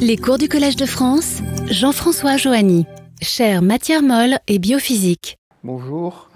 Les 0.00 0.16
cours 0.16 0.38
du 0.38 0.48
Collège 0.48 0.76
de 0.76 0.86
France, 0.86 1.42
Jean-François 1.70 2.36
Joanny, 2.36 2.86
chaire 3.20 3.62
matière 3.62 4.02
molle 4.02 4.38
et 4.46 4.58
biophysique. 4.58 5.38
Bonjour, 5.64 6.28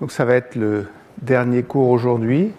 donc 0.00 0.12
ça 0.12 0.24
va 0.24 0.34
être 0.34 0.54
le 0.54 0.86
dernier 1.22 1.62
cours 1.62 1.88
aujourd'hui. 1.88 2.52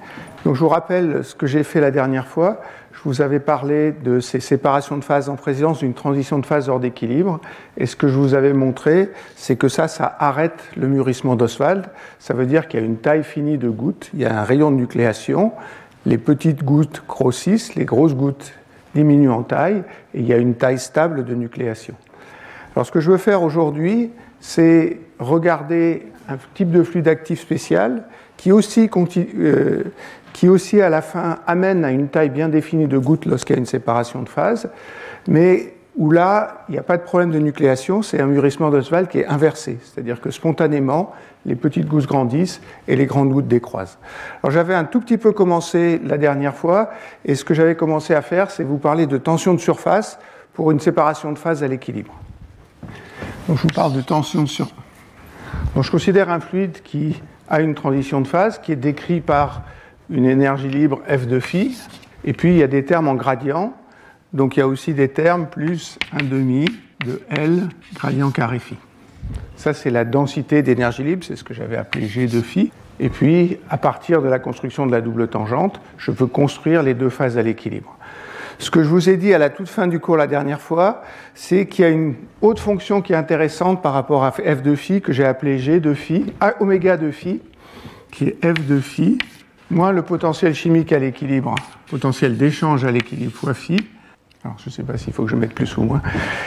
Donc 0.45 0.55
je 0.55 0.59
vous 0.59 0.69
rappelle 0.69 1.23
ce 1.23 1.35
que 1.35 1.47
j'ai 1.47 1.63
fait 1.63 1.79
la 1.79 1.91
dernière 1.91 2.27
fois. 2.27 2.61
Je 2.91 2.99
vous 3.03 3.21
avais 3.21 3.39
parlé 3.39 3.91
de 3.91 4.19
ces 4.19 4.39
séparations 4.39 4.97
de 4.97 5.03
phases 5.03 5.29
en 5.29 5.35
présence 5.35 5.79
d'une 5.79 5.93
transition 5.93 6.39
de 6.39 6.45
phase 6.45 6.67
hors 6.67 6.79
d'équilibre. 6.79 7.39
Et 7.77 7.85
ce 7.85 7.95
que 7.95 8.07
je 8.07 8.17
vous 8.17 8.33
avais 8.33 8.53
montré, 8.53 9.11
c'est 9.35 9.55
que 9.55 9.69
ça, 9.69 9.87
ça 9.87 10.15
arrête 10.19 10.63
le 10.75 10.87
mûrissement 10.87 11.35
d'Oswald. 11.35 11.85
Ça 12.19 12.33
veut 12.33 12.45
dire 12.45 12.67
qu'il 12.67 12.79
y 12.79 12.83
a 12.83 12.85
une 12.85 12.97
taille 12.97 13.23
finie 13.23 13.57
de 13.57 13.69
gouttes, 13.69 14.09
il 14.13 14.21
y 14.21 14.25
a 14.25 14.39
un 14.39 14.43
rayon 14.43 14.71
de 14.71 14.77
nucléation. 14.77 15.51
Les 16.05 16.17
petites 16.17 16.63
gouttes 16.63 17.03
grossissent, 17.07 17.75
les 17.75 17.85
grosses 17.85 18.15
gouttes 18.15 18.53
diminuent 18.97 19.31
en 19.31 19.43
taille, 19.43 19.83
et 20.13 20.19
il 20.19 20.27
y 20.27 20.33
a 20.33 20.37
une 20.37 20.55
taille 20.55 20.79
stable 20.79 21.23
de 21.23 21.35
nucléation. 21.35 21.93
Alors 22.75 22.85
ce 22.85 22.91
que 22.91 22.99
je 22.99 23.11
veux 23.11 23.17
faire 23.17 23.43
aujourd'hui, 23.43 24.11
c'est 24.39 24.97
regarder 25.19 26.07
un 26.27 26.37
type 26.55 26.71
de 26.71 26.83
fluide 26.83 27.07
actif 27.07 27.39
spécial 27.39 28.03
qui 28.37 28.51
aussi, 28.51 28.89
euh, 29.35 29.83
qui 30.33 30.49
aussi 30.49 30.81
à 30.81 30.89
la 30.89 31.01
fin 31.01 31.39
amène 31.45 31.85
à 31.85 31.91
une 31.91 32.07
taille 32.07 32.29
bien 32.29 32.49
définie 32.49 32.87
de 32.87 32.97
gouttes 32.97 33.25
lorsqu'il 33.25 33.55
y 33.55 33.57
a 33.57 33.59
une 33.59 33.65
séparation 33.65 34.23
de 34.23 34.29
phase, 34.29 34.69
mais 35.27 35.73
où 35.95 36.11
là, 36.11 36.65
il 36.69 36.73
n'y 36.73 36.77
a 36.77 36.83
pas 36.83 36.97
de 36.97 37.03
problème 37.03 37.31
de 37.31 37.39
nucléation, 37.39 38.03
c'est 38.03 38.21
un 38.21 38.27
mûrissement 38.27 38.69
d'Oswald 38.69 39.07
qui 39.07 39.19
est 39.19 39.25
inversé, 39.25 39.79
c'est-à-dire 39.83 40.21
que 40.21 40.29
spontanément, 40.29 41.11
les 41.47 41.55
petites 41.55 41.87
gousses 41.87 42.05
grandissent 42.05 42.61
et 42.87 42.95
les 42.95 43.05
grandes 43.05 43.31
gouttes 43.31 43.47
décroisent. 43.47 43.97
Alors 44.43 44.51
j'avais 44.51 44.75
un 44.75 44.83
tout 44.83 44.99
petit 44.99 45.17
peu 45.17 45.31
commencé 45.31 45.99
la 46.03 46.17
dernière 46.17 46.53
fois, 46.53 46.91
et 47.25 47.33
ce 47.33 47.43
que 47.43 47.53
j'avais 47.53 47.75
commencé 47.75 48.13
à 48.13 48.21
faire, 48.21 48.51
c'est 48.51 48.63
vous 48.63 48.77
parler 48.77 49.07
de 49.07 49.17
tension 49.17 49.53
de 49.53 49.59
surface 49.59 50.19
pour 50.53 50.71
une 50.71 50.79
séparation 50.79 51.31
de 51.31 51.39
phase 51.39 51.63
à 51.63 51.67
l'équilibre. 51.67 52.13
Donc 53.47 53.57
je 53.57 53.63
vous 53.63 53.73
parle 53.73 53.93
de 53.93 54.01
tension 54.01 54.43
de 54.43 54.47
surface. 54.47 54.75
Donc 55.73 55.85
je 55.85 55.91
considère 55.91 56.29
un 56.29 56.41
fluide 56.41 56.81
qui 56.83 57.21
a 57.49 57.61
une 57.61 57.73
transition 57.73 58.19
de 58.19 58.27
phase 58.27 58.59
qui 58.59 58.73
est 58.73 58.75
décrit 58.75 59.21
par 59.21 59.63
une 60.09 60.25
énergie 60.25 60.69
libre 60.69 61.01
F 61.07 61.27
de 61.27 61.39
phi, 61.39 61.77
et 62.25 62.33
puis 62.33 62.51
il 62.51 62.57
y 62.57 62.63
a 62.63 62.67
des 62.67 62.83
termes 62.83 63.07
en 63.07 63.15
gradient, 63.15 63.73
donc 64.33 64.57
il 64.57 64.59
y 64.59 64.63
a 64.63 64.67
aussi 64.67 64.93
des 64.93 65.07
termes 65.07 65.47
plus 65.47 65.97
un 66.11 66.23
demi 66.23 66.67
de 67.05 67.21
L 67.29 67.69
gradient 67.95 68.31
carré 68.31 68.59
phi. 68.59 68.75
Ça, 69.55 69.73
c'est 69.73 69.89
la 69.89 70.05
densité 70.05 70.61
d'énergie 70.61 71.03
libre, 71.03 71.23
c'est 71.23 71.35
ce 71.35 71.43
que 71.43 71.53
j'avais 71.53 71.77
appelé 71.77 72.07
G 72.07 72.27
de 72.27 72.41
phi. 72.41 72.71
Et 72.99 73.09
puis, 73.09 73.57
à 73.69 73.77
partir 73.77 74.21
de 74.21 74.27
la 74.27 74.39
construction 74.39 74.85
de 74.85 74.91
la 74.91 75.01
double 75.01 75.27
tangente, 75.27 75.79
je 75.97 76.11
peux 76.11 76.27
construire 76.27 76.83
les 76.83 76.93
deux 76.93 77.09
phases 77.09 77.37
à 77.37 77.43
l'équilibre. 77.43 77.95
Ce 78.59 78.71
que 78.71 78.81
je 78.81 78.89
vous 78.89 79.09
ai 79.09 79.17
dit 79.17 79.33
à 79.33 79.37
la 79.37 79.49
toute 79.49 79.69
fin 79.69 79.85
du 79.87 79.99
cours 79.99 80.17
la 80.17 80.25
dernière 80.25 80.61
fois, 80.61 81.03
c'est 81.35 81.67
qu'il 81.67 81.85
y 81.85 81.87
a 81.87 81.91
une 81.91 82.15
autre 82.41 82.61
fonction 82.61 83.01
qui 83.01 83.13
est 83.13 83.15
intéressante 83.15 83.83
par 83.83 83.93
rapport 83.93 84.23
à 84.23 84.31
f 84.31 84.63
de 84.63 84.73
phi 84.73 85.01
que 85.01 85.13
j'ai 85.13 85.25
appelée 85.25 85.59
g 85.59 85.79
de 85.79 85.93
phi, 85.93 86.25
à 86.41 86.59
oméga 86.59 86.97
de 86.97 87.11
phi, 87.11 87.41
qui 88.11 88.25
est 88.25 88.37
f 88.43 88.65
de 88.65 88.79
phi, 88.79 89.19
moins 89.69 89.91
le 89.91 90.01
potentiel 90.01 90.55
chimique 90.55 90.91
à 90.91 90.97
l'équilibre, 90.97 91.53
potentiel 91.87 92.35
d'échange 92.35 92.83
à 92.83 92.91
l'équilibre 92.91 93.33
fois 93.33 93.53
phi, 93.53 93.77
alors, 94.47 94.57
je 94.59 94.69
ne 94.69 94.71
sais 94.71 94.83
pas 94.83 94.97
s'il 94.97 95.11
faut 95.11 95.25
que 95.25 95.29
je 95.29 95.35
mette 95.35 95.53
plus 95.53 95.75
ou 95.75 95.83
moins. 95.83 96.01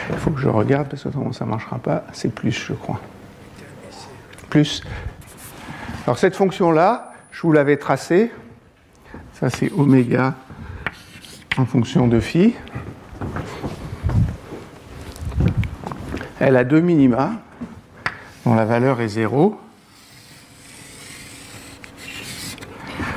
Il 0.08 0.16
faut 0.16 0.30
que 0.30 0.40
je 0.40 0.48
regarde 0.48 0.88
parce 0.88 1.02
que 1.02 1.08
autrement 1.08 1.34
ça 1.34 1.44
ne 1.44 1.50
marchera 1.50 1.78
pas. 1.78 2.04
C'est 2.14 2.34
plus, 2.34 2.50
je 2.50 2.72
crois. 2.72 2.98
Plus. 4.48 4.82
Alors, 6.06 6.16
cette 6.16 6.34
fonction-là, 6.34 7.12
je 7.30 7.42
vous 7.42 7.52
l'avais 7.52 7.76
tracée. 7.76 8.32
Ça, 9.34 9.50
c'est 9.50 9.70
oméga 9.72 10.34
en 11.58 11.66
fonction 11.66 12.08
de 12.08 12.20
phi. 12.20 12.54
Elle 16.38 16.56
a 16.56 16.64
deux 16.64 16.80
minima, 16.80 17.32
dont 18.46 18.54
la 18.54 18.64
valeur 18.64 19.02
est 19.02 19.08
0. 19.08 19.60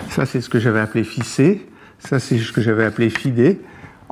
Ça, 0.10 0.26
c'est 0.26 0.42
ce 0.42 0.50
que 0.50 0.60
j'avais 0.60 0.82
appelé 0.82 1.06
phi 1.06 1.24
C. 1.24 1.70
Ça, 2.00 2.20
c'est 2.20 2.38
ce 2.38 2.52
que 2.52 2.60
j'avais 2.60 2.84
appelé 2.84 3.10
phi 3.10 3.32
D 3.32 3.62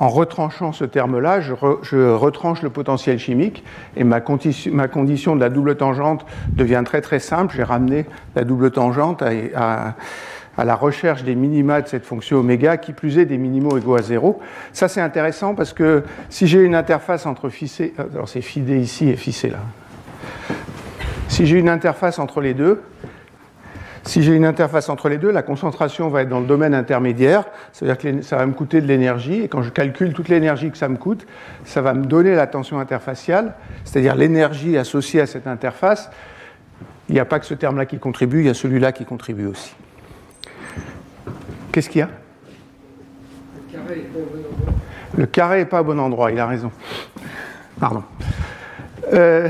en 0.01 0.09
retranchant 0.09 0.71
ce 0.71 0.83
terme-là, 0.83 1.41
je, 1.41 1.53
retranche 1.53 2.63
le 2.63 2.71
potentiel 2.71 3.19
chimique 3.19 3.63
et 3.95 4.03
ma, 4.03 4.19
condition 4.19 5.35
de 5.35 5.39
la 5.39 5.49
double 5.49 5.75
tangente 5.75 6.25
devient 6.49 6.81
très 6.83 7.01
très 7.01 7.19
simple. 7.19 7.53
J'ai 7.55 7.61
ramené 7.61 8.07
la 8.35 8.43
double 8.43 8.71
tangente 8.71 9.21
à, 9.21 9.93
la 10.57 10.75
recherche 10.75 11.23
des 11.23 11.35
minima 11.35 11.83
de 11.83 11.87
cette 11.87 12.03
fonction 12.03 12.37
oméga, 12.37 12.77
qui 12.77 12.93
plus 12.93 13.19
est 13.19 13.25
des 13.25 13.37
minimaux 13.37 13.77
égaux 13.77 13.95
à 13.95 14.01
zéro. 14.01 14.39
Ça 14.73 14.87
c'est 14.87 15.01
intéressant 15.01 15.53
parce 15.53 15.71
que 15.71 16.03
si 16.29 16.47
j'ai 16.47 16.61
une 16.61 16.73
interface 16.73 17.27
entre 17.27 17.49
phi 17.49 17.71
euh, 17.79 18.03
alors 18.11 18.27
c'est 18.27 18.41
phi 18.41 18.61
ici 18.61 19.07
et 19.07 19.15
phi 19.15 19.31
c 19.31 19.49
là. 19.49 19.59
Si 21.27 21.45
j'ai 21.45 21.59
une 21.59 21.69
interface 21.69 22.17
entre 22.17 22.41
les 22.41 22.55
deux, 22.55 22.81
si 24.03 24.23
j'ai 24.23 24.33
une 24.33 24.45
interface 24.45 24.89
entre 24.89 25.09
les 25.09 25.17
deux, 25.17 25.31
la 25.31 25.43
concentration 25.43 26.09
va 26.09 26.23
être 26.23 26.29
dans 26.29 26.39
le 26.39 26.47
domaine 26.47 26.73
intermédiaire, 26.73 27.45
c'est-à-dire 27.71 27.97
que 27.97 28.21
ça 28.23 28.37
va 28.37 28.45
me 28.45 28.53
coûter 28.53 28.81
de 28.81 28.87
l'énergie, 28.87 29.41
et 29.43 29.47
quand 29.47 29.61
je 29.61 29.69
calcule 29.69 30.13
toute 30.13 30.27
l'énergie 30.27 30.71
que 30.71 30.77
ça 30.77 30.89
me 30.89 30.97
coûte, 30.97 31.27
ça 31.65 31.81
va 31.81 31.93
me 31.93 32.05
donner 32.05 32.33
la 32.33 32.47
tension 32.47 32.79
interfaciale, 32.79 33.53
c'est-à-dire 33.85 34.15
l'énergie 34.15 34.77
associée 34.77 35.21
à 35.21 35.27
cette 35.27 35.47
interface. 35.47 36.09
Il 37.09 37.13
n'y 37.13 37.19
a 37.19 37.25
pas 37.25 37.39
que 37.39 37.45
ce 37.45 37.53
terme-là 37.53 37.85
qui 37.85 37.99
contribue, 37.99 38.39
il 38.39 38.47
y 38.47 38.49
a 38.49 38.53
celui-là 38.53 38.91
qui 38.91 39.05
contribue 39.05 39.45
aussi. 39.45 39.75
Qu'est-ce 41.71 41.89
qu'il 41.89 41.99
y 41.99 42.03
a? 42.03 42.09
Le 45.17 45.25
carré 45.25 45.59
n'est 45.59 45.65
pas 45.65 45.81
au 45.81 45.83
bon 45.83 45.99
endroit, 45.99 46.31
il 46.31 46.39
a 46.39 46.47
raison. 46.47 46.71
Pardon. 47.79 48.03
Euh, 49.13 49.49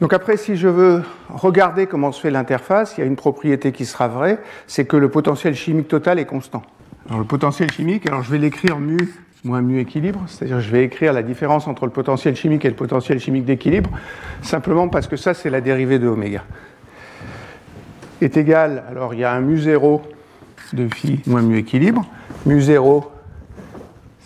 donc 0.00 0.12
après, 0.12 0.36
si 0.36 0.56
je 0.56 0.68
veux 0.68 1.02
regarder 1.28 1.86
comment 1.86 2.12
se 2.12 2.20
fait 2.20 2.30
l'interface, 2.30 2.94
il 2.96 3.00
y 3.00 3.04
a 3.04 3.06
une 3.06 3.16
propriété 3.16 3.72
qui 3.72 3.86
sera 3.86 4.08
vraie, 4.08 4.38
c'est 4.66 4.84
que 4.84 4.96
le 4.96 5.08
potentiel 5.08 5.54
chimique 5.54 5.88
total 5.88 6.18
est 6.18 6.26
constant. 6.26 6.62
Alors 7.08 7.20
le 7.20 7.26
potentiel 7.26 7.70
chimique, 7.70 8.06
alors 8.06 8.22
je 8.22 8.30
vais 8.30 8.38
l'écrire 8.38 8.78
mu 8.78 8.98
moins 9.44 9.62
mu 9.62 9.78
équilibre, 9.78 10.24
c'est-à-dire 10.26 10.60
je 10.60 10.70
vais 10.70 10.84
écrire 10.84 11.12
la 11.12 11.22
différence 11.22 11.68
entre 11.68 11.84
le 11.86 11.92
potentiel 11.92 12.34
chimique 12.34 12.64
et 12.64 12.68
le 12.68 12.74
potentiel 12.74 13.20
chimique 13.20 13.44
d'équilibre, 13.44 13.90
simplement 14.42 14.88
parce 14.88 15.06
que 15.06 15.16
ça 15.16 15.34
c'est 15.34 15.50
la 15.50 15.60
dérivée 15.60 15.98
de 15.98 16.08
oméga. 16.08 16.42
Est 18.20 18.36
égal, 18.36 18.82
alors 18.90 19.14
il 19.14 19.20
y 19.20 19.24
a 19.24 19.32
un 19.32 19.40
mu 19.40 19.58
0 19.58 20.02
de 20.72 20.88
phi 20.88 21.20
moins 21.26 21.42
mu 21.42 21.58
équilibre, 21.58 22.04
mu 22.44 22.60
0 22.60 23.12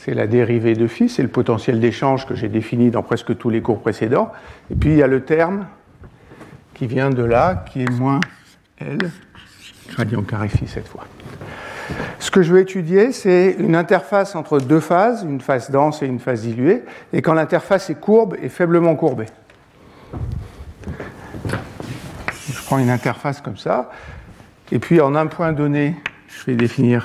c'est 0.02 0.14
la 0.14 0.26
dérivée 0.26 0.74
de 0.74 0.86
phi, 0.86 1.10
c'est 1.10 1.22
le 1.22 1.28
potentiel 1.28 1.78
d'échange 1.78 2.26
que 2.26 2.34
j'ai 2.34 2.48
défini 2.48 2.90
dans 2.90 3.02
presque 3.02 3.36
tous 3.36 3.50
les 3.50 3.60
cours 3.60 3.82
précédents. 3.82 4.32
Et 4.70 4.74
puis 4.74 4.90
il 4.90 4.96
y 4.96 5.02
a 5.02 5.06
le 5.06 5.24
terme 5.24 5.66
qui 6.72 6.86
vient 6.86 7.10
de 7.10 7.22
là, 7.22 7.66
qui 7.70 7.82
est 7.82 7.90
moins 7.90 8.20
L, 8.78 8.98
gradient 9.90 10.22
carré 10.22 10.48
phi 10.48 10.66
cette 10.66 10.88
fois. 10.88 11.04
Ce 12.18 12.30
que 12.30 12.40
je 12.40 12.54
veux 12.54 12.60
étudier, 12.60 13.12
c'est 13.12 13.56
une 13.58 13.76
interface 13.76 14.34
entre 14.36 14.58
deux 14.58 14.80
phases, 14.80 15.22
une 15.22 15.42
phase 15.42 15.70
dense 15.70 16.02
et 16.02 16.06
une 16.06 16.18
phase 16.18 16.42
diluée, 16.42 16.82
et 17.12 17.20
quand 17.20 17.34
l'interface 17.34 17.90
est 17.90 18.00
courbe 18.00 18.36
et 18.40 18.48
faiblement 18.48 18.96
courbée. 18.96 19.26
Je 22.48 22.64
prends 22.64 22.78
une 22.78 22.90
interface 22.90 23.42
comme 23.42 23.58
ça, 23.58 23.90
et 24.72 24.78
puis 24.78 25.02
en 25.02 25.14
un 25.14 25.26
point 25.26 25.52
donné, 25.52 25.94
je 26.28 26.46
vais 26.46 26.54
définir 26.54 27.04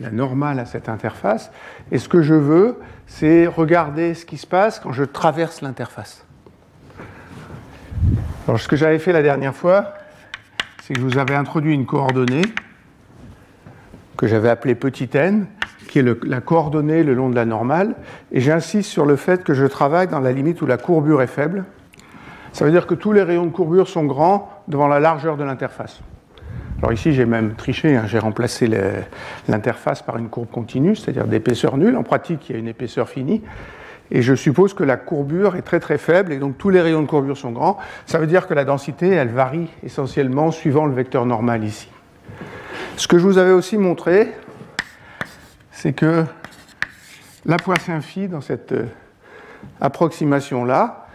la 0.00 0.10
normale 0.10 0.58
à 0.58 0.64
cette 0.64 0.88
interface. 0.88 1.50
Et 1.90 1.98
ce 1.98 2.08
que 2.08 2.22
je 2.22 2.34
veux, 2.34 2.78
c'est 3.06 3.46
regarder 3.46 4.14
ce 4.14 4.26
qui 4.26 4.36
se 4.36 4.46
passe 4.46 4.78
quand 4.80 4.92
je 4.92 5.04
traverse 5.04 5.62
l'interface. 5.62 6.24
Alors, 8.46 8.60
ce 8.60 8.68
que 8.68 8.76
j'avais 8.76 8.98
fait 8.98 9.12
la 9.12 9.22
dernière 9.22 9.54
fois, 9.54 9.94
c'est 10.82 10.94
que 10.94 11.00
je 11.00 11.04
vous 11.04 11.18
avais 11.18 11.34
introduit 11.34 11.74
une 11.74 11.86
coordonnée 11.86 12.42
que 14.16 14.26
j'avais 14.26 14.48
appelée 14.48 14.74
petit 14.74 15.10
n, 15.14 15.46
qui 15.88 15.98
est 15.98 16.24
la 16.24 16.40
coordonnée 16.40 17.02
le 17.02 17.14
long 17.14 17.28
de 17.28 17.34
la 17.34 17.44
normale, 17.44 17.96
et 18.32 18.40
j'insiste 18.40 18.90
sur 18.90 19.04
le 19.04 19.16
fait 19.16 19.44
que 19.44 19.52
je 19.52 19.66
travaille 19.66 20.08
dans 20.08 20.20
la 20.20 20.32
limite 20.32 20.62
où 20.62 20.66
la 20.66 20.78
courbure 20.78 21.22
est 21.22 21.26
faible. 21.26 21.64
Ça 22.52 22.64
veut 22.64 22.70
dire 22.70 22.86
que 22.86 22.94
tous 22.94 23.12
les 23.12 23.22
rayons 23.22 23.44
de 23.44 23.50
courbure 23.50 23.88
sont 23.88 24.04
grands 24.04 24.48
devant 24.68 24.88
la 24.88 25.00
largeur 25.00 25.36
de 25.36 25.44
l'interface. 25.44 26.00
Alors 26.78 26.92
ici, 26.92 27.12
j'ai 27.12 27.24
même 27.24 27.54
triché, 27.54 27.96
hein, 27.96 28.04
j'ai 28.06 28.18
remplacé 28.18 28.68
l'interface 29.48 30.02
par 30.02 30.18
une 30.18 30.28
courbe 30.28 30.50
continue, 30.50 30.94
c'est-à-dire 30.94 31.26
d'épaisseur 31.26 31.78
nulle. 31.78 31.96
En 31.96 32.02
pratique, 32.02 32.48
il 32.48 32.52
y 32.52 32.56
a 32.56 32.58
une 32.58 32.68
épaisseur 32.68 33.08
finie. 33.08 33.42
Et 34.10 34.22
je 34.22 34.34
suppose 34.34 34.74
que 34.74 34.84
la 34.84 34.96
courbure 34.96 35.56
est 35.56 35.62
très 35.62 35.80
très 35.80 35.98
faible, 35.98 36.32
et 36.32 36.38
donc 36.38 36.58
tous 36.58 36.70
les 36.70 36.80
rayons 36.80 37.02
de 37.02 37.06
courbure 37.06 37.36
sont 37.36 37.50
grands. 37.50 37.78
Ça 38.04 38.18
veut 38.18 38.26
dire 38.26 38.46
que 38.46 38.54
la 38.54 38.64
densité, 38.64 39.08
elle 39.08 39.30
varie 39.30 39.68
essentiellement 39.82 40.50
suivant 40.50 40.86
le 40.86 40.94
vecteur 40.94 41.26
normal 41.26 41.64
ici. 41.64 41.88
Ce 42.96 43.08
que 43.08 43.18
je 43.18 43.24
vous 43.24 43.38
avais 43.38 43.52
aussi 43.52 43.78
montré, 43.78 44.32
c'est 45.72 45.92
que 45.92 46.24
la 47.46 47.56
Poisson 47.56 48.00
phi 48.00 48.28
dans 48.28 48.40
cette 48.40 48.72
euh, 48.72 48.86
approximation-là, 49.80 51.06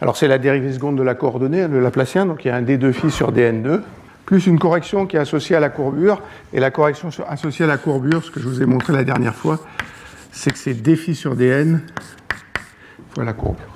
alors 0.00 0.16
c'est 0.16 0.28
la 0.28 0.38
dérivée 0.38 0.72
seconde 0.72 0.96
de 0.96 1.02
la 1.02 1.14
coordonnée, 1.14 1.68
le 1.68 1.80
Laplacien, 1.80 2.26
donc 2.26 2.44
il 2.44 2.48
y 2.48 2.50
a 2.50 2.56
un 2.56 2.62
d2 2.62 2.92
phi 2.92 3.10
sur 3.10 3.32
dn2, 3.32 3.82
plus 4.26 4.46
une 4.46 4.58
correction 4.58 5.06
qui 5.06 5.16
est 5.16 5.20
associée 5.20 5.56
à 5.56 5.60
la 5.60 5.68
courbure. 5.68 6.22
Et 6.52 6.60
la 6.60 6.70
correction 6.70 7.10
associée 7.28 7.64
à 7.64 7.68
la 7.68 7.78
courbure, 7.78 8.24
ce 8.24 8.30
que 8.30 8.40
je 8.40 8.48
vous 8.48 8.62
ai 8.62 8.66
montré 8.66 8.92
la 8.92 9.04
dernière 9.04 9.34
fois, 9.34 9.58
c'est 10.30 10.52
que 10.52 10.58
c'est 10.58 10.74
dφ 10.74 11.12
sur 11.14 11.36
dn 11.36 11.80
fois 13.14 13.24
la 13.24 13.32
courbure. 13.32 13.66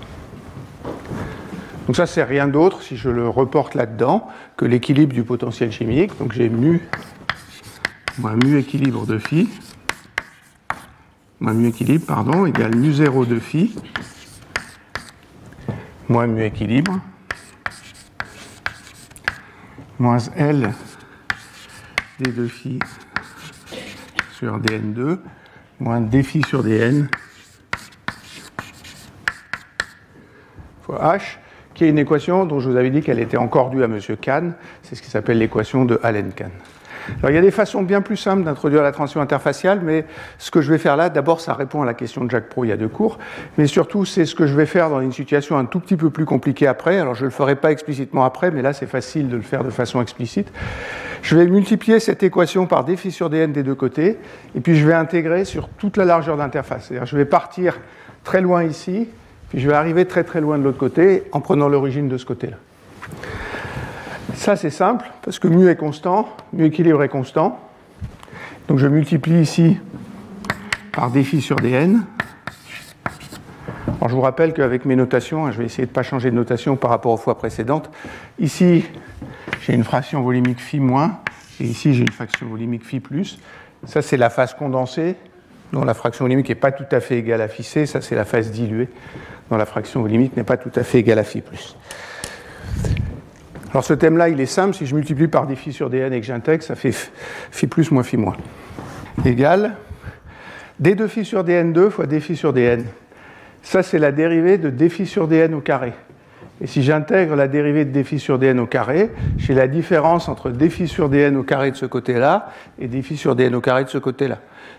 Donc 1.87 1.94
ça, 1.94 2.06
c'est 2.06 2.25
rien 2.25 2.48
d'autre, 2.48 2.82
si 2.82 2.96
je 2.96 3.08
le 3.08 3.28
reporte 3.28 3.75
là-dedans, 3.75 4.28
que 4.56 4.64
l'équilibre 4.64 5.12
du 5.12 5.22
potentiel 5.22 5.70
chimique. 5.70 6.19
Donc 6.19 6.32
j'ai 6.32 6.48
mu 6.48 6.81
moins 8.19 8.34
mu 8.34 8.58
équilibre 8.58 9.06
de 9.06 9.19
phi, 9.19 9.48
moins 11.38 11.52
mu 11.52 11.69
équilibre, 11.69 12.06
pardon, 12.06 12.46
égale 12.46 12.75
mu 12.75 12.93
0 12.93 13.26
de 13.26 13.38
phi, 13.38 13.76
moins 16.08 16.26
mu 16.26 16.44
équilibre, 16.44 16.98
moins 19.98 20.19
L 20.37 20.72
d 22.20 22.31
2 22.31 22.46
phi 22.48 22.78
sur 24.32 24.58
dn2, 24.60 25.19
moins 25.81 26.00
d 26.00 26.22
phi 26.22 26.43
sur 26.43 26.62
dn 26.62 27.08
fois 30.82 31.16
h, 31.16 31.38
qui 31.75 31.84
est 31.84 31.88
une 31.88 31.98
équation 31.98 32.46
dont 32.46 32.60
je 32.60 32.70
vous 32.70 32.76
avais 32.76 32.90
dit 32.90 33.02
qu'elle 33.02 33.19
était 33.19 33.37
encore 33.37 33.70
due 33.70 33.82
à 33.82 33.87
M. 33.87 33.98
Kahn. 34.20 34.54
C'est 34.82 34.94
ce 34.94 35.02
qui 35.02 35.10
s'appelle 35.10 35.38
l'équation 35.38 35.84
de 35.84 35.98
Allen-Kahn. 36.02 36.52
Alors, 37.19 37.31
il 37.31 37.35
y 37.35 37.38
a 37.38 37.43
des 37.43 37.50
façons 37.50 37.82
bien 37.82 38.00
plus 38.00 38.17
simples 38.17 38.43
d'introduire 38.43 38.82
la 38.82 38.93
transition 38.93 39.20
interfaciale, 39.20 39.81
mais 39.82 40.05
ce 40.38 40.50
que 40.50 40.61
je 40.61 40.70
vais 40.70 40.79
faire 40.79 40.97
là, 40.97 41.08
d'abord, 41.08 41.41
ça 41.41 41.55
répond 41.55 41.82
à 41.82 41.87
la 41.87 41.94
question 41.94 42.25
de 42.25 42.31
Jacques 42.31 42.49
Pro 42.49 42.64
il 42.64 42.69
y 42.69 42.73
a 42.73 42.76
deux 42.76 42.88
cours, 42.88 43.19
mais 43.58 43.67
surtout, 43.67 44.05
c'est 44.05 44.25
ce 44.25 44.35
que 44.35 44.47
je 44.47 44.55
vais 44.55 44.67
faire 44.67 44.91
dans 44.91 45.00
une 45.00 45.12
situation 45.12 45.56
un 45.56 45.64
tout 45.64 45.81
petit 45.81 45.97
peu 45.97 46.11
plus 46.11 46.25
compliquée 46.25 46.67
après. 46.67 46.99
Alors, 46.99 47.14
je 47.14 47.23
ne 47.23 47.26
le 47.26 47.31
ferai 47.31 47.56
pas 47.56 47.70
explicitement 47.70 48.25
après, 48.25 48.50
mais 48.50 48.62
là, 48.62 48.73
c'est 48.73 48.87
facile 48.87 49.29
de 49.29 49.37
le 49.37 49.43
faire 49.43 49.64
de 49.64 49.70
façon 49.70 50.03
explicite. 50.03 50.53
Je 51.23 51.37
vais 51.37 51.47
multiplier 51.47 52.00
cette 52.00 52.23
équation 52.23 52.67
par 52.67 52.85
dφ 52.85 53.08
sur 53.11 53.31
dn 53.31 53.53
des 53.53 53.62
deux 53.62 53.75
côtés, 53.75 54.19
et 54.55 54.61
puis 54.61 54.76
je 54.76 54.87
vais 54.87 54.94
intégrer 54.94 55.44
sur 55.44 55.69
toute 55.69 55.97
la 55.97 56.05
largeur 56.05 56.37
d'interface. 56.37 56.87
C'est-à-dire, 56.87 57.06
je 57.06 57.17
vais 57.17 57.25
partir 57.25 57.79
très 58.25 58.41
loin 58.41 58.64
ici, 58.64 59.08
puis 59.49 59.61
je 59.61 59.69
vais 59.69 59.75
arriver 59.75 60.05
très 60.05 60.25
très 60.25 60.41
loin 60.41 60.58
de 60.58 60.64
l'autre 60.64 60.79
côté 60.79 61.25
en 61.32 61.41
prenant 61.41 61.69
l'origine 61.69 62.08
de 62.08 62.19
ce 62.19 62.25
côté-là. 62.25 62.56
Ça 64.36 64.54
c'est 64.54 64.70
simple 64.70 65.10
parce 65.22 65.38
que 65.38 65.48
mu 65.48 65.68
est 65.68 65.76
constant, 65.76 66.28
mu 66.52 66.66
équilibre 66.66 67.02
est 67.02 67.08
constant. 67.08 67.58
Donc 68.68 68.78
je 68.78 68.86
multiplie 68.86 69.40
ici 69.40 69.78
par 70.92 71.10
dφ 71.10 71.40
sur 71.40 71.56
dn. 71.56 72.02
Alors 73.86 74.08
je 74.08 74.14
vous 74.14 74.20
rappelle 74.20 74.52
qu'avec 74.52 74.84
mes 74.84 74.94
notations, 74.94 75.46
hein, 75.46 75.52
je 75.52 75.58
vais 75.58 75.64
essayer 75.64 75.86
de 75.86 75.90
ne 75.90 75.94
pas 75.94 76.02
changer 76.02 76.30
de 76.30 76.36
notation 76.36 76.76
par 76.76 76.90
rapport 76.90 77.12
aux 77.12 77.16
fois 77.16 77.36
précédentes. 77.38 77.90
Ici, 78.38 78.84
j'ai 79.62 79.72
une 79.72 79.84
fraction 79.84 80.22
volumique 80.22 80.60
phi 80.60 80.80
moins, 80.80 81.18
et 81.58 81.64
ici 81.64 81.94
j'ai 81.94 82.02
une 82.02 82.12
fraction 82.12 82.46
volumique 82.46 82.84
phi 82.84 83.00
plus. 83.00 83.38
Ça 83.86 84.02
c'est 84.02 84.16
la 84.16 84.30
phase 84.30 84.54
condensée, 84.54 85.16
dont 85.72 85.84
la 85.84 85.94
fraction 85.94 86.24
volumique 86.24 86.50
n'est 86.50 86.54
pas 86.54 86.72
tout 86.72 86.84
à 86.92 87.00
fait 87.00 87.18
égale 87.18 87.40
à 87.40 87.48
phi 87.48 87.62
c, 87.64 87.86
ça 87.86 88.00
c'est 88.00 88.14
la 88.14 88.24
phase 88.24 88.50
diluée 88.50 88.88
dont 89.50 89.56
la 89.56 89.66
fraction 89.66 90.02
volumique 90.02 90.36
n'est 90.36 90.44
pas 90.44 90.56
tout 90.56 90.72
à 90.74 90.82
fait 90.82 90.98
égale 90.98 91.20
à 91.20 91.24
phi 91.24 91.40
plus. 91.40 91.76
Alors 93.70 93.84
ce 93.84 93.94
thème-là, 93.94 94.28
il 94.28 94.40
est 94.40 94.46
simple. 94.46 94.74
Si 94.74 94.86
je 94.86 94.94
multiplie 94.94 95.28
par 95.28 95.46
des 95.46 95.56
phi 95.56 95.72
sur 95.72 95.90
dn 95.90 96.12
et 96.12 96.20
que 96.20 96.26
j'intègre, 96.26 96.62
ça 96.62 96.74
fait 96.74 96.92
phi 97.50 97.66
plus 97.66 97.90
moins 97.90 98.02
phi 98.02 98.16
moins. 98.16 98.36
Égale 99.24 99.72
d2 100.82 101.08
phi 101.08 101.24
sur 101.24 101.42
dn2 101.44 101.90
fois 101.90 102.06
d 102.06 102.20
phi 102.20 102.36
sur 102.36 102.52
dn. 102.52 102.84
Ça, 103.62 103.82
c'est 103.82 103.98
la 103.98 104.12
dérivée 104.12 104.58
de 104.58 104.70
d 104.70 104.88
phi 104.88 105.06
sur 105.06 105.26
dn 105.26 105.54
au 105.54 105.60
carré. 105.60 105.92
Et 106.60 106.66
si 106.66 106.82
j'intègre 106.82 107.34
la 107.34 107.48
dérivée 107.48 107.84
de 107.84 107.90
d 107.90 108.04
phi 108.04 108.18
sur 108.18 108.38
dn 108.38 108.58
au 108.60 108.66
carré, 108.66 109.10
j'ai 109.36 109.54
la 109.54 109.69
différence 109.69 110.28
entre 110.28 110.50
d 110.50 110.70
phi 110.70 110.86
sur 110.88 111.08
dn 111.08 111.36
au 111.36 111.42
carré 111.42 111.70
de 111.70 111.76
ce 111.76 111.86
côté-là 111.86 112.50
et 112.78 112.88
d 112.88 113.02
phi 113.02 113.16
sur 113.16 113.34
dn 113.34 113.54
au 113.54 113.60
carré 113.60 113.84
de 113.84 113.88
ce 113.88 113.98
côté-là. 113.98 114.38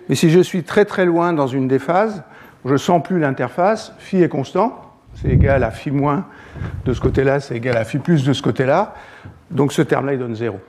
Mais 0.10 0.16
si 0.16 0.30
je 0.30 0.40
suis 0.40 0.64
très 0.64 0.86
très 0.86 1.06
loin 1.06 1.34
dans 1.34 1.48
une 1.48 1.68
des 1.68 1.80
phases, 1.80 2.24
je 2.66 2.72
ne 2.72 2.78
sens 2.78 3.04
plus 3.04 3.20
l'interface, 3.20 3.94
phi 4.00 4.24
est 4.24 4.30
constant, 4.30 4.96
c'est 5.16 5.30
égal 5.30 5.64
à 5.64 5.72
phi 5.72 5.92
moins 5.92 6.26
de 6.86 6.94
ce 6.94 7.02
côté-là, 7.02 7.40
c'est 7.40 7.56
égal 7.56 7.78
à 7.78 7.84
phi 7.84 7.98
plus 7.98 8.24
de 8.24 8.34
ce 8.34 8.42
côté-là, 8.42 8.94
donc 9.52 9.74
ce 9.74 9.82
terme-là, 9.82 10.14
il 10.14 10.20
donne 10.20 10.36
0. 10.36 10.60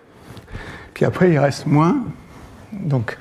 Puis 0.94 1.04
après, 1.04 1.30
il 1.30 1.38
reste 1.38 1.66
moins, 1.66 1.96
donc, 2.72 3.16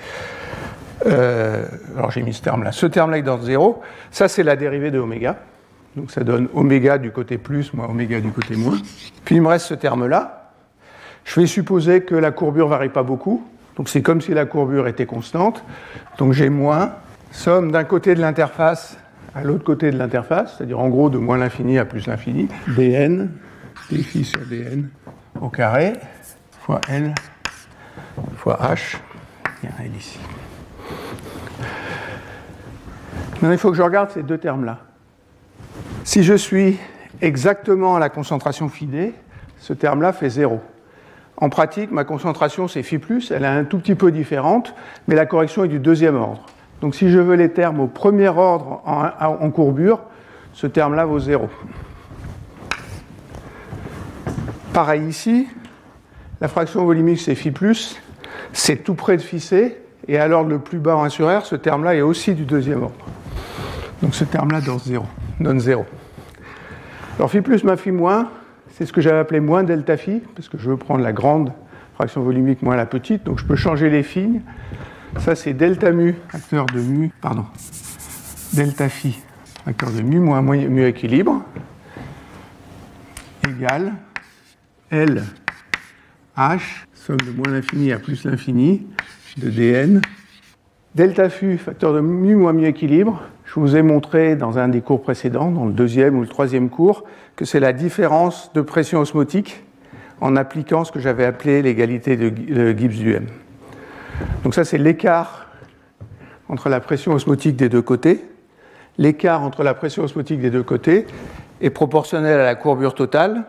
euh, 1.05 1.65
alors 1.95 2.11
j'ai 2.11 2.23
mis 2.23 2.33
ce 2.33 2.41
terme-là, 2.41 2.71
ce 2.71 2.85
terme-là, 2.85 3.17
il 3.19 3.23
donne 3.23 3.41
0, 3.41 3.81
ça 4.11 4.27
c'est 4.27 4.43
la 4.43 4.55
dérivée 4.55 4.91
de 4.91 4.99
oméga, 4.99 5.37
donc 5.95 6.11
ça 6.11 6.23
donne 6.23 6.47
oméga 6.53 6.97
du 6.97 7.11
côté 7.11 7.37
plus, 7.37 7.73
moins 7.73 7.87
oméga 7.87 8.19
du 8.19 8.31
côté 8.31 8.55
moins. 8.55 8.77
Puis 9.25 9.35
il 9.35 9.41
me 9.41 9.47
reste 9.47 9.67
ce 9.67 9.73
terme-là, 9.73 10.51
je 11.23 11.39
vais 11.39 11.47
supposer 11.47 12.01
que 12.01 12.15
la 12.15 12.31
courbure 12.31 12.65
ne 12.65 12.71
varie 12.71 12.89
pas 12.89 13.03
beaucoup, 13.03 13.45
donc 13.75 13.89
c'est 13.89 14.01
comme 14.01 14.21
si 14.21 14.33
la 14.33 14.45
courbure 14.45 14.87
était 14.87 15.05
constante, 15.05 15.63
donc 16.17 16.33
j'ai 16.33 16.49
moins. 16.49 16.93
Somme 17.31 17.71
d'un 17.71 17.83
côté 17.83 18.15
de 18.15 18.21
l'interface 18.21 18.97
à 19.37 19.43
l'autre 19.43 19.63
côté 19.63 19.91
de 19.91 19.97
l'interface, 19.97 20.55
c'est-à-dire 20.57 20.79
en 20.79 20.89
gros 20.89 21.11
de 21.11 21.19
moins 21.19 21.37
l'infini 21.37 21.77
à 21.77 21.85
plus 21.85 22.07
l'infini, 22.07 22.47
dn, 22.69 23.29
dφ 23.91 24.23
sur 24.23 24.39
dn 24.47 24.89
au 25.39 25.49
carré, 25.49 25.93
fois 26.61 26.81
l, 26.89 27.13
fois 28.35 28.57
h, 28.63 28.97
il 29.61 29.69
y 29.69 29.71
a 29.71 29.75
un 29.79 29.85
l 29.85 29.95
ici. 29.95 30.19
Maintenant, 33.33 33.51
il 33.51 33.59
faut 33.59 33.69
que 33.69 33.77
je 33.77 33.83
regarde 33.83 34.09
ces 34.09 34.23
deux 34.23 34.39
termes-là. 34.39 34.79
Si 36.03 36.23
je 36.23 36.33
suis 36.33 36.79
exactement 37.21 37.95
à 37.95 37.99
la 37.99 38.09
concentration 38.09 38.69
phi 38.69 38.89
ce 39.59 39.73
terme-là 39.73 40.13
fait 40.13 40.29
0. 40.29 40.59
En 41.37 41.49
pratique, 41.49 41.91
ma 41.91 42.03
concentration, 42.03 42.67
c'est 42.67 42.81
phi+, 42.81 42.99
elle 43.29 43.43
est 43.43 43.47
un 43.47 43.65
tout 43.65 43.77
petit 43.77 43.93
peu 43.93 44.11
différente, 44.11 44.73
mais 45.07 45.13
la 45.13 45.27
correction 45.27 45.63
est 45.63 45.67
du 45.67 45.79
deuxième 45.79 46.15
ordre. 46.15 46.43
Donc 46.81 46.95
si 46.95 47.09
je 47.09 47.19
veux 47.19 47.35
les 47.35 47.51
termes 47.51 47.79
au 47.79 47.87
premier 47.87 48.27
ordre 48.27 48.81
en, 48.85 49.49
courbure, 49.51 49.99
ce 50.53 50.67
terme-là 50.67 51.05
vaut 51.05 51.19
0. 51.19 51.49
Pareil 54.73 55.07
ici, 55.07 55.47
la 56.39 56.47
fraction 56.47 56.85
volumique 56.85 57.19
c'est 57.19 57.35
phi 57.35 57.51
plus, 57.51 57.99
c'est 58.53 58.83
tout 58.83 58.93
près 58.93 59.17
de 59.17 59.21
phi 59.21 59.39
c, 59.39 59.81
et 60.07 60.17
à 60.17 60.27
l'ordre 60.27 60.49
le 60.49 60.59
plus 60.59 60.77
bas 60.77 60.95
en 60.95 61.03
1 61.03 61.09
sur 61.09 61.27
r, 61.27 61.45
ce 61.45 61.55
terme-là 61.55 61.95
est 61.95 62.01
aussi 62.01 62.33
du 62.33 62.45
deuxième 62.45 62.83
ordre. 62.83 63.05
Donc 64.03 64.13
ce 64.13 64.23
terme-là 64.23 64.61
donne 64.61 64.79
0. 64.79 65.05
Donne 65.39 65.59
0. 65.59 65.85
Alors 67.17 67.31
phi 67.31 67.41
plus 67.41 67.63
moins 67.63 67.75
phi 67.75 67.91
moins, 67.91 68.29
c'est 68.73 68.85
ce 68.85 68.93
que 68.93 69.01
j'avais 69.01 69.17
appelé 69.17 69.39
moins 69.39 69.63
delta 69.63 69.97
phi, 69.97 70.21
parce 70.35 70.47
que 70.47 70.59
je 70.59 70.69
veux 70.69 70.77
prendre 70.77 71.01
la 71.01 71.11
grande 71.11 71.51
fraction 71.95 72.21
volumique 72.21 72.61
moins 72.61 72.75
la 72.75 72.85
petite, 72.85 73.23
donc 73.23 73.39
je 73.39 73.45
peux 73.45 73.55
changer 73.55 73.89
les 73.89 74.03
signes. 74.03 74.41
Ça, 75.15 75.35
c'est 75.35 75.53
delta 75.53 75.91
mu, 75.91 76.15
facteur 76.29 76.65
de 76.67 76.79
mu, 76.79 77.11
pardon, 77.21 77.45
delta 78.53 78.87
phi, 78.87 79.17
facteur 79.65 79.91
de 79.91 80.01
mu 80.01 80.19
moins 80.19 80.41
mu 80.41 80.85
équilibre, 80.85 81.41
égale 83.49 83.93
L 84.91 85.23
H, 86.37 86.85
somme 86.93 87.17
de 87.17 87.31
moins 87.31 87.51
l'infini 87.51 87.91
à 87.91 87.99
plus 87.99 88.25
l'infini, 88.25 88.85
de 89.37 89.49
dn. 89.49 90.01
Delta 90.93 91.29
phi, 91.29 91.57
facteur 91.57 91.93
de 91.93 91.99
mu 91.99 92.35
moins 92.35 92.53
mu 92.53 92.65
équilibre, 92.65 93.21
je 93.45 93.59
vous 93.59 93.75
ai 93.75 93.81
montré 93.81 94.35
dans 94.35 94.59
un 94.59 94.67
des 94.67 94.81
cours 94.81 95.01
précédents, 95.01 95.51
dans 95.51 95.65
le 95.65 95.73
deuxième 95.73 96.17
ou 96.17 96.21
le 96.21 96.27
troisième 96.27 96.69
cours, 96.69 97.03
que 97.35 97.43
c'est 97.43 97.59
la 97.59 97.73
différence 97.73 98.51
de 98.53 98.61
pression 98.61 98.99
osmotique 98.99 99.63
en 100.21 100.35
appliquant 100.35 100.83
ce 100.83 100.91
que 100.91 100.99
j'avais 100.99 101.25
appelé 101.25 101.61
l'égalité 101.61 102.17
de 102.17 102.77
Gibbs 102.77 102.97
du 102.97 103.13
M. 103.13 103.25
Donc 104.43 104.53
ça, 104.53 104.63
c'est 104.63 104.77
l'écart 104.77 105.47
entre 106.49 106.69
la 106.69 106.79
pression 106.79 107.13
osmotique 107.13 107.55
des 107.55 107.69
deux 107.69 107.81
côtés. 107.81 108.23
L'écart 108.97 109.43
entre 109.43 109.63
la 109.63 109.73
pression 109.73 110.03
osmotique 110.03 110.39
des 110.39 110.49
deux 110.49 110.63
côtés 110.63 111.05
est 111.61 111.69
proportionnel 111.69 112.39
à 112.39 112.45
la 112.45 112.55
courbure 112.55 112.95
totale 112.95 113.45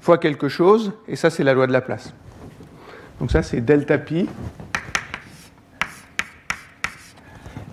fois 0.00 0.18
quelque 0.18 0.48
chose, 0.48 0.92
et 1.08 1.16
ça, 1.16 1.30
c'est 1.30 1.42
la 1.42 1.54
loi 1.54 1.66
de 1.66 1.72
la 1.72 1.80
place. 1.80 2.14
Donc 3.18 3.30
ça, 3.30 3.42
c'est 3.42 3.60
delta 3.60 3.98
pi 3.98 4.28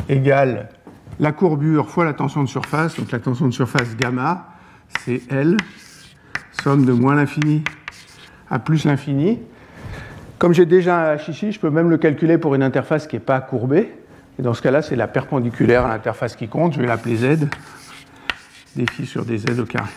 égale 0.09 0.69
la 1.19 1.31
courbure 1.31 1.89
fois 1.89 2.05
la 2.05 2.13
tension 2.13 2.43
de 2.43 2.49
surface. 2.49 2.97
Donc 2.97 3.11
la 3.11 3.19
tension 3.19 3.45
de 3.45 3.53
surface 3.53 3.95
gamma, 3.95 4.47
c'est 4.99 5.21
L, 5.29 5.57
somme 6.63 6.85
de 6.85 6.93
moins 6.93 7.15
l'infini 7.15 7.63
à 8.49 8.59
plus 8.59 8.85
l'infini. 8.85 9.39
Comme 10.39 10.53
j'ai 10.53 10.65
déjà 10.65 11.11
un 11.11 11.15
H 11.15 11.31
ici, 11.31 11.51
je 11.51 11.59
peux 11.59 11.69
même 11.69 11.89
le 11.89 11.97
calculer 11.97 12.37
pour 12.37 12.55
une 12.55 12.63
interface 12.63 13.07
qui 13.07 13.15
n'est 13.15 13.21
pas 13.21 13.39
courbée. 13.39 13.93
Et 14.39 14.41
dans 14.41 14.53
ce 14.53 14.61
cas-là, 14.61 14.81
c'est 14.81 14.95
la 14.95 15.07
perpendiculaire 15.07 15.85
à 15.85 15.89
l'interface 15.89 16.35
qui 16.35 16.47
compte. 16.47 16.73
Je 16.73 16.79
vais 16.79 16.87
l'appeler 16.87 17.15
Z, 17.15 17.47
défi 18.75 19.05
sur 19.05 19.25
des 19.25 19.37
Z 19.37 19.59
au 19.59 19.65
carré. 19.65 19.89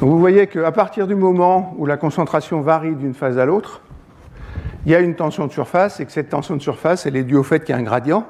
Donc 0.00 0.10
vous 0.10 0.18
voyez 0.18 0.46
qu'à 0.46 0.72
partir 0.72 1.06
du 1.06 1.14
moment 1.14 1.74
où 1.78 1.86
la 1.86 1.96
concentration 1.96 2.60
varie 2.60 2.94
d'une 2.94 3.14
phase 3.14 3.38
à 3.38 3.46
l'autre, 3.46 3.80
il 4.84 4.92
y 4.92 4.94
a 4.94 5.00
une 5.00 5.14
tension 5.14 5.46
de 5.46 5.52
surface 5.52 6.00
et 6.00 6.06
que 6.06 6.12
cette 6.12 6.28
tension 6.28 6.54
de 6.54 6.62
surface, 6.62 7.06
elle 7.06 7.16
est 7.16 7.24
due 7.24 7.36
au 7.36 7.42
fait 7.42 7.60
qu'il 7.60 7.74
y 7.74 7.78
a 7.78 7.80
un 7.80 7.82
gradient. 7.82 8.26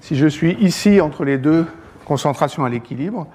Si 0.00 0.16
je 0.16 0.26
suis 0.26 0.52
ici 0.54 1.00
entre 1.00 1.24
les 1.24 1.36
deux 1.36 1.66
concentrations 2.06 2.64
à 2.64 2.70
l'équilibre, 2.70 3.26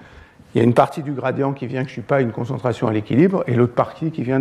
il 0.54 0.58
y 0.58 0.60
a 0.60 0.64
une 0.64 0.74
partie 0.74 1.02
du 1.02 1.12
gradient 1.12 1.52
qui 1.52 1.66
vient 1.66 1.82
que 1.82 1.88
je 1.88 1.92
ne 1.92 2.00
suis 2.00 2.02
pas 2.02 2.16
à 2.16 2.20
une 2.20 2.32
concentration 2.32 2.88
à 2.88 2.92
l'équilibre 2.92 3.44
et 3.46 3.54
l'autre 3.54 3.74
partie 3.74 4.10
qui 4.10 4.22
vient 4.22 4.40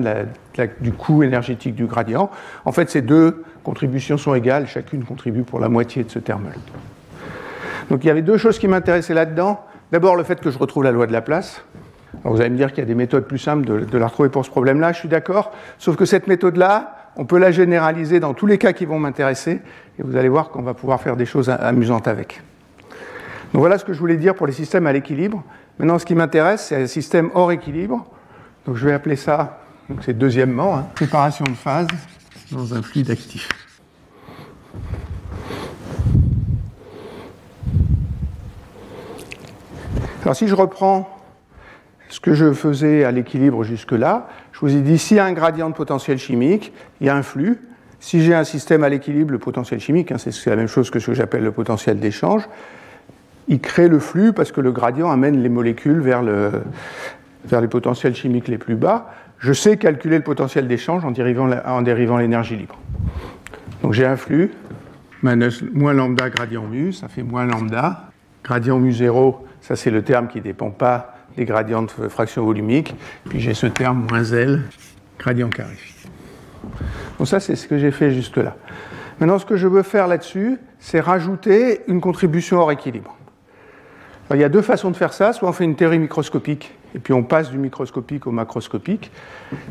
du 0.79 0.91
coût 0.93 1.23
énergétique 1.23 1.75
du 1.75 1.87
gradient. 1.87 2.31
En 2.63 2.71
fait, 2.71 2.89
ces 2.89 3.01
deux 3.01 3.43
contributions 3.63 4.17
sont 4.17 4.33
égales, 4.33 4.67
chacune 4.67 5.03
contribue 5.03 5.43
pour 5.43 5.59
la 5.59 5.67
moitié 5.67 6.03
de 6.03 6.09
ce 6.09 6.19
terme-là. 6.19 6.55
Donc 7.89 8.03
il 8.03 8.07
y 8.07 8.09
avait 8.09 8.21
deux 8.21 8.37
choses 8.37 8.59
qui 8.59 8.67
m'intéressaient 8.67 9.13
là-dedans. 9.13 9.59
D'abord 9.91 10.15
le 10.15 10.23
fait 10.23 10.39
que 10.39 10.51
je 10.51 10.57
retrouve 10.57 10.83
la 10.83 10.91
loi 10.91 11.05
de 11.05 11.11
la 11.11 11.21
place. 11.21 11.63
vous 12.23 12.39
allez 12.39 12.49
me 12.49 12.57
dire 12.57 12.69
qu'il 12.69 12.79
y 12.79 12.81
a 12.81 12.85
des 12.85 12.95
méthodes 12.95 13.25
plus 13.25 13.37
simples 13.37 13.85
de 13.85 13.97
la 13.97 14.07
retrouver 14.07 14.29
pour 14.29 14.45
ce 14.45 14.49
problème-là, 14.49 14.93
je 14.93 14.99
suis 14.99 15.09
d'accord. 15.09 15.51
Sauf 15.77 15.95
que 15.95 16.05
cette 16.05 16.27
méthode-là, 16.27 16.95
on 17.17 17.25
peut 17.25 17.37
la 17.37 17.51
généraliser 17.51 18.19
dans 18.19 18.33
tous 18.33 18.45
les 18.45 18.57
cas 18.57 18.73
qui 18.73 18.85
vont 18.85 18.99
m'intéresser, 18.99 19.61
et 19.99 20.03
vous 20.03 20.15
allez 20.15 20.29
voir 20.29 20.49
qu'on 20.49 20.61
va 20.61 20.73
pouvoir 20.73 21.01
faire 21.01 21.15
des 21.15 21.25
choses 21.25 21.49
amusantes 21.49 22.07
avec. 22.07 22.41
Donc 23.53 23.61
voilà 23.61 23.77
ce 23.77 23.85
que 23.85 23.93
je 23.93 23.99
voulais 23.99 24.17
dire 24.17 24.35
pour 24.35 24.47
les 24.47 24.53
systèmes 24.53 24.87
à 24.87 24.91
l'équilibre. 24.91 25.43
Maintenant, 25.79 25.99
ce 25.99 26.05
qui 26.05 26.15
m'intéresse, 26.15 26.67
c'est 26.67 26.83
un 26.83 26.87
système 26.87 27.29
hors 27.33 27.51
équilibre. 27.51 28.05
Donc 28.65 28.77
je 28.77 28.87
vais 28.87 28.93
appeler 28.93 29.15
ça, 29.15 29.59
donc 29.89 29.99
c'est 30.03 30.17
deuxièmement, 30.17 30.77
hein, 30.77 30.87
préparation 30.95 31.45
de 31.45 31.55
phase 31.55 31.87
dans 32.51 32.73
un 32.73 32.81
fluide 32.81 33.11
actif. 33.11 33.49
Alors 40.23 40.35
si 40.35 40.47
je 40.47 40.55
reprends 40.55 41.07
ce 42.09 42.19
que 42.19 42.33
je 42.33 42.53
faisais 42.53 43.03
à 43.03 43.11
l'équilibre 43.11 43.63
jusque-là, 43.63 44.27
je 44.53 44.59
vous 44.61 44.75
ai 44.75 44.81
dit 44.81 44.97
s'il 44.97 45.17
y 45.17 45.19
a 45.19 45.25
un 45.25 45.33
gradient 45.33 45.69
de 45.69 45.75
potentiel 45.75 46.17
chimique, 46.17 46.73
il 46.99 47.07
y 47.07 47.09
a 47.09 47.15
un 47.15 47.21
flux. 47.21 47.59
Si 47.99 48.23
j'ai 48.23 48.33
un 48.33 48.43
système 48.43 48.83
à 48.83 48.89
l'équilibre, 48.89 49.31
le 49.31 49.39
potentiel 49.39 49.79
chimique, 49.79 50.11
hein, 50.11 50.17
c'est 50.17 50.49
la 50.49 50.55
même 50.55 50.67
chose 50.67 50.89
que 50.89 50.99
ce 50.99 51.07
que 51.07 51.13
j'appelle 51.13 51.43
le 51.43 51.51
potentiel 51.51 51.99
d'échange, 51.99 52.47
il 53.47 53.59
crée 53.59 53.87
le 53.87 53.99
flux 53.99 54.33
parce 54.33 54.51
que 54.51 54.61
le 54.61 54.71
gradient 54.71 55.09
amène 55.11 55.41
les 55.41 55.49
molécules 55.49 55.99
vers, 55.99 56.21
le, 56.21 56.63
vers 57.45 57.61
les 57.61 57.67
potentiels 57.67 58.15
chimiques 58.15 58.47
les 58.47 58.57
plus 58.57 58.75
bas. 58.75 59.11
Je 59.39 59.53
sais 59.53 59.77
calculer 59.77 60.17
le 60.17 60.23
potentiel 60.23 60.67
d'échange 60.67 61.05
en 61.05 61.11
dérivant, 61.11 61.49
en 61.65 61.81
dérivant 61.81 62.17
l'énergie 62.17 62.55
libre. 62.55 62.77
Donc 63.81 63.93
j'ai 63.93 64.05
un 64.05 64.15
flux, 64.15 64.51
moins 65.21 65.93
lambda 65.93 66.29
gradient 66.29 66.65
mu, 66.65 66.93
ça 66.93 67.07
fait 67.07 67.23
moins 67.23 67.45
lambda. 67.45 68.11
Gradient 68.43 68.79
mu 68.79 68.91
0, 68.91 69.45
ça 69.61 69.75
c'est 69.75 69.89
le 69.89 70.03
terme 70.03 70.27
qui 70.27 70.37
ne 70.37 70.43
dépend 70.43 70.69
pas 70.69 71.15
des 71.35 71.45
gradients 71.45 71.83
de 71.83 71.89
fraction 71.89 72.45
volumique. 72.45 72.95
Puis 73.29 73.39
j'ai 73.39 73.53
ce 73.53 73.67
terme 73.67 74.07
moins 74.09 74.23
L, 74.23 74.63
gradient 75.19 75.49
carré. 75.49 75.75
Donc 77.17 77.27
ça 77.27 77.39
c'est 77.39 77.55
ce 77.55 77.67
que 77.67 77.77
j'ai 77.77 77.91
fait 77.91 78.11
jusque-là. 78.11 78.55
Maintenant 79.19 79.39
ce 79.39 79.45
que 79.45 79.57
je 79.57 79.67
veux 79.67 79.83
faire 79.83 80.07
là-dessus, 80.07 80.57
c'est 80.79 80.99
rajouter 80.99 81.81
une 81.87 82.01
contribution 82.01 82.57
hors 82.57 82.71
équilibre 82.71 83.15
il 84.33 84.39
y 84.39 84.43
a 84.43 84.49
deux 84.49 84.61
façons 84.61 84.89
de 84.89 84.95
faire 84.95 85.13
ça. 85.13 85.33
Soit 85.33 85.47
on 85.47 85.53
fait 85.53 85.65
une 85.65 85.75
théorie 85.75 85.99
microscopique 85.99 86.73
et 86.95 86.99
puis 86.99 87.13
on 87.13 87.23
passe 87.23 87.51
du 87.51 87.57
microscopique 87.57 88.25
au 88.25 88.31
macroscopique. 88.31 89.11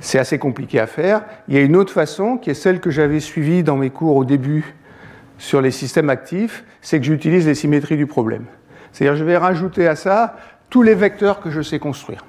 C'est 0.01 0.19
assez 0.19 0.39
compliqué 0.39 0.79
à 0.79 0.87
faire. 0.87 1.23
Il 1.49 1.55
y 1.55 1.59
a 1.59 1.61
une 1.61 1.77
autre 1.77 1.93
façon 1.93 2.37
qui 2.37 2.51
est 2.51 2.55
celle 2.55 2.81
que 2.81 2.91
j'avais 2.91 3.21
suivie 3.21 3.63
dans 3.63 3.77
mes 3.77 3.91
cours 3.91 4.17
au 4.17 4.25
début 4.25 4.75
sur 5.39 5.61
les 5.61 5.71
systèmes 5.71 6.11
actifs, 6.11 6.65
c'est 6.81 7.01
que 7.01 7.05
j'utilise 7.05 7.47
les 7.47 7.55
symétries 7.55 7.97
du 7.97 8.07
problème. 8.07 8.45
C'est-à-dire 8.93 9.17
je 9.17 9.25
vais 9.25 9.37
rajouter 9.37 9.89
à 9.89 9.97
ça 9.97 10.37
tous 10.71 10.83
les 10.83 10.95
vecteurs 10.95 11.41
que 11.41 11.51
je 11.51 11.61
sais 11.61 11.79
construire. 11.79 12.25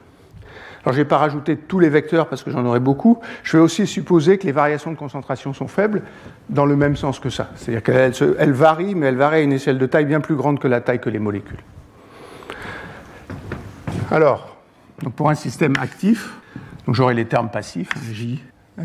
Alors 0.84 0.94
je 0.94 1.00
ne 1.00 1.04
vais 1.04 1.08
pas 1.08 1.18
rajouter 1.18 1.56
tous 1.56 1.80
les 1.80 1.90
vecteurs 1.90 2.28
parce 2.28 2.44
que 2.44 2.52
j'en 2.52 2.66
aurai 2.66 2.80
beaucoup. 2.80 3.20
Je 3.44 3.58
vais 3.58 3.64
aussi 3.64 3.88
supposer 3.88 4.38
que 4.38 4.46
les 4.46 4.52
variations 4.52 4.92
de 4.92 4.98
concentration 4.98 5.54
sont 5.54 5.68
faibles 5.68 6.02
dans 6.50 6.66
le 6.66 6.76
même 6.76 6.96
sens 6.96 7.20
que 7.20 7.30
ça. 7.30 7.50
C'est-à-dire 7.56 7.84
qu'elles 7.84 8.52
varient, 8.52 8.96
mais 8.96 9.08
elles 9.08 9.16
varient 9.16 9.40
à 9.40 9.44
une 9.44 9.54
échelle 9.54 9.78
de 9.78 9.86
taille 9.86 10.06
bien 10.06 10.20
plus 10.20 10.36
grande 10.36 10.60
que 10.60 10.68
la 10.68 10.82
taille 10.82 11.00
que 11.00 11.10
les 11.10 11.20
molécules. 11.20 11.58
Alors, 14.12 14.56
pour 15.16 15.30
un 15.30 15.36
système 15.36 15.74
actif, 15.80 16.36
j'aurai 16.88 17.16
les 17.16 17.26
termes 17.26 17.50
passifs, 17.50 17.90
hein, 17.96 18.00
J, 18.12 18.44
euh, 18.78 18.84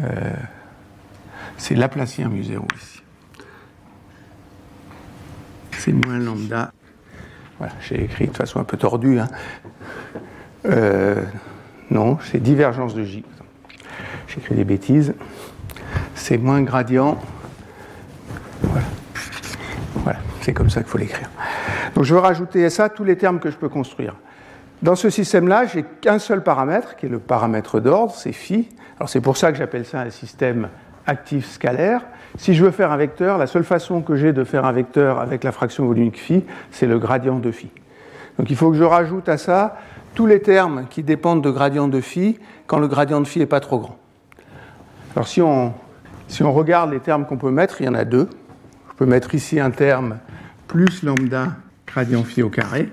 c'est 1.59 1.75
Laplacien 1.75 2.29
mu 2.29 2.43
0 2.43 2.67
ici. 2.77 3.03
C'est 5.73 5.93
moins 5.93 6.19
lambda. 6.19 6.73
Voilà, 7.59 7.75
j'ai 7.83 8.03
écrit 8.03 8.29
de 8.29 8.37
façon 8.37 8.61
un 8.61 8.65
peu 8.65 8.79
tordue. 8.79 9.19
Hein. 9.19 9.29
Euh, 10.65 11.23
non, 11.91 12.19
c'est 12.23 12.43
divergence 12.43 12.95
de 12.95 13.05
J. 13.05 13.25
J'ai 14.27 14.39
écrit 14.39 14.55
des 14.55 14.65
bêtises. 14.65 15.15
C'est 16.15 16.39
moins 16.39 16.63
gradient. 16.63 17.21
Voilà. 18.63 18.87
Voilà, 19.97 20.19
c'est 20.41 20.55
comme 20.55 20.71
ça 20.71 20.81
qu'il 20.81 20.91
faut 20.91 20.99
l'écrire. 20.99 21.29
Donc 21.95 22.05
je 22.05 22.15
veux 22.15 22.21
rajouter 22.21 22.65
à 22.65 22.71
ça 22.71 22.89
tous 22.89 23.05
les 23.05 23.19
termes 23.19 23.39
que 23.39 23.51
je 23.51 23.57
peux 23.57 23.69
construire. 23.69 24.15
Dans 24.83 24.95
ce 24.95 25.11
système-là, 25.11 25.67
j'ai 25.67 25.83
qu'un 25.83 26.19
seul 26.19 26.43
paramètre, 26.43 26.97
qui 26.97 27.07
est 27.07 27.11
le 27.11 27.19
paramètre 27.19 27.81
d'ordre, 27.81 28.15
c'est 28.15 28.33
phi. 28.33 28.69
Alors 28.99 29.11
c'est 29.11 29.21
pour 29.21 29.37
ça 29.37 29.53
que 29.53 29.59
j'appelle 29.59 29.85
ça 29.85 30.01
un 30.01 30.11
système 30.11 30.69
actif 31.07 31.51
scalaire. 31.51 32.03
Si 32.39 32.55
je 32.55 32.65
veux 32.65 32.71
faire 32.71 32.91
un 32.91 32.97
vecteur, 32.97 33.37
la 33.37 33.47
seule 33.47 33.65
façon 33.65 34.01
que 34.01 34.17
j'ai 34.17 34.33
de 34.33 34.43
faire 34.45 34.65
un 34.65 34.73
vecteur 34.73 35.21
avec 35.21 35.45
la 35.45 35.53
fraction 35.53 35.85
volumique 35.85 36.19
phi, 36.19 36.45
c'est 36.71 36.87
le 36.87 36.99
gradient 36.99 37.39
de 37.39 37.51
phi. 37.51 37.71
Donc 38.39 38.49
il 38.49 38.57
faut 38.57 38.71
que 38.71 38.77
je 38.77 38.85
rajoute 38.85 39.29
à 39.29 39.37
ça 39.37 39.77
tous 40.15 40.27
les 40.27 40.41
termes 40.41 40.87
qui 40.89 41.03
dépendent 41.03 41.43
de 41.45 41.51
gradient 41.51 41.89
de 41.89 42.01
phi 42.01 42.39
quand 42.67 42.79
le 42.79 42.89
gradient 42.89 43.21
de 43.21 43.27
phi 43.27 43.39
n'est 43.39 43.47
pas 43.47 43.61
trop 43.61 43.81
grand. 43.81 43.99
Alors 45.15 45.29
si 45.29 45.43
on, 45.43 45.75
si 46.29 46.43
on 46.43 46.53
regarde 46.53 46.91
les 46.91 47.01
termes 47.01 47.27
qu'on 47.27 47.37
peut 47.37 47.51
mettre, 47.51 47.83
il 47.83 47.85
y 47.85 47.89
en 47.89 47.95
a 47.95 48.05
deux. 48.05 48.31
Je 48.91 48.95
peux 48.97 49.07
mettre 49.07 49.35
ici 49.35 49.61
un 49.61 49.71
terme 49.71 50.19
plus 50.69 51.03
lambda 51.03 51.49
gradient 51.87 52.25
phi 52.25 52.43
au 52.43 52.49
carré. 52.49 52.91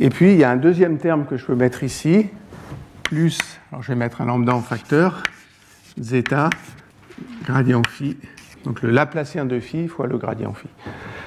Et 0.00 0.10
puis, 0.10 0.32
il 0.32 0.38
y 0.38 0.44
a 0.44 0.50
un 0.50 0.56
deuxième 0.56 0.98
terme 0.98 1.26
que 1.26 1.36
je 1.36 1.44
peux 1.44 1.56
mettre 1.56 1.82
ici, 1.82 2.28
plus, 3.02 3.38
alors 3.72 3.82
je 3.82 3.88
vais 3.88 3.98
mettre 3.98 4.20
un 4.20 4.26
lambda 4.26 4.54
en 4.54 4.60
facteur, 4.60 5.24
zeta, 5.98 6.50
gradient 7.44 7.82
phi, 7.82 8.16
donc 8.64 8.82
le 8.82 8.90
Laplacien 8.90 9.44
de 9.44 9.58
phi 9.58 9.88
fois 9.88 10.06
le 10.06 10.16
gradient 10.16 10.52
phi. 10.52 10.68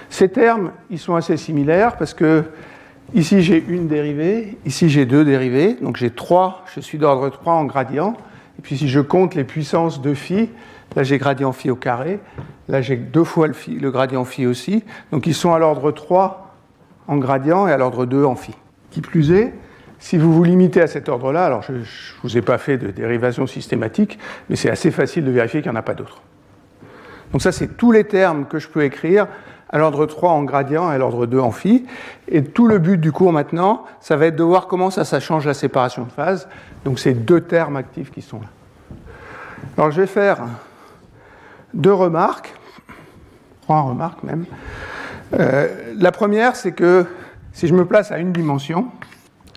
Ces 0.09 0.29
termes, 0.29 0.71
ils 0.89 0.99
sont 0.99 1.15
assez 1.15 1.35
similaires 1.35 1.97
parce 1.97 2.13
que 2.13 2.45
ici 3.13 3.41
j'ai 3.41 3.61
une 3.67 3.87
dérivée, 3.87 4.57
ici 4.65 4.89
j'ai 4.89 5.05
deux 5.05 5.25
dérivées, 5.25 5.73
donc 5.81 5.97
j'ai 5.97 6.11
trois, 6.11 6.63
je 6.73 6.79
suis 6.79 6.97
d'ordre 6.97 7.29
3 7.29 7.53
en 7.53 7.65
gradient, 7.65 8.15
et 8.57 8.61
puis 8.61 8.77
si 8.77 8.87
je 8.87 9.01
compte 9.01 9.35
les 9.35 9.43
puissances 9.43 10.01
de 10.01 10.13
phi, 10.13 10.49
là 10.95 11.03
j'ai 11.03 11.17
gradient 11.17 11.51
phi 11.51 11.69
au 11.71 11.75
carré, 11.75 12.19
là 12.69 12.81
j'ai 12.81 12.95
deux 12.95 13.25
fois 13.25 13.47
le, 13.47 13.53
phi, 13.53 13.71
le 13.71 13.91
gradient 13.91 14.23
phi 14.23 14.45
aussi, 14.45 14.83
donc 15.11 15.27
ils 15.27 15.35
sont 15.35 15.53
à 15.53 15.59
l'ordre 15.59 15.91
3 15.91 16.55
en 17.07 17.17
gradient 17.17 17.67
et 17.67 17.71
à 17.73 17.77
l'ordre 17.77 18.05
2 18.05 18.23
en 18.23 18.35
phi. 18.35 18.53
Qui 18.91 19.01
plus 19.01 19.31
est, 19.31 19.53
si 19.99 20.17
vous 20.17 20.33
vous 20.33 20.43
limitez 20.43 20.81
à 20.81 20.87
cet 20.87 21.09
ordre-là, 21.09 21.45
alors 21.45 21.61
je 21.63 21.73
ne 21.73 21.83
vous 22.23 22.37
ai 22.37 22.41
pas 22.41 22.57
fait 22.57 22.77
de 22.77 22.89
dérivation 22.91 23.47
systématique, 23.47 24.19
mais 24.49 24.55
c'est 24.55 24.69
assez 24.69 24.91
facile 24.91 25.25
de 25.25 25.31
vérifier 25.31 25.61
qu'il 25.61 25.71
n'y 25.71 25.77
en 25.77 25.79
a 25.79 25.83
pas 25.83 25.93
d'autres. 25.93 26.21
Donc 27.31 27.41
ça, 27.41 27.51
c'est 27.51 27.77
tous 27.77 27.91
les 27.91 28.03
termes 28.03 28.45
que 28.45 28.59
je 28.59 28.67
peux 28.67 28.83
écrire 28.83 29.27
à 29.69 29.77
l'ordre 29.77 30.05
3 30.05 30.31
en 30.31 30.43
gradient 30.43 30.91
et 30.91 30.95
à 30.95 30.97
l'ordre 30.97 31.25
2 31.25 31.39
en 31.39 31.51
phi. 31.51 31.85
Et 32.27 32.43
tout 32.43 32.67
le 32.67 32.79
but 32.79 32.97
du 32.97 33.11
cours 33.11 33.31
maintenant, 33.31 33.85
ça 34.01 34.17
va 34.17 34.25
être 34.25 34.35
de 34.35 34.43
voir 34.43 34.67
comment 34.67 34.89
ça, 34.89 35.19
change 35.19 35.45
la 35.45 35.53
séparation 35.53 36.03
de 36.03 36.11
phase. 36.11 36.47
Donc 36.83 36.99
c'est 36.99 37.13
deux 37.13 37.41
termes 37.41 37.77
actifs 37.77 38.11
qui 38.11 38.21
sont 38.21 38.41
là. 38.41 38.47
Alors 39.77 39.91
je 39.91 40.01
vais 40.01 40.07
faire 40.07 40.39
deux 41.73 41.93
remarques, 41.93 42.53
trois 43.61 43.81
remarques 43.81 44.23
même. 44.23 44.45
Euh, 45.39 45.93
la 45.95 46.11
première, 46.11 46.57
c'est 46.57 46.73
que 46.73 47.05
si 47.53 47.67
je 47.67 47.73
me 47.73 47.85
place 47.85 48.11
à 48.11 48.17
une 48.17 48.31
dimension, 48.31 48.87